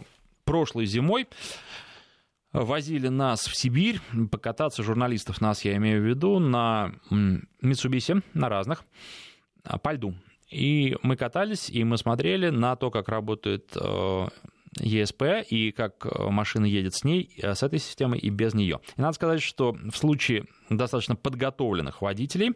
прошлой 0.44 0.86
зимой 0.86 1.26
возили 2.64 3.08
нас 3.08 3.46
в 3.46 3.56
Сибирь 3.56 4.00
покататься, 4.30 4.82
журналистов 4.82 5.40
нас, 5.40 5.64
я 5.64 5.76
имею 5.76 6.02
в 6.02 6.04
виду, 6.04 6.38
на 6.38 6.92
Митсубиси, 7.60 8.22
на 8.34 8.48
разных, 8.48 8.84
а, 9.64 9.78
по 9.78 9.92
льду. 9.92 10.14
И 10.50 10.96
мы 11.02 11.16
катались, 11.16 11.68
и 11.68 11.84
мы 11.84 11.98
смотрели 11.98 12.50
на 12.50 12.76
то, 12.76 12.90
как 12.90 13.08
работает 13.08 13.76
э, 13.76 14.26
ЕСП 14.78 15.22
и 15.48 15.72
как 15.72 16.06
э, 16.06 16.30
машина 16.30 16.66
едет 16.66 16.94
с 16.94 17.02
ней, 17.02 17.30
э, 17.42 17.54
с 17.54 17.62
этой 17.64 17.80
системой 17.80 18.20
и 18.20 18.30
без 18.30 18.54
нее. 18.54 18.80
И 18.96 19.00
надо 19.00 19.14
сказать, 19.14 19.42
что 19.42 19.72
в 19.72 19.96
случае 19.96 20.44
достаточно 20.70 21.16
подготовленных 21.16 22.00
водителей 22.00 22.52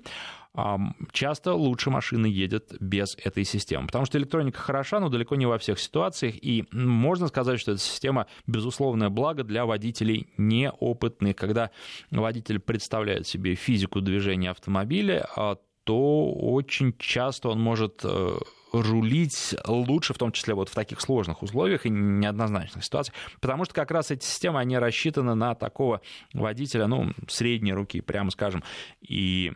часто 1.13 1.55
лучше 1.55 1.91
машина 1.91 2.27
едет 2.27 2.75
без 2.81 3.17
этой 3.23 3.45
системы. 3.45 3.87
Потому 3.87 4.05
что 4.05 4.19
электроника 4.19 4.59
хороша, 4.59 5.01
но 5.01 5.09
далеко 5.09 5.37
не 5.37 5.47
во 5.47 5.59
всех 5.59 5.79
ситуациях. 5.79 6.35
И 6.43 6.65
можно 6.73 7.29
сказать, 7.29 7.61
что 7.61 7.73
эта 7.73 7.81
система 7.81 8.27
безусловное 8.47 9.11
благо 9.11 9.45
для 9.45 9.65
водителей 9.65 10.29
неопытных. 10.37 11.37
Когда 11.37 11.71
водитель 12.11 12.59
представляет 12.59 13.27
себе 13.27 13.55
физику 13.55 14.01
движения 14.01 14.51
автомобиля, 14.51 15.27
а, 15.37 15.57
то 15.85 16.31
очень 16.33 16.95
часто 16.99 17.49
он 17.49 17.61
может 17.61 18.01
э, 18.05 18.39
рулить 18.73 19.57
лучше, 19.67 20.15
в 20.15 20.19
том 20.19 20.31
числе 20.33 20.55
вот 20.55 20.69
в 20.69 20.75
таких 20.75 21.01
сложных 21.01 21.43
условиях 21.43 21.87
и 21.87 21.91
неоднозначных 21.91 22.85
ситуациях, 22.85 23.17
потому 23.41 23.65
что 23.65 23.75
как 23.75 23.91
раз 23.91 24.11
эти 24.11 24.25
системы, 24.25 24.61
они 24.61 24.79
рассчитаны 24.79 25.35
на 25.35 25.55
такого 25.55 26.01
водителя, 26.33 26.87
ну, 26.87 27.13
средней 27.29 27.73
руки, 27.73 28.01
прямо 28.01 28.31
скажем, 28.31 28.63
и 29.01 29.53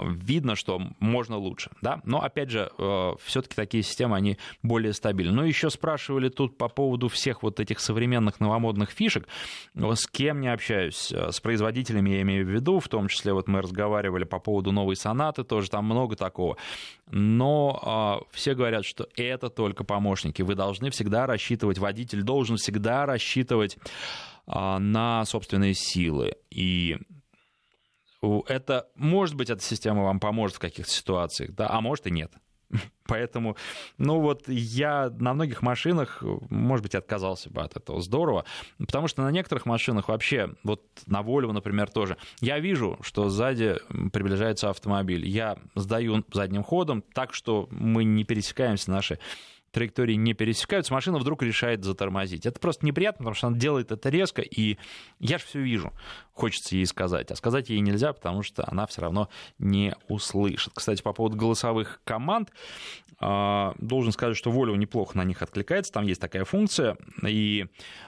видно, 0.00 0.56
что 0.56 0.80
можно 1.00 1.36
лучше, 1.36 1.70
да, 1.82 2.00
но, 2.04 2.22
опять 2.22 2.50
же, 2.50 2.70
э, 2.78 3.12
все-таки 3.22 3.54
такие 3.54 3.82
системы, 3.82 4.16
они 4.16 4.38
более 4.62 4.92
стабильны. 4.92 5.32
Ну, 5.32 5.44
еще 5.44 5.70
спрашивали 5.70 6.28
тут 6.28 6.56
по 6.56 6.68
поводу 6.68 7.08
всех 7.08 7.42
вот 7.42 7.60
этих 7.60 7.80
современных 7.80 8.40
новомодных 8.40 8.90
фишек, 8.90 9.26
с 9.74 10.06
кем 10.06 10.40
не 10.40 10.48
общаюсь, 10.52 11.12
э, 11.12 11.32
с 11.32 11.40
производителями 11.40 12.10
я 12.10 12.22
имею 12.22 12.46
в 12.46 12.48
виду, 12.48 12.80
в 12.80 12.88
том 12.88 13.08
числе 13.08 13.32
вот 13.32 13.48
мы 13.48 13.62
разговаривали 13.62 14.24
по 14.24 14.38
поводу 14.38 14.72
новой 14.72 14.96
сонаты, 14.96 15.44
тоже 15.44 15.70
там 15.70 15.84
много 15.84 16.16
такого, 16.16 16.56
но 17.10 18.26
все 18.32 18.54
говорят, 18.54 18.84
что 18.84 19.08
это 19.16 19.50
только 19.50 19.84
помощники, 19.84 20.42
вы 20.42 20.54
должны 20.54 20.90
всегда 20.90 21.26
рассчитывать, 21.26 21.78
водитель 21.78 22.22
должен 22.22 22.56
всегда 22.56 23.06
рассчитывать 23.06 23.78
на 24.46 25.24
собственные 25.24 25.74
силы. 25.74 26.34
И 26.50 26.98
это, 28.48 28.88
может 28.96 29.34
быть, 29.36 29.50
эта 29.50 29.62
система 29.62 30.04
вам 30.04 30.20
поможет 30.20 30.56
в 30.56 30.60
каких-то 30.60 30.90
ситуациях, 30.90 31.52
да, 31.54 31.68
а 31.70 31.80
может 31.80 32.06
и 32.06 32.10
нет. 32.10 32.32
Поэтому, 33.06 33.56
ну 33.98 34.20
вот 34.20 34.48
я 34.48 35.10
на 35.18 35.34
многих 35.34 35.62
машинах, 35.62 36.22
может 36.50 36.82
быть, 36.82 36.94
отказался 36.94 37.50
бы 37.50 37.62
от 37.62 37.76
этого. 37.76 38.00
Здорово. 38.00 38.44
Потому 38.78 39.08
что 39.08 39.22
на 39.22 39.30
некоторых 39.30 39.66
машинах 39.66 40.08
вообще, 40.08 40.54
вот 40.62 40.82
на 41.06 41.20
Volvo, 41.20 41.52
например, 41.52 41.90
тоже, 41.90 42.16
я 42.40 42.58
вижу, 42.58 42.98
что 43.02 43.28
сзади 43.28 43.76
приближается 44.12 44.70
автомобиль. 44.70 45.26
Я 45.26 45.56
сдаю 45.74 46.24
задним 46.32 46.62
ходом 46.62 47.02
так, 47.14 47.34
что 47.34 47.68
мы 47.70 48.04
не 48.04 48.24
пересекаемся 48.24 48.90
наши 48.90 49.18
траектории 49.74 50.14
не 50.14 50.32
пересекаются, 50.32 50.94
машина 50.94 51.18
вдруг 51.18 51.42
решает 51.42 51.84
затормозить. 51.84 52.46
Это 52.46 52.58
просто 52.58 52.86
неприятно, 52.86 53.18
потому 53.18 53.34
что 53.34 53.46
она 53.48 53.58
делает 53.58 53.92
это 53.92 54.08
резко, 54.08 54.40
и 54.40 54.78
я 55.20 55.38
же 55.38 55.44
все 55.44 55.60
вижу. 55.60 55.92
Хочется 56.32 56.76
ей 56.76 56.86
сказать, 56.86 57.30
а 57.30 57.36
сказать 57.36 57.68
ей 57.68 57.80
нельзя, 57.80 58.12
потому 58.12 58.42
что 58.42 58.64
она 58.66 58.86
все 58.86 59.02
равно 59.02 59.28
не 59.58 59.94
услышит. 60.08 60.72
Кстати, 60.74 61.02
по 61.02 61.12
поводу 61.12 61.36
голосовых 61.36 62.00
команд, 62.04 62.50
а, 63.20 63.74
должен 63.78 64.12
сказать, 64.12 64.36
что 64.36 64.50
Volvo 64.50 64.76
неплохо 64.76 65.16
на 65.16 65.24
них 65.24 65.42
откликается, 65.42 65.92
там 65.92 66.04
есть 66.06 66.20
такая 66.20 66.44
функция, 66.44 66.96
и 67.26 67.66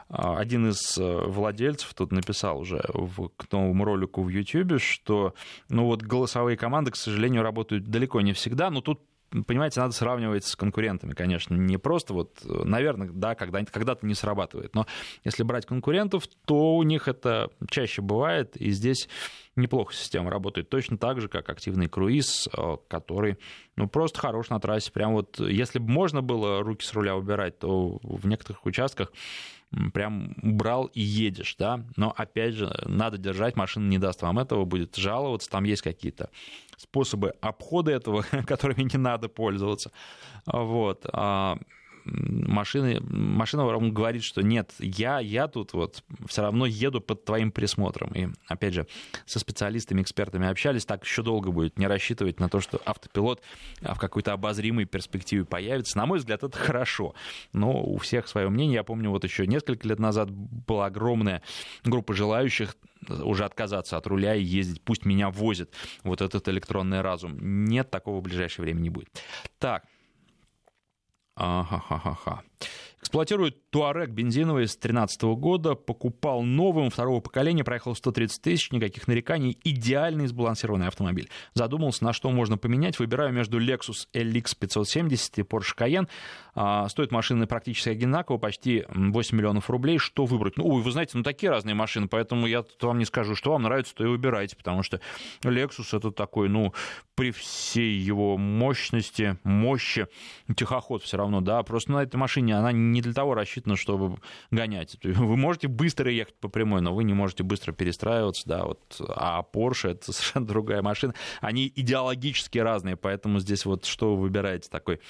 а, 0.09 0.39
один 0.39 0.69
из 0.69 0.99
э, 0.99 1.03
владельцев 1.03 1.95
тут 1.95 2.13
написал 2.13 2.59
уже 2.59 2.85
в, 2.89 3.29
к 3.29 3.51
новому 3.53 3.85
ролику 3.85 4.23
в 4.23 4.29
YouTube, 4.29 4.81
что 4.81 5.35
ну 5.69 5.87
вот 5.87 6.03
голосовые 6.03 6.57
команды, 6.57 6.91
к 6.91 6.97
сожалению, 6.97 7.43
работают 7.43 7.85
далеко 7.85 8.21
не 8.21 8.33
всегда, 8.33 8.71
но 8.71 8.81
тут 8.81 9.01
понимаете, 9.47 9.81
надо 9.81 9.93
сравнивать 9.93 10.45
с 10.45 10.57
конкурентами, 10.57 11.13
конечно. 11.13 11.55
Не 11.55 11.79
просто 11.79 12.15
вот, 12.15 12.41
наверное, 12.45 13.09
да, 13.13 13.35
когда-то 13.35 13.73
когда 13.73 13.97
не 14.03 14.15
срабатывает. 14.15 14.75
Но 14.75 14.87
если 15.25 15.43
брать 15.43 15.67
конкурентов, 15.67 16.27
то 16.45 16.77
у 16.77 16.83
них 16.83 17.09
это 17.09 17.51
чаще 17.69 18.03
бывает, 18.03 18.57
и 18.57 18.71
здесь 18.71 19.09
неплохо 19.57 19.95
система 19.95 20.31
работает. 20.31 20.69
Точно 20.69 20.99
так 20.99 21.21
же, 21.21 21.29
как 21.29 21.49
активный 21.49 21.89
круиз, 21.89 22.49
э, 22.57 22.77
который 22.89 23.39
ну, 23.77 23.89
просто 23.89 24.21
хорош 24.21 24.51
на 24.51 24.61
трассе. 24.61 24.93
Прям 24.93 25.13
вот, 25.13 25.41
если 25.41 25.79
бы 25.79 25.91
можно 25.91 26.23
было 26.23 26.63
руки 26.63 26.85
с 26.85 26.93
руля 26.93 27.17
убирать, 27.17 27.59
то 27.59 27.99
в 28.03 28.27
некоторых 28.27 28.65
участках 28.67 29.13
прям 29.93 30.35
брал 30.43 30.87
и 30.87 31.01
едешь, 31.01 31.57
да, 31.59 31.85
но 31.97 32.13
опять 32.17 32.55
же, 32.55 32.73
надо 32.87 33.19
держать, 33.19 33.57
машина 33.57 33.89
не 33.89 33.99
даст 33.99 34.23
вам 34.23 34.39
этого, 34.39 34.65
будет 34.65 34.97
жаловаться, 34.97 35.51
там 35.51 35.65
есть 35.65 35.83
какие-то 35.83 36.31
способы 36.77 37.35
обхода 37.41 37.93
этого, 37.93 38.23
которыми 38.47 38.83
не 38.83 38.99
надо 38.99 39.29
пользоваться, 39.29 39.91
вот, 40.47 41.07
а, 41.13 41.59
машины, 42.07 43.01
машина 43.01 43.65
вам 43.65 43.93
говорит, 43.93 44.23
что 44.23 44.43
нет, 44.43 44.73
я, 44.79 45.19
я 45.19 45.49
тут 45.49 45.73
вот 45.73 46.03
все 46.29 46.43
равно 46.43 46.67
еду 46.67 47.01
под 47.01 47.25
твоим 47.25 47.51
присмотром. 47.51 48.13
И, 48.15 48.29
опять 48.47 48.75
же, 48.75 48.87
со 49.25 49.39
специалистами, 49.39 50.03
экспертами 50.03 50.49
общались, 50.49 50.85
так 50.85 51.05
еще 51.05 51.23
долго 51.23 51.51
будет 51.51 51.79
не 51.79 51.87
рассчитывать 51.87 52.41
на 52.41 52.49
то, 52.49 52.61
что 52.61 52.81
автопилот 52.85 53.43
в 53.81 53.99
какой-то 53.99 54.33
обозримой 54.33 54.85
перспективе 54.85 55.45
появится. 55.45 55.99
На 55.99 56.07
мой 56.07 56.19
взгляд, 56.19 56.43
это 56.43 56.57
хорошо. 56.57 57.15
Но 57.53 57.83
у 57.83 57.99
всех 57.99 58.29
свое 58.29 58.49
мнение. 58.49 58.77
Я 58.77 58.85
помню, 58.85 59.11
вот 59.11 59.25
еще 59.25 59.47
несколько 59.47 59.89
лет 59.89 59.99
назад 59.99 60.31
была 60.31 60.87
огромная 60.87 61.43
группа 61.85 62.15
желающих 62.15 62.77
уже 63.09 63.45
отказаться 63.45 63.97
от 63.97 64.07
руля 64.07 64.35
и 64.35 64.43
ездить, 64.43 64.83
пусть 64.83 65.05
меня 65.05 65.31
возит 65.31 65.73
вот 66.03 66.21
этот 66.21 66.49
электронный 66.49 67.01
разум. 67.01 67.37
Нет, 67.67 67.91
такого 67.91 68.21
в 68.21 68.23
ближайшее 68.23 68.65
время 68.65 68.81
не 68.81 68.91
будет. 68.91 69.09
Так, 69.59 69.85
Ага-ха-ха-ха. 71.37 72.43
Эксплуатирует 73.07 73.71
Туарек 73.71 74.11
бензиновый 74.11 74.67
с 74.67 74.73
2013 74.73 75.23
года, 75.39 75.77
покупал 75.77 76.43
новым 76.43 76.91
второго 76.91 77.21
поколения, 77.21 77.63
проехал 77.63 77.95
130 77.95 78.43
тысяч, 78.43 78.73
никаких 78.73 79.07
нареканий, 79.07 79.57
идеальный 79.63 80.27
сбалансированный 80.27 80.89
автомобиль. 80.89 81.29
Задумался, 81.55 82.03
на 82.03 82.13
что 82.13 82.31
можно 82.31 82.59
поменять, 82.59 82.99
выбираю 82.99 83.33
между 83.33 83.61
Lexus 83.61 84.09
LX 84.13 84.57
570 84.59 85.39
и 85.39 85.43
Porsche 85.43 85.77
Cayenne. 85.79 86.09
А, 86.57 86.89
стоит 86.89 87.13
машины 87.13 87.47
практически 87.47 87.91
одинаково, 87.91 88.39
почти 88.39 88.85
8 88.89 89.39
миллионов 89.39 89.71
рублей. 89.71 89.99
Что 89.99 90.25
выбрать? 90.25 90.57
Ну, 90.57 90.69
вы 90.69 90.91
знаете, 90.91 91.13
ну 91.15 91.23
такие 91.23 91.51
разные 91.51 91.77
машины, 91.77 92.09
поэтому 92.09 92.49
я 92.49 92.65
вам 92.81 92.99
не 92.99 93.05
скажу, 93.05 93.37
что 93.37 93.53
вам 93.53 93.63
нравится, 93.63 93.95
то 93.95 94.03
и 94.03 94.09
выбирайте, 94.09 94.57
потому 94.57 94.83
что 94.83 95.01
Lexus 95.45 95.97
это 95.97 96.11
такой, 96.11 96.49
ну, 96.49 96.75
при 97.15 97.31
всей 97.31 97.97
его 97.97 98.37
мощности, 98.37 99.39
мощи, 99.45 100.09
тихоход 100.57 101.05
все 101.05 101.19
равно, 101.19 101.41
да, 101.41 101.63
просто 101.63 101.93
на 101.93 102.03
этой 102.03 102.17
машине 102.17 102.57
она 102.57 102.73
не 102.73 102.96
для 103.03 103.13
того 103.13 103.35
рассчитана, 103.35 103.77
чтобы 103.77 104.19
гонять. 104.51 104.97
Вы 105.03 105.37
можете 105.37 105.69
быстро 105.69 106.11
ехать 106.11 106.35
по 106.41 106.49
прямой, 106.49 106.81
но 106.81 106.95
вы 106.95 107.05
не 107.05 107.15
можете 107.15 107.43
быстро 107.43 107.73
перестраиваться, 107.73 108.43
да, 108.47 108.65
вот, 108.65 109.01
а 109.01 109.43
Porsche 109.53 109.91
это 109.91 110.13
совершенно 110.13 110.47
другая 110.47 110.83
машина. 110.83 111.15
Они 111.41 111.73
идеологически 111.75 112.59
разные, 112.59 112.97
поэтому 112.97 113.41
здесь 113.41 113.65
вот 113.65 113.85
что 113.85 114.15
вы 114.15 114.23
выбираете 114.23 114.69
такой 114.71 115.01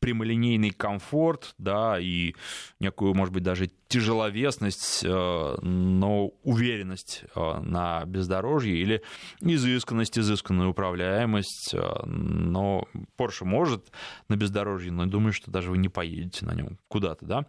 прямолинейный 0.00 0.70
комфорт, 0.70 1.54
да, 1.58 1.98
и 1.98 2.34
некую, 2.80 3.14
может 3.14 3.34
быть, 3.34 3.42
даже 3.42 3.70
тяжеловесность, 3.88 5.04
э, 5.04 5.56
но 5.62 6.28
уверенность 6.42 7.24
э, 7.34 7.60
на 7.60 8.04
бездорожье 8.04 8.76
или 8.76 9.02
изысканность, 9.40 10.18
изысканную 10.18 10.70
управляемость, 10.70 11.74
э, 11.74 12.06
но 12.06 12.84
Porsche 13.16 13.44
может 13.44 13.90
на 14.28 14.36
бездорожье, 14.36 14.92
но 14.92 15.04
я 15.04 15.08
думаю, 15.08 15.32
что 15.32 15.50
даже 15.50 15.70
вы 15.70 15.78
не 15.78 15.88
поедете 15.88 16.44
на 16.44 16.54
нем 16.54 16.78
куда-то, 16.88 17.24
да. 17.24 17.46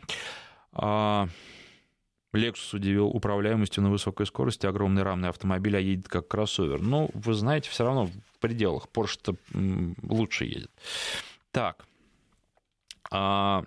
А, 0.71 1.27
Lexus 2.33 2.75
удивил 2.75 3.07
управляемостью 3.07 3.83
на 3.83 3.89
высокой 3.89 4.25
скорости, 4.25 4.65
огромный 4.65 5.03
рамный 5.03 5.29
автомобиль, 5.29 5.75
а 5.75 5.79
едет 5.79 6.07
как 6.07 6.27
кроссовер. 6.27 6.79
Ну, 6.79 7.09
вы 7.13 7.33
знаете, 7.33 7.69
все 7.69 7.83
равно 7.83 8.05
в 8.05 8.39
пределах. 8.39 8.87
Porsche-то 8.93 9.35
лучше 10.03 10.45
едет. 10.45 10.71
Так, 11.51 11.85
а, 13.11 13.63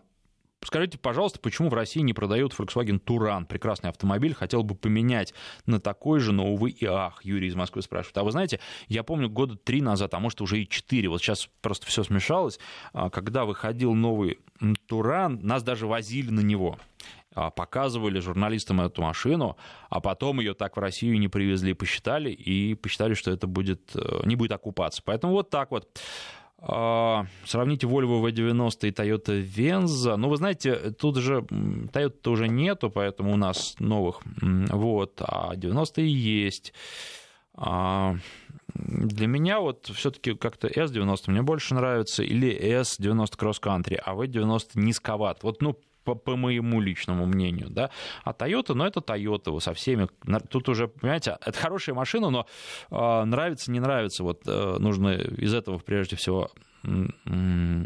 скажите, 0.65 0.99
пожалуйста, 0.99 1.41
почему 1.41 1.69
в 1.69 1.75
России 1.75 2.01
не 2.01 2.13
продают 2.13 2.55
Volkswagen 2.55 2.99
Туран? 2.99 3.47
Прекрасный 3.47 3.91
автомобиль, 3.91 4.35
хотел 4.35 4.63
бы 4.63 4.75
поменять 4.75 5.35
на 5.67 5.81
такой 5.81 6.21
же, 6.21 6.33
но, 6.33 6.53
увы, 6.53 6.71
и 6.71 6.85
ах, 6.85 7.25
Юрий 7.25 7.49
из 7.49 7.55
Москвы 7.55 7.83
спрашивает. 7.83 8.19
А 8.19 8.25
вы 8.25 8.33
знаете, 8.33 8.61
я 8.89 9.03
помню 9.03 9.29
года 9.29 9.57
три 9.57 9.81
назад, 9.81 10.15
а 10.15 10.19
может 10.19 10.41
уже 10.41 10.61
и 10.61 10.69
четыре, 10.69 11.09
вот 11.09 11.21
сейчас 11.21 11.49
просто 11.61 11.87
все 11.87 12.05
смешалось, 12.05 12.59
а, 12.93 13.11
когда 13.11 13.45
выходил 13.45 13.95
новый 13.95 14.39
Туран, 14.87 15.41
нас 15.43 15.63
даже 15.63 15.87
возили 15.87 16.31
на 16.31 16.41
него 16.41 16.79
а, 17.35 17.51
показывали 17.51 18.21
журналистам 18.21 18.81
эту 18.81 19.03
машину, 19.03 19.57
а 19.89 20.01
потом 20.01 20.41
ее 20.41 20.55
так 20.55 20.77
в 20.77 20.81
Россию 20.81 21.19
не 21.19 21.29
привезли, 21.29 21.73
посчитали 21.73 22.31
и 22.31 22.75
посчитали, 22.75 23.15
что 23.15 23.31
это 23.31 23.47
будет, 23.47 23.91
э, 23.95 24.23
не 24.25 24.37
будет 24.37 24.53
оккупаться. 24.53 25.03
Поэтому 25.05 25.33
вот 25.33 25.51
так 25.51 25.71
вот. 25.71 25.99
А, 26.65 27.27
сравните 27.45 27.87
Volvo 27.87 28.25
V90 28.25 28.89
и 28.89 28.93
Toyota 28.93 29.43
Venza. 29.43 30.17
Ну, 30.17 30.29
вы 30.29 30.37
знаете, 30.37 30.93
тут 30.93 31.17
же 31.17 31.41
Toyota 31.41 32.31
уже 32.31 32.49
нету, 32.49 32.89
поэтому 32.89 33.33
у 33.33 33.37
нас 33.37 33.75
новых. 33.81 34.21
Вот, 34.41 35.21
а 35.21 35.57
90 35.57 36.03
и 36.03 36.07
есть. 36.07 36.73
А, 37.55 38.15
для 38.75 39.27
меня 39.27 39.59
вот 39.59 39.91
все-таки 39.93 40.35
как-то 40.35 40.69
S90 40.69 41.31
мне 41.31 41.43
больше 41.43 41.75
нравится, 41.75 42.23
или 42.23 42.57
S90 42.81 43.37
Cross 43.37 43.61
Country, 43.61 43.97
а 43.97 44.15
V90 44.15 44.71
низковат. 44.75 45.43
Вот, 45.43 45.63
ну, 45.63 45.77
по, 46.05 46.15
по 46.15 46.37
моему 46.37 46.81
личному 46.81 47.27
мнению, 47.27 47.69
да. 47.71 47.91
А 48.25 48.33
Toyota, 48.33 48.75
ну, 48.75 48.85
это 48.85 49.01
Toyota, 49.01 49.59
со 49.61 49.75
всеми, 49.75 50.09
тут 50.49 50.69
уже, 50.69 50.89
понимаете, 50.89 51.37
это 51.45 51.59
хорошая 51.59 51.95
машина, 51.95 52.31
но 52.31 52.47
э, 52.91 53.25
нравится, 53.25 53.71
не 53.71 53.81
нравится, 53.81 54.23
вот 54.23 54.43
э, 54.47 54.77
нужно 54.79 55.15
из 55.15 55.55
этого 55.55 55.79
прежде 55.79 56.17
всего 56.17 56.51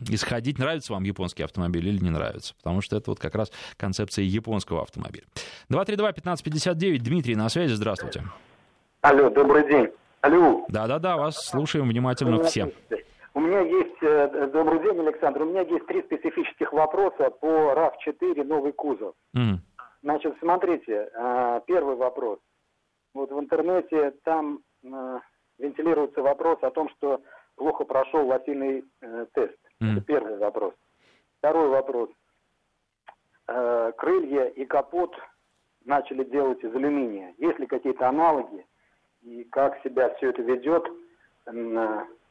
исходить, 0.09 0.59
нравится 0.59 0.95
вам 0.95 1.05
японский 1.05 1.43
автомобиль 1.43 1.87
или 1.87 2.03
не 2.03 2.09
нравится, 2.09 2.55
потому 2.55 2.81
что 2.81 2.97
это 2.97 3.11
вот 3.11 3.19
как 3.19 3.35
раз 3.35 3.53
концепция 3.77 4.25
японского 4.25 4.83
автомобиля. 4.83 5.25
232-1559, 5.71 6.99
Дмитрий 7.01 7.37
на 7.37 7.51
связи, 7.51 7.75
здравствуйте. 7.75 8.23
Алло, 9.03 9.29
добрый 9.29 9.69
день. 9.69 9.89
Алло. 10.23 10.65
Да-да-да, 10.69 11.17
вас 11.17 11.47
слушаем 11.47 11.89
внимательно 11.89 12.43
все. 12.45 12.73
У 13.35 13.41
меня 13.41 13.61
есть, 13.61 13.86
э, 14.03 14.47
добрый 14.53 14.81
день, 14.81 15.01
Александр, 15.01 15.43
у 15.43 15.47
меня 15.47 15.63
есть 15.63 15.87
три 15.87 16.03
специфических 16.03 16.73
вопроса 16.73 17.31
по 17.31 17.47
RAV4 17.47 18.45
новый 18.45 18.73
кузов. 18.73 19.15
Mm. 19.37 19.57
Значит, 20.03 20.37
смотрите, 20.39 21.11
э, 21.13 21.61
первый 21.67 21.97
вопрос. 21.97 22.39
Вот 23.13 23.33
в 23.33 23.41
интернете 23.41 24.13
там 24.23 24.61
э, 24.85 25.19
вентилируется 25.59 26.23
вопрос 26.23 26.59
о 26.63 26.71
том, 26.71 26.89
что 26.91 27.21
плохо 27.57 27.85
прошел 27.85 28.31
э, 28.31 28.83
тест. 29.35 29.59
Mm-hmm. 29.83 29.93
Это 29.93 30.01
первый 30.03 30.39
вопрос. 30.39 30.75
Второй 31.39 31.69
вопрос. 31.69 32.11
Крылья 33.47 34.45
и 34.45 34.65
капот 34.65 35.15
начали 35.85 36.23
делать 36.25 36.63
из 36.65 36.75
алюминия. 36.75 37.35
Есть 37.39 37.59
ли 37.61 37.67
какие-то 37.67 38.09
аналоги 38.09 38.67
и 39.23 39.45
как 39.45 39.81
себя 39.83 40.13
все 40.15 40.31
это 40.31 40.43
ведет 40.43 40.85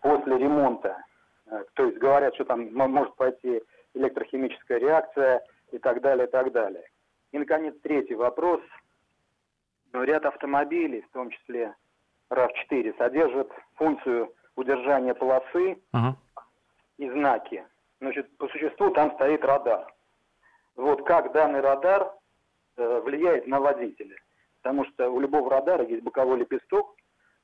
после 0.01 0.37
ремонта? 0.37 0.97
Э, 1.47 1.63
то 1.73 1.85
есть 1.85 1.97
говорят, 1.97 2.33
что 2.35 2.45
там 2.45 2.73
может 2.73 3.15
пойти 3.15 3.61
электрохимическая 3.93 4.79
реакция 4.79 5.43
и 5.71 5.77
так 5.77 6.01
далее, 6.01 6.27
и 6.27 6.29
так 6.29 6.51
далее. 6.51 6.83
И, 7.31 7.37
наконец, 7.37 7.75
третий 7.81 8.15
вопрос. 8.15 8.61
Ряд 9.93 10.25
автомобилей, 10.25 11.01
в 11.01 11.09
том 11.11 11.29
числе 11.29 11.73
RAV4, 12.29 12.97
содержит 12.97 13.49
функцию 13.75 14.33
удержания 14.55 15.13
полосы 15.13 15.77
ага. 15.93 16.17
и 16.97 17.09
знаки. 17.09 17.65
Значит, 18.01 18.37
по 18.37 18.47
существу 18.49 18.89
там 18.91 19.13
стоит 19.15 19.43
радар. 19.43 19.93
Вот 20.75 21.05
как 21.05 21.31
данный 21.31 21.61
радар 21.61 22.11
э, 22.75 23.01
влияет 23.05 23.47
на 23.47 23.59
водителя. 23.61 24.17
Потому 24.61 24.85
что 24.85 25.09
у 25.09 25.19
любого 25.19 25.49
радара 25.49 25.85
есть 25.85 26.03
боковой 26.03 26.39
лепесток, 26.39 26.95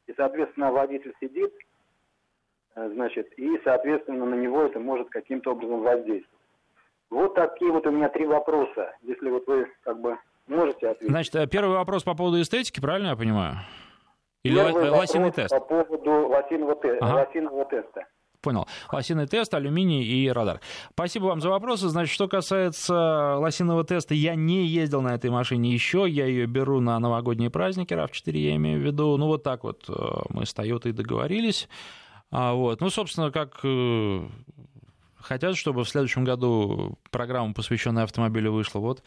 и, 0.07 0.13
соответственно, 0.13 0.71
водитель 0.71 1.13
сидит, 1.21 1.53
значит, 2.75 3.31
и, 3.37 3.59
соответственно, 3.63 4.25
на 4.25 4.35
него 4.35 4.63
это 4.63 4.79
может 4.79 5.09
каким-то 5.09 5.51
образом 5.51 5.81
воздействовать. 5.81 6.41
Вот 7.09 7.35
такие 7.35 7.71
вот 7.71 7.85
у 7.85 7.91
меня 7.91 8.09
три 8.09 8.25
вопроса, 8.25 8.93
если 9.01 9.29
вот 9.29 9.45
вы 9.45 9.67
как 9.83 9.99
бы 9.99 10.17
можете 10.47 10.89
ответить. 10.89 11.09
Значит, 11.09 11.35
э, 11.35 11.47
первый 11.47 11.75
вопрос 11.77 12.03
по 12.03 12.15
поводу 12.15 12.41
эстетики, 12.41 12.79
правильно 12.79 13.09
я 13.09 13.15
понимаю? 13.15 13.57
Или 14.43 14.55
Первый 14.55 14.89
лосиный 14.89 15.31
тест? 15.31 15.49
По 15.49 15.59
поводу 15.59 16.27
лосиного, 16.27 16.75
те... 16.81 16.97
ага. 16.99 17.27
лосиного 17.27 17.65
теста. 17.65 18.05
Понял. 18.41 18.65
Лосиный 18.91 19.27
тест, 19.27 19.53
алюминий 19.53 20.03
и 20.03 20.27
радар. 20.29 20.61
Спасибо 20.93 21.25
вам 21.25 21.41
за 21.41 21.49
вопросы. 21.49 21.89
Значит, 21.89 22.11
что 22.11 22.27
касается 22.27 23.35
лосиного 23.37 23.83
теста, 23.83 24.15
я 24.15 24.33
не 24.33 24.65
ездил 24.65 25.01
на 25.01 25.13
этой 25.13 25.29
машине 25.29 25.69
еще. 25.69 26.05
Я 26.09 26.25
ее 26.25 26.47
беру 26.47 26.79
на 26.79 26.97
новогодние 26.97 27.51
праздники, 27.51 27.93
RAV4 27.93 28.31
я 28.35 28.55
имею 28.55 28.79
в 28.79 28.83
виду. 28.83 29.15
Ну, 29.17 29.27
вот 29.27 29.43
так 29.43 29.63
вот 29.63 29.87
э, 29.87 29.93
мы 30.29 30.47
с 30.47 30.55
Toyota 30.55 30.91
договорились. 30.91 31.69
А, 32.31 32.53
вот. 32.53 32.81
Ну, 32.81 32.89
собственно, 32.89 33.31
как 33.31 33.59
э, 33.63 34.27
хотят, 35.17 35.57
чтобы 35.57 35.83
в 35.83 35.89
следующем 35.89 36.23
году 36.23 36.97
программа, 37.11 37.53
посвященная 37.53 38.03
автомобилю, 38.03 38.51
вышла. 38.53 38.79
Вот. 38.79 39.03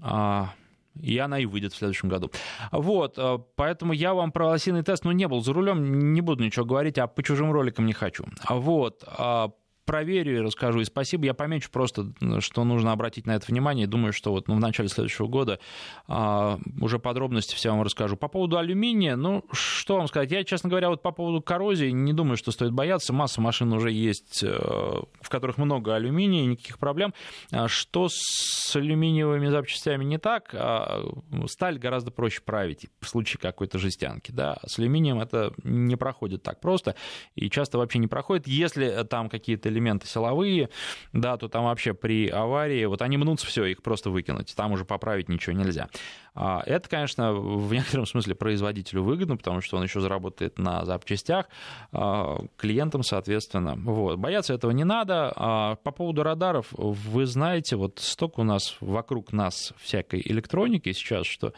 А, 0.00 0.52
и 1.00 1.18
она 1.18 1.38
и 1.38 1.46
выйдет 1.46 1.72
в 1.72 1.76
следующем 1.76 2.08
году. 2.08 2.30
Вот, 2.72 3.14
э, 3.16 3.38
поэтому 3.56 3.92
я 3.92 4.14
вам 4.14 4.32
про 4.32 4.48
лосиный 4.48 4.82
тест, 4.82 5.04
ну, 5.04 5.12
не 5.12 5.28
был 5.28 5.40
за 5.42 5.52
рулем, 5.52 6.12
не 6.12 6.20
буду 6.20 6.44
ничего 6.44 6.64
говорить, 6.64 6.98
а 6.98 7.06
по 7.06 7.22
чужим 7.22 7.52
роликам 7.52 7.86
не 7.86 7.92
хочу. 7.92 8.24
Вот, 8.48 9.04
а 9.06 9.52
проверю 9.88 10.36
и 10.36 10.40
расскажу. 10.40 10.80
И 10.80 10.84
спасибо. 10.84 11.24
Я 11.24 11.32
помечу 11.32 11.70
просто, 11.72 12.12
что 12.40 12.64
нужно 12.64 12.92
обратить 12.92 13.26
на 13.26 13.34
это 13.34 13.46
внимание. 13.48 13.86
Думаю, 13.86 14.12
что 14.12 14.32
вот 14.32 14.46
ну, 14.46 14.54
в 14.54 14.60
начале 14.60 14.90
следующего 14.90 15.28
года 15.28 15.60
а, 16.06 16.58
уже 16.78 16.98
подробности 16.98 17.54
все 17.54 17.70
вам 17.70 17.80
расскажу. 17.80 18.18
По 18.18 18.28
поводу 18.28 18.58
алюминия, 18.58 19.16
ну, 19.16 19.44
что 19.50 19.96
вам 19.96 20.06
сказать? 20.06 20.30
Я, 20.30 20.44
честно 20.44 20.68
говоря, 20.68 20.90
вот 20.90 21.00
по 21.00 21.10
поводу 21.10 21.40
коррозии 21.40 21.88
не 21.88 22.12
думаю, 22.12 22.36
что 22.36 22.50
стоит 22.50 22.72
бояться. 22.72 23.14
Масса 23.14 23.40
машин 23.40 23.72
уже 23.72 23.90
есть, 23.90 24.42
э, 24.42 24.48
в 24.48 25.28
которых 25.30 25.56
много 25.56 25.94
алюминия, 25.94 26.44
никаких 26.44 26.78
проблем. 26.78 27.14
А 27.50 27.66
что 27.66 28.08
с 28.10 28.76
алюминиевыми 28.76 29.48
запчастями 29.48 30.04
не 30.04 30.18
так? 30.18 30.50
А 30.52 31.02
сталь 31.46 31.78
гораздо 31.78 32.10
проще 32.10 32.42
править 32.42 32.88
в 33.00 33.08
случае 33.08 33.40
какой-то 33.40 33.78
жестянки. 33.78 34.32
Да? 34.32 34.58
С 34.66 34.78
алюминием 34.78 35.18
это 35.18 35.54
не 35.64 35.96
проходит 35.96 36.42
так 36.42 36.60
просто 36.60 36.94
и 37.36 37.48
часто 37.48 37.78
вообще 37.78 37.98
не 37.98 38.06
проходит. 38.06 38.46
Если 38.46 39.06
там 39.08 39.30
какие-то 39.30 39.70
элементы 39.78 40.06
силовые, 40.06 40.68
да, 41.12 41.36
то 41.36 41.48
там 41.48 41.64
вообще 41.64 41.94
при 41.94 42.28
аварии, 42.28 42.84
вот 42.84 43.02
они 43.02 43.16
мнутся, 43.16 43.46
все, 43.46 43.64
их 43.64 43.82
просто 43.82 44.10
выкинуть, 44.10 44.54
там 44.54 44.72
уже 44.72 44.84
поправить 44.84 45.28
ничего 45.28 45.56
нельзя. 45.56 45.88
А 46.34 46.62
это, 46.66 46.88
конечно, 46.88 47.32
в 47.32 47.72
некотором 47.72 48.06
смысле 48.06 48.34
производителю 48.34 49.02
выгодно, 49.02 49.36
потому 49.36 49.60
что 49.60 49.76
он 49.76 49.82
еще 49.82 50.00
заработает 50.00 50.58
на 50.58 50.84
запчастях, 50.84 51.46
а, 51.92 52.38
клиентам, 52.56 53.02
соответственно. 53.02 53.74
Вот. 53.76 54.18
Бояться 54.18 54.54
этого 54.54 54.70
не 54.70 54.84
надо. 54.84 55.32
А 55.34 55.76
по 55.76 55.90
поводу 55.90 56.22
радаров, 56.22 56.66
вы 56.70 57.26
знаете, 57.26 57.74
вот 57.74 57.98
столько 57.98 58.40
у 58.40 58.44
нас 58.44 58.76
вокруг 58.80 59.32
нас 59.32 59.72
всякой 59.78 60.22
электроники 60.24 60.92
сейчас, 60.92 61.26
что 61.26 61.52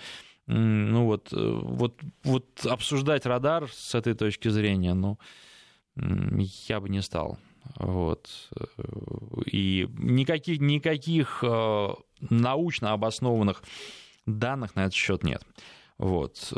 ну 0.47 1.05
вот, 1.05 1.29
вот, 1.31 2.01
вот 2.25 2.67
обсуждать 2.67 3.25
радар 3.27 3.71
с 3.71 3.95
этой 3.95 4.15
точки 4.15 4.49
зрения, 4.49 4.95
ну, 4.95 5.19
я 5.95 6.81
бы 6.81 6.89
не 6.89 7.03
стал. 7.03 7.39
Вот. 7.77 8.51
И 9.47 9.89
никаких, 9.99 10.61
никаких 10.61 11.43
э, 11.43 11.89
научно 12.29 12.93
обоснованных 12.93 13.63
данных 14.27 14.75
на 14.77 14.81
этот 14.81 14.95
счет 14.95 15.25
нет. 15.25 15.43
Вот. 15.99 16.53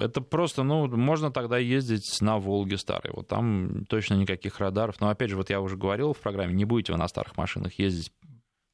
Это 0.00 0.22
просто, 0.22 0.62
ну, 0.62 0.88
можно 0.88 1.30
тогда 1.30 1.58
ездить 1.58 2.20
на 2.22 2.38
Волге 2.38 2.78
старой. 2.78 3.12
Вот 3.12 3.28
там 3.28 3.84
точно 3.86 4.14
никаких 4.14 4.60
радаров. 4.60 4.98
Но 5.00 5.10
опять 5.10 5.28
же, 5.28 5.36
вот 5.36 5.50
я 5.50 5.60
уже 5.60 5.76
говорил 5.76 6.14
в 6.14 6.18
программе, 6.18 6.54
не 6.54 6.64
будете 6.64 6.92
вы 6.92 6.98
на 6.98 7.08
старых 7.08 7.36
машинах 7.36 7.78
ездить 7.78 8.12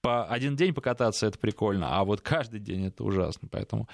по 0.01 0.25
один 0.27 0.55
день 0.55 0.73
покататься 0.73 1.27
это 1.27 1.39
прикольно, 1.39 1.99
а 1.99 2.05
вот 2.05 2.21
каждый 2.21 2.61
день 2.61 2.87
это 2.87 3.03
ужасно. 3.03 3.49
Поэтому 3.51 3.89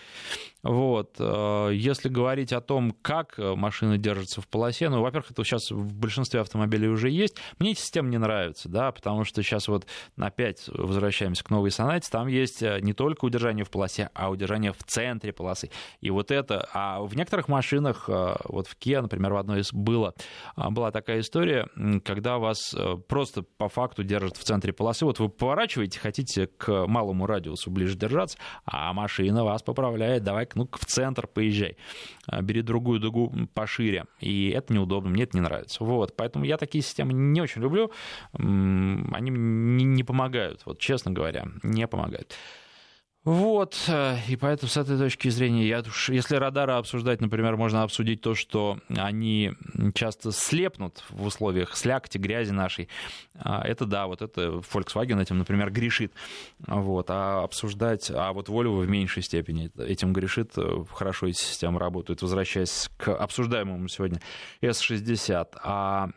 вот, 0.63 1.17
э, 1.19 1.71
если 1.73 2.09
говорить 2.09 2.53
о 2.53 2.61
том, 2.61 2.95
как 3.03 3.39
машины 3.39 3.97
держатся 3.97 4.41
в 4.41 4.49
полосе, 4.49 4.89
ну, 4.91 5.01
во-первых, 5.01 5.31
это 5.31 5.45
сейчас 5.45 5.71
в 5.71 5.95
большинстве 5.95 6.41
автомобилей 6.41 6.89
уже 6.89 7.11
есть. 7.11 7.37
Мне 7.59 7.73
эта 7.73 7.81
система 7.81 8.09
не 8.11 8.19
нравится, 8.19 8.69
да, 8.69 8.93
потому 8.93 9.25
что 9.25 9.43
сейчас 9.43 9.69
вот 9.69 9.87
опять 10.19 10.69
возвращаемся 10.69 11.43
к 11.43 11.51
новой 11.51 11.71
сонате, 11.71 12.09
там 12.11 12.29
есть 12.29 12.63
э, 12.63 12.81
не 12.81 12.93
только 12.93 13.25
удержание 13.25 13.65
в 13.65 13.71
полосе, 13.71 14.11
а 14.15 14.31
удержание 14.31 14.73
в 14.73 14.83
центре 14.85 15.33
полосы. 15.33 15.71
И 16.01 16.11
вот 16.11 16.31
это, 16.31 16.69
а 16.73 17.01
в 17.03 17.17
некоторых 17.17 17.49
машинах, 17.49 18.09
э, 18.09 18.37
вот 18.45 18.67
в 18.67 18.77
Kia, 18.79 19.01
например, 19.01 19.33
в 19.33 19.37
одной 19.37 19.61
из 19.61 19.73
было, 19.73 20.15
была 20.57 20.91
такая 20.91 21.21
история, 21.21 21.69
когда 22.05 22.39
вас 22.39 22.75
просто 23.09 23.43
по 23.43 23.69
факту 23.69 24.05
держат 24.05 24.37
в 24.37 24.45
центре 24.45 24.73
полосы, 24.73 25.05
вот 25.05 25.19
вы 25.19 25.29
поворачиваете 25.29 25.94
едете, 25.95 26.01
хотите 26.01 26.47
к 26.47 26.87
малому 26.87 27.27
радиусу 27.27 27.71
ближе 27.71 27.97
держаться, 27.97 28.39
а 28.65 28.93
машина 28.93 29.45
вас 29.45 29.63
поправляет, 29.63 30.23
давай 30.23 30.49
ну 30.55 30.69
в 30.71 30.85
центр 30.87 31.27
поезжай, 31.27 31.77
а, 32.27 32.43
бери 32.43 32.63
другую 32.63 33.01
дугу 33.01 33.33
пошире, 33.55 34.05
и 34.21 34.51
это 34.51 34.73
неудобно, 34.73 35.11
мне 35.11 35.25
это 35.25 35.37
не 35.37 35.43
нравится. 35.43 35.85
Вот, 35.85 36.17
поэтому 36.17 36.45
я 36.45 36.57
такие 36.57 36.83
системы 36.83 37.13
не 37.13 37.41
очень 37.41 37.63
люблю, 37.63 37.91
они 38.33 39.31
не 39.31 40.05
помогают, 40.05 40.63
вот 40.65 40.79
честно 40.79 41.13
говоря, 41.13 41.47
не 41.63 41.87
помогают. 41.87 42.35
Вот, 43.25 43.75
э, 43.89 44.19
и 44.29 44.37
поэтому 44.37 44.69
с 44.69 44.77
этой 44.77 44.99
точки 44.99 45.31
зрения, 45.31 45.67
я, 45.67 45.83
если 46.09 46.37
радары 46.37 46.75
обсуждать, 46.75 47.23
например, 47.23 47.57
можно 47.57 47.83
обсудить 47.83 48.21
то, 48.21 48.35
что 48.35 48.79
они 48.95 49.53
часто 49.95 50.31
слепнут 50.31 51.03
в 51.09 51.25
условиях 51.25 51.75
слякоти, 51.75 52.19
грязи 52.19 52.51
нашей. 52.51 52.91
А, 53.35 53.63
это 53.67 53.87
да, 53.87 54.09
вот 54.09 54.21
это 54.21 54.61
Volkswagen 54.73 55.23
этим, 55.23 55.39
например, 55.39 55.71
грешит. 55.71 56.13
Вот, 56.67 57.07
а 57.09 57.45
обсуждать, 57.45 58.11
а 58.11 58.35
вот 58.35 58.51
Volvo 58.51 58.83
в 58.83 58.89
меньшей 58.91 59.23
степени 59.23 59.71
этим 59.79 60.13
грешит, 60.13 60.53
э, 60.59 60.85
хорошо 60.93 61.29
эти 61.29 61.39
системы 61.39 61.81
работают. 61.81 62.21
Возвращаясь 62.21 62.91
к 62.99 63.09
обсуждаемому 63.09 63.89
сегодня 63.89 64.21
S60, 64.61 65.49
а 65.63 66.11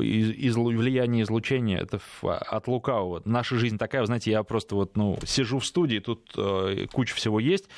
из, 0.00 0.56
влияние 0.56 1.22
излучения 1.24 1.78
это 1.78 2.00
от 2.22 2.68
лукавого. 2.68 3.22
Наша 3.24 3.56
жизнь 3.56 3.78
такая, 3.78 4.02
вы 4.02 4.06
знаете, 4.06 4.30
я 4.30 4.42
просто 4.42 4.74
вот, 4.74 4.96
ну, 4.96 5.18
сижу 5.24 5.58
в 5.58 5.66
студии, 5.66 5.98
тут 5.98 6.32
э, 6.36 6.86
куча 6.92 7.14
всего 7.14 7.40
есть, 7.40 7.68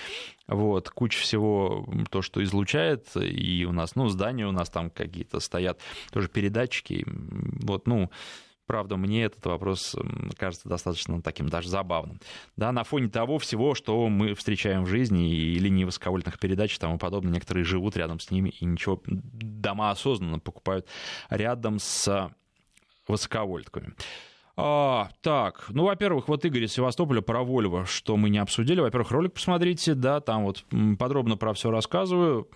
вот, 0.47 0.91
куча 0.91 1.21
всего, 1.21 1.89
то, 2.11 2.23
что 2.23 2.43
излучает, 2.43 3.07
и 3.16 3.66
у 3.69 3.73
нас, 3.73 3.95
ну, 3.95 4.09
здания 4.09 4.47
у 4.47 4.53
нас 4.53 4.71
там 4.71 4.91
какие-то 4.91 5.41
стоят, 5.41 5.81
тоже 6.12 6.29
передатчики, 6.29 7.05
вот, 7.07 7.87
ну, 7.87 8.11
Правда, 8.69 8.99
мне 8.99 9.25
этот 9.25 9.47
вопрос 9.47 9.97
кажется 10.37 10.69
достаточно 10.69 11.23
таким 11.23 11.49
даже 11.49 11.71
забавным. 11.71 12.21
Да, 12.59 12.71
на 12.71 12.85
фоне 12.85 13.09
того 13.09 13.39
всего, 13.39 13.75
что 13.75 14.11
мы 14.11 14.35
встречаем 14.35 14.85
в 14.85 14.89
жизни, 14.89 15.33
и 15.33 15.59
линии 15.59 15.85
высоковольтных 15.85 16.39
передач 16.39 16.77
и 16.77 16.79
тому 16.79 16.99
подобное, 16.99 17.33
некоторые 17.33 17.64
живут 17.64 17.97
рядом 17.97 18.21
с 18.21 18.31
ними 18.31 18.51
и 18.51 18.66
ничего, 18.66 19.03
дома 19.07 19.91
осознанно 19.91 20.39
покупают 20.39 20.87
рядом 21.31 21.79
с 21.79 22.31
высоковольтками. 23.09 23.95
А, 24.61 25.11
так, 25.20 25.66
ну, 25.68 25.84
во-первых, 25.84 26.26
вот 26.26 26.44
Игорь 26.44 26.64
из 26.64 26.72
Севастополя 26.72 27.20
про 27.20 27.44
Вольво, 27.44 27.86
что 27.86 28.16
мы 28.16 28.28
не 28.28 28.38
обсудили. 28.38 28.80
Во-первых, 28.80 29.12
ролик 29.12 29.34
посмотрите, 29.34 29.94
да, 29.94 30.20
там 30.20 30.46
вот 30.46 30.64
подробно 30.98 31.36
про 31.36 31.54
все 31.54 31.70
рассказываю. 31.70 32.48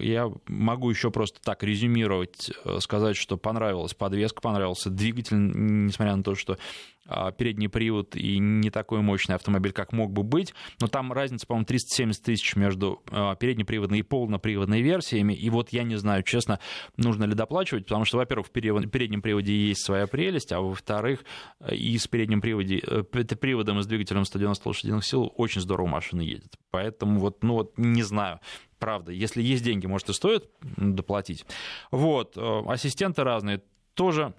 Я 0.00 0.30
могу 0.48 0.90
еще 0.90 1.10
просто 1.10 1.40
так 1.40 1.62
резюмировать, 1.62 2.50
э, 2.66 2.78
сказать, 2.80 3.16
что 3.16 3.38
понравилась 3.38 3.94
подвеска, 3.94 4.42
понравился 4.42 4.90
двигатель, 4.90 5.38
несмотря 5.38 6.14
на 6.14 6.22
то, 6.22 6.34
что 6.34 6.58
передний 7.06 7.68
привод 7.68 8.16
и 8.16 8.38
не 8.38 8.70
такой 8.70 9.00
мощный 9.00 9.34
автомобиль, 9.34 9.72
как 9.72 9.92
мог 9.92 10.12
бы 10.12 10.22
быть. 10.22 10.54
Но 10.80 10.88
там 10.88 11.12
разница, 11.12 11.46
по-моему, 11.46 11.66
370 11.66 12.22
тысяч 12.22 12.56
между 12.56 13.02
а, 13.10 13.34
переднеприводной 13.36 13.98
и 13.98 14.02
полноприводной 14.02 14.80
версиями. 14.80 15.34
И 15.34 15.50
вот 15.50 15.70
я 15.70 15.82
не 15.82 15.96
знаю, 15.96 16.22
честно, 16.22 16.60
нужно 16.96 17.24
ли 17.24 17.34
доплачивать, 17.34 17.84
потому 17.84 18.04
что, 18.04 18.18
во-первых, 18.18 18.46
в 18.46 18.50
переднем 18.50 19.22
приводе 19.22 19.54
есть 19.54 19.84
своя 19.84 20.06
прелесть, 20.06 20.52
а 20.52 20.60
во-вторых, 20.60 21.24
и 21.70 21.96
с 21.98 22.06
передним 22.06 22.40
приводе, 22.40 22.78
э, 22.78 23.02
приводом 23.02 23.80
и 23.80 23.82
с 23.82 23.86
двигателем 23.86 24.24
190 24.24 24.68
лошадиных 24.68 25.04
сил 25.04 25.32
очень 25.36 25.60
здорово 25.60 25.86
машина 25.86 26.22
едет. 26.22 26.56
Поэтому 26.70 27.20
вот, 27.20 27.42
ну 27.42 27.54
вот, 27.54 27.76
не 27.76 28.02
знаю 28.02 28.40
правда. 28.78 29.12
Если 29.12 29.42
есть 29.42 29.64
деньги, 29.64 29.86
может, 29.86 30.10
и 30.10 30.12
стоит 30.12 30.50
доплатить. 30.76 31.46
Вот. 31.90 32.36
Э, 32.36 32.62
ассистенты 32.66 33.24
разные 33.24 33.62
тоже 33.94 34.24
а, 34.24 34.34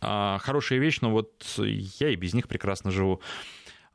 хорошая 0.00 0.78
вещь, 0.78 1.00
но 1.00 1.10
вот 1.10 1.32
я 1.56 2.10
и 2.10 2.16
без 2.16 2.34
них 2.34 2.48
прекрасно 2.48 2.90
живу. 2.90 3.20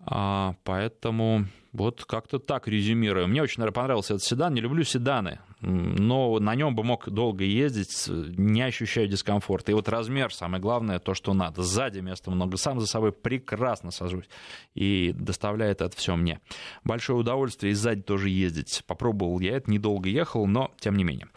А, 0.06 0.56
поэтому 0.64 1.45
вот 1.72 2.04
как-то 2.06 2.39
так 2.39 2.68
резюмирую. 2.68 3.28
Мне 3.28 3.41
очень 3.41 3.60
наверное, 3.60 3.76
понравился 3.76 4.16
этот 4.16 4.26
седан. 4.26 4.54
Не 4.54 4.62
люблю 4.62 4.84
седаны, 4.84 5.39
но 5.62 6.39
на 6.39 6.56
нем 6.56 6.76
бы 6.76 6.84
мог 6.84 7.10
долго 7.10 7.43
ездить, 7.43 8.06
не 8.08 8.62
ощущая 8.62 9.08
дискомфорта. 9.08 9.72
И 9.72 9.76
вот 9.76 9.88
размер, 9.88 10.34
самое 10.34 10.62
главное, 10.62 10.99
то, 10.99 11.14
что 11.14 11.34
надо. 11.34 11.64
Сзади 11.64 11.99
места 11.99 12.32
много. 12.32 12.58
Сам 12.58 12.80
за 12.80 12.88
собой 12.88 13.12
прекрасно 13.12 13.91
сажусь. 13.91 14.30
И 14.76 15.14
доставляет 15.14 15.82
это 15.82 15.95
все 15.95 16.16
мне. 16.16 16.41
Большое 16.84 17.20
удовольствие 17.20 17.72
и 17.72 17.76
сзади 17.76 18.01
тоже 18.01 18.30
ездить. 18.30 18.84
Попробовал 18.86 19.39
я 19.39 19.58
это, 19.58 19.72
недолго 19.72 20.10
ехал, 20.10 20.45
но 20.45 20.72
тем 20.80 20.95
не 20.95 21.04
менее. 21.04 21.28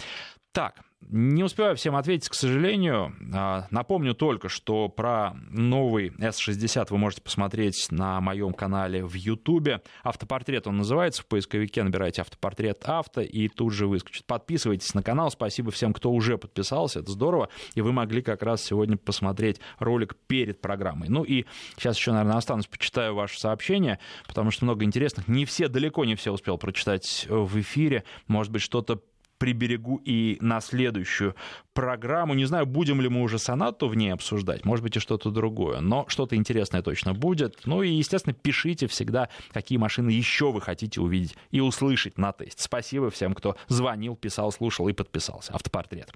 Так, 0.52 0.80
не 1.08 1.44
успеваю 1.44 1.76
всем 1.76 1.94
ответить, 1.94 2.28
к 2.28 2.34
сожалению. 2.34 3.14
А, 3.32 3.66
напомню 3.70 4.14
только, 4.14 4.48
что 4.48 4.88
про 4.88 5.34
новый 5.50 6.08
S60 6.08 6.86
вы 6.90 6.98
можете 6.98 7.22
посмотреть 7.22 7.88
на 7.90 8.20
моем 8.20 8.52
канале 8.52 9.04
в 9.04 9.14
YouTube. 9.14 9.82
Автопортрет 10.02 10.66
он 10.66 10.78
называется. 10.78 11.22
В 11.22 11.26
поисковике 11.26 11.82
набирайте 11.82 12.22
автопортрет 12.22 12.82
авто 12.84 13.20
и 13.20 13.48
тут 13.48 13.72
же 13.72 13.86
выскочит. 13.86 14.26
Подписывайтесь 14.26 14.94
на 14.94 15.02
канал. 15.02 15.30
Спасибо 15.30 15.70
всем, 15.70 15.92
кто 15.92 16.10
уже 16.10 16.38
подписался. 16.38 17.00
Это 17.00 17.12
здорово. 17.12 17.50
И 17.74 17.80
вы 17.82 17.92
могли 17.92 18.22
как 18.22 18.42
раз 18.42 18.62
сегодня 18.62 18.96
посмотреть 18.96 19.60
ролик 19.78 20.16
перед 20.26 20.60
программой. 20.60 21.08
Ну 21.08 21.22
и 21.22 21.44
сейчас 21.76 21.96
еще, 21.96 22.12
наверное, 22.12 22.36
останусь, 22.36 22.66
почитаю 22.66 23.14
ваши 23.14 23.38
сообщения, 23.38 24.00
потому 24.26 24.50
что 24.50 24.64
много 24.64 24.84
интересных. 24.84 25.28
Не 25.28 25.44
все, 25.44 25.68
далеко 25.68 26.04
не 26.04 26.16
все 26.16 26.32
успел 26.32 26.58
прочитать 26.58 27.26
в 27.28 27.60
эфире. 27.60 28.04
Может 28.26 28.52
быть, 28.52 28.62
что-то 28.62 29.00
приберегу 29.38 30.00
и 30.04 30.38
на 30.40 30.60
следующую 30.60 31.34
программу. 31.72 32.34
Не 32.34 32.44
знаю, 32.44 32.66
будем 32.66 33.00
ли 33.00 33.08
мы 33.08 33.22
уже 33.22 33.38
сонату 33.38 33.88
в 33.88 33.96
ней 33.96 34.10
обсуждать, 34.10 34.64
может 34.64 34.82
быть, 34.82 34.96
и 34.96 35.00
что-то 35.00 35.30
другое, 35.30 35.80
но 35.80 36.06
что-то 36.08 36.36
интересное 36.36 36.82
точно 36.82 37.14
будет. 37.14 37.60
Ну 37.64 37.82
и, 37.82 37.90
естественно, 37.90 38.34
пишите 38.34 38.86
всегда, 38.86 39.28
какие 39.52 39.78
машины 39.78 40.10
еще 40.10 40.52
вы 40.52 40.60
хотите 40.60 41.00
увидеть 41.00 41.36
и 41.50 41.60
услышать 41.60 42.18
на 42.18 42.32
тест. 42.32 42.60
Спасибо 42.60 43.10
всем, 43.10 43.34
кто 43.34 43.56
звонил, 43.68 44.16
писал, 44.16 44.52
слушал 44.52 44.88
и 44.88 44.92
подписался. 44.92 45.52
Автопортрет. 45.52 46.12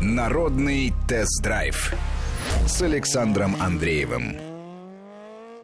Народный 0.00 0.92
тест-драйв 1.08 1.94
с 2.66 2.82
Александром 2.82 3.54
Андреевым. 3.60 4.51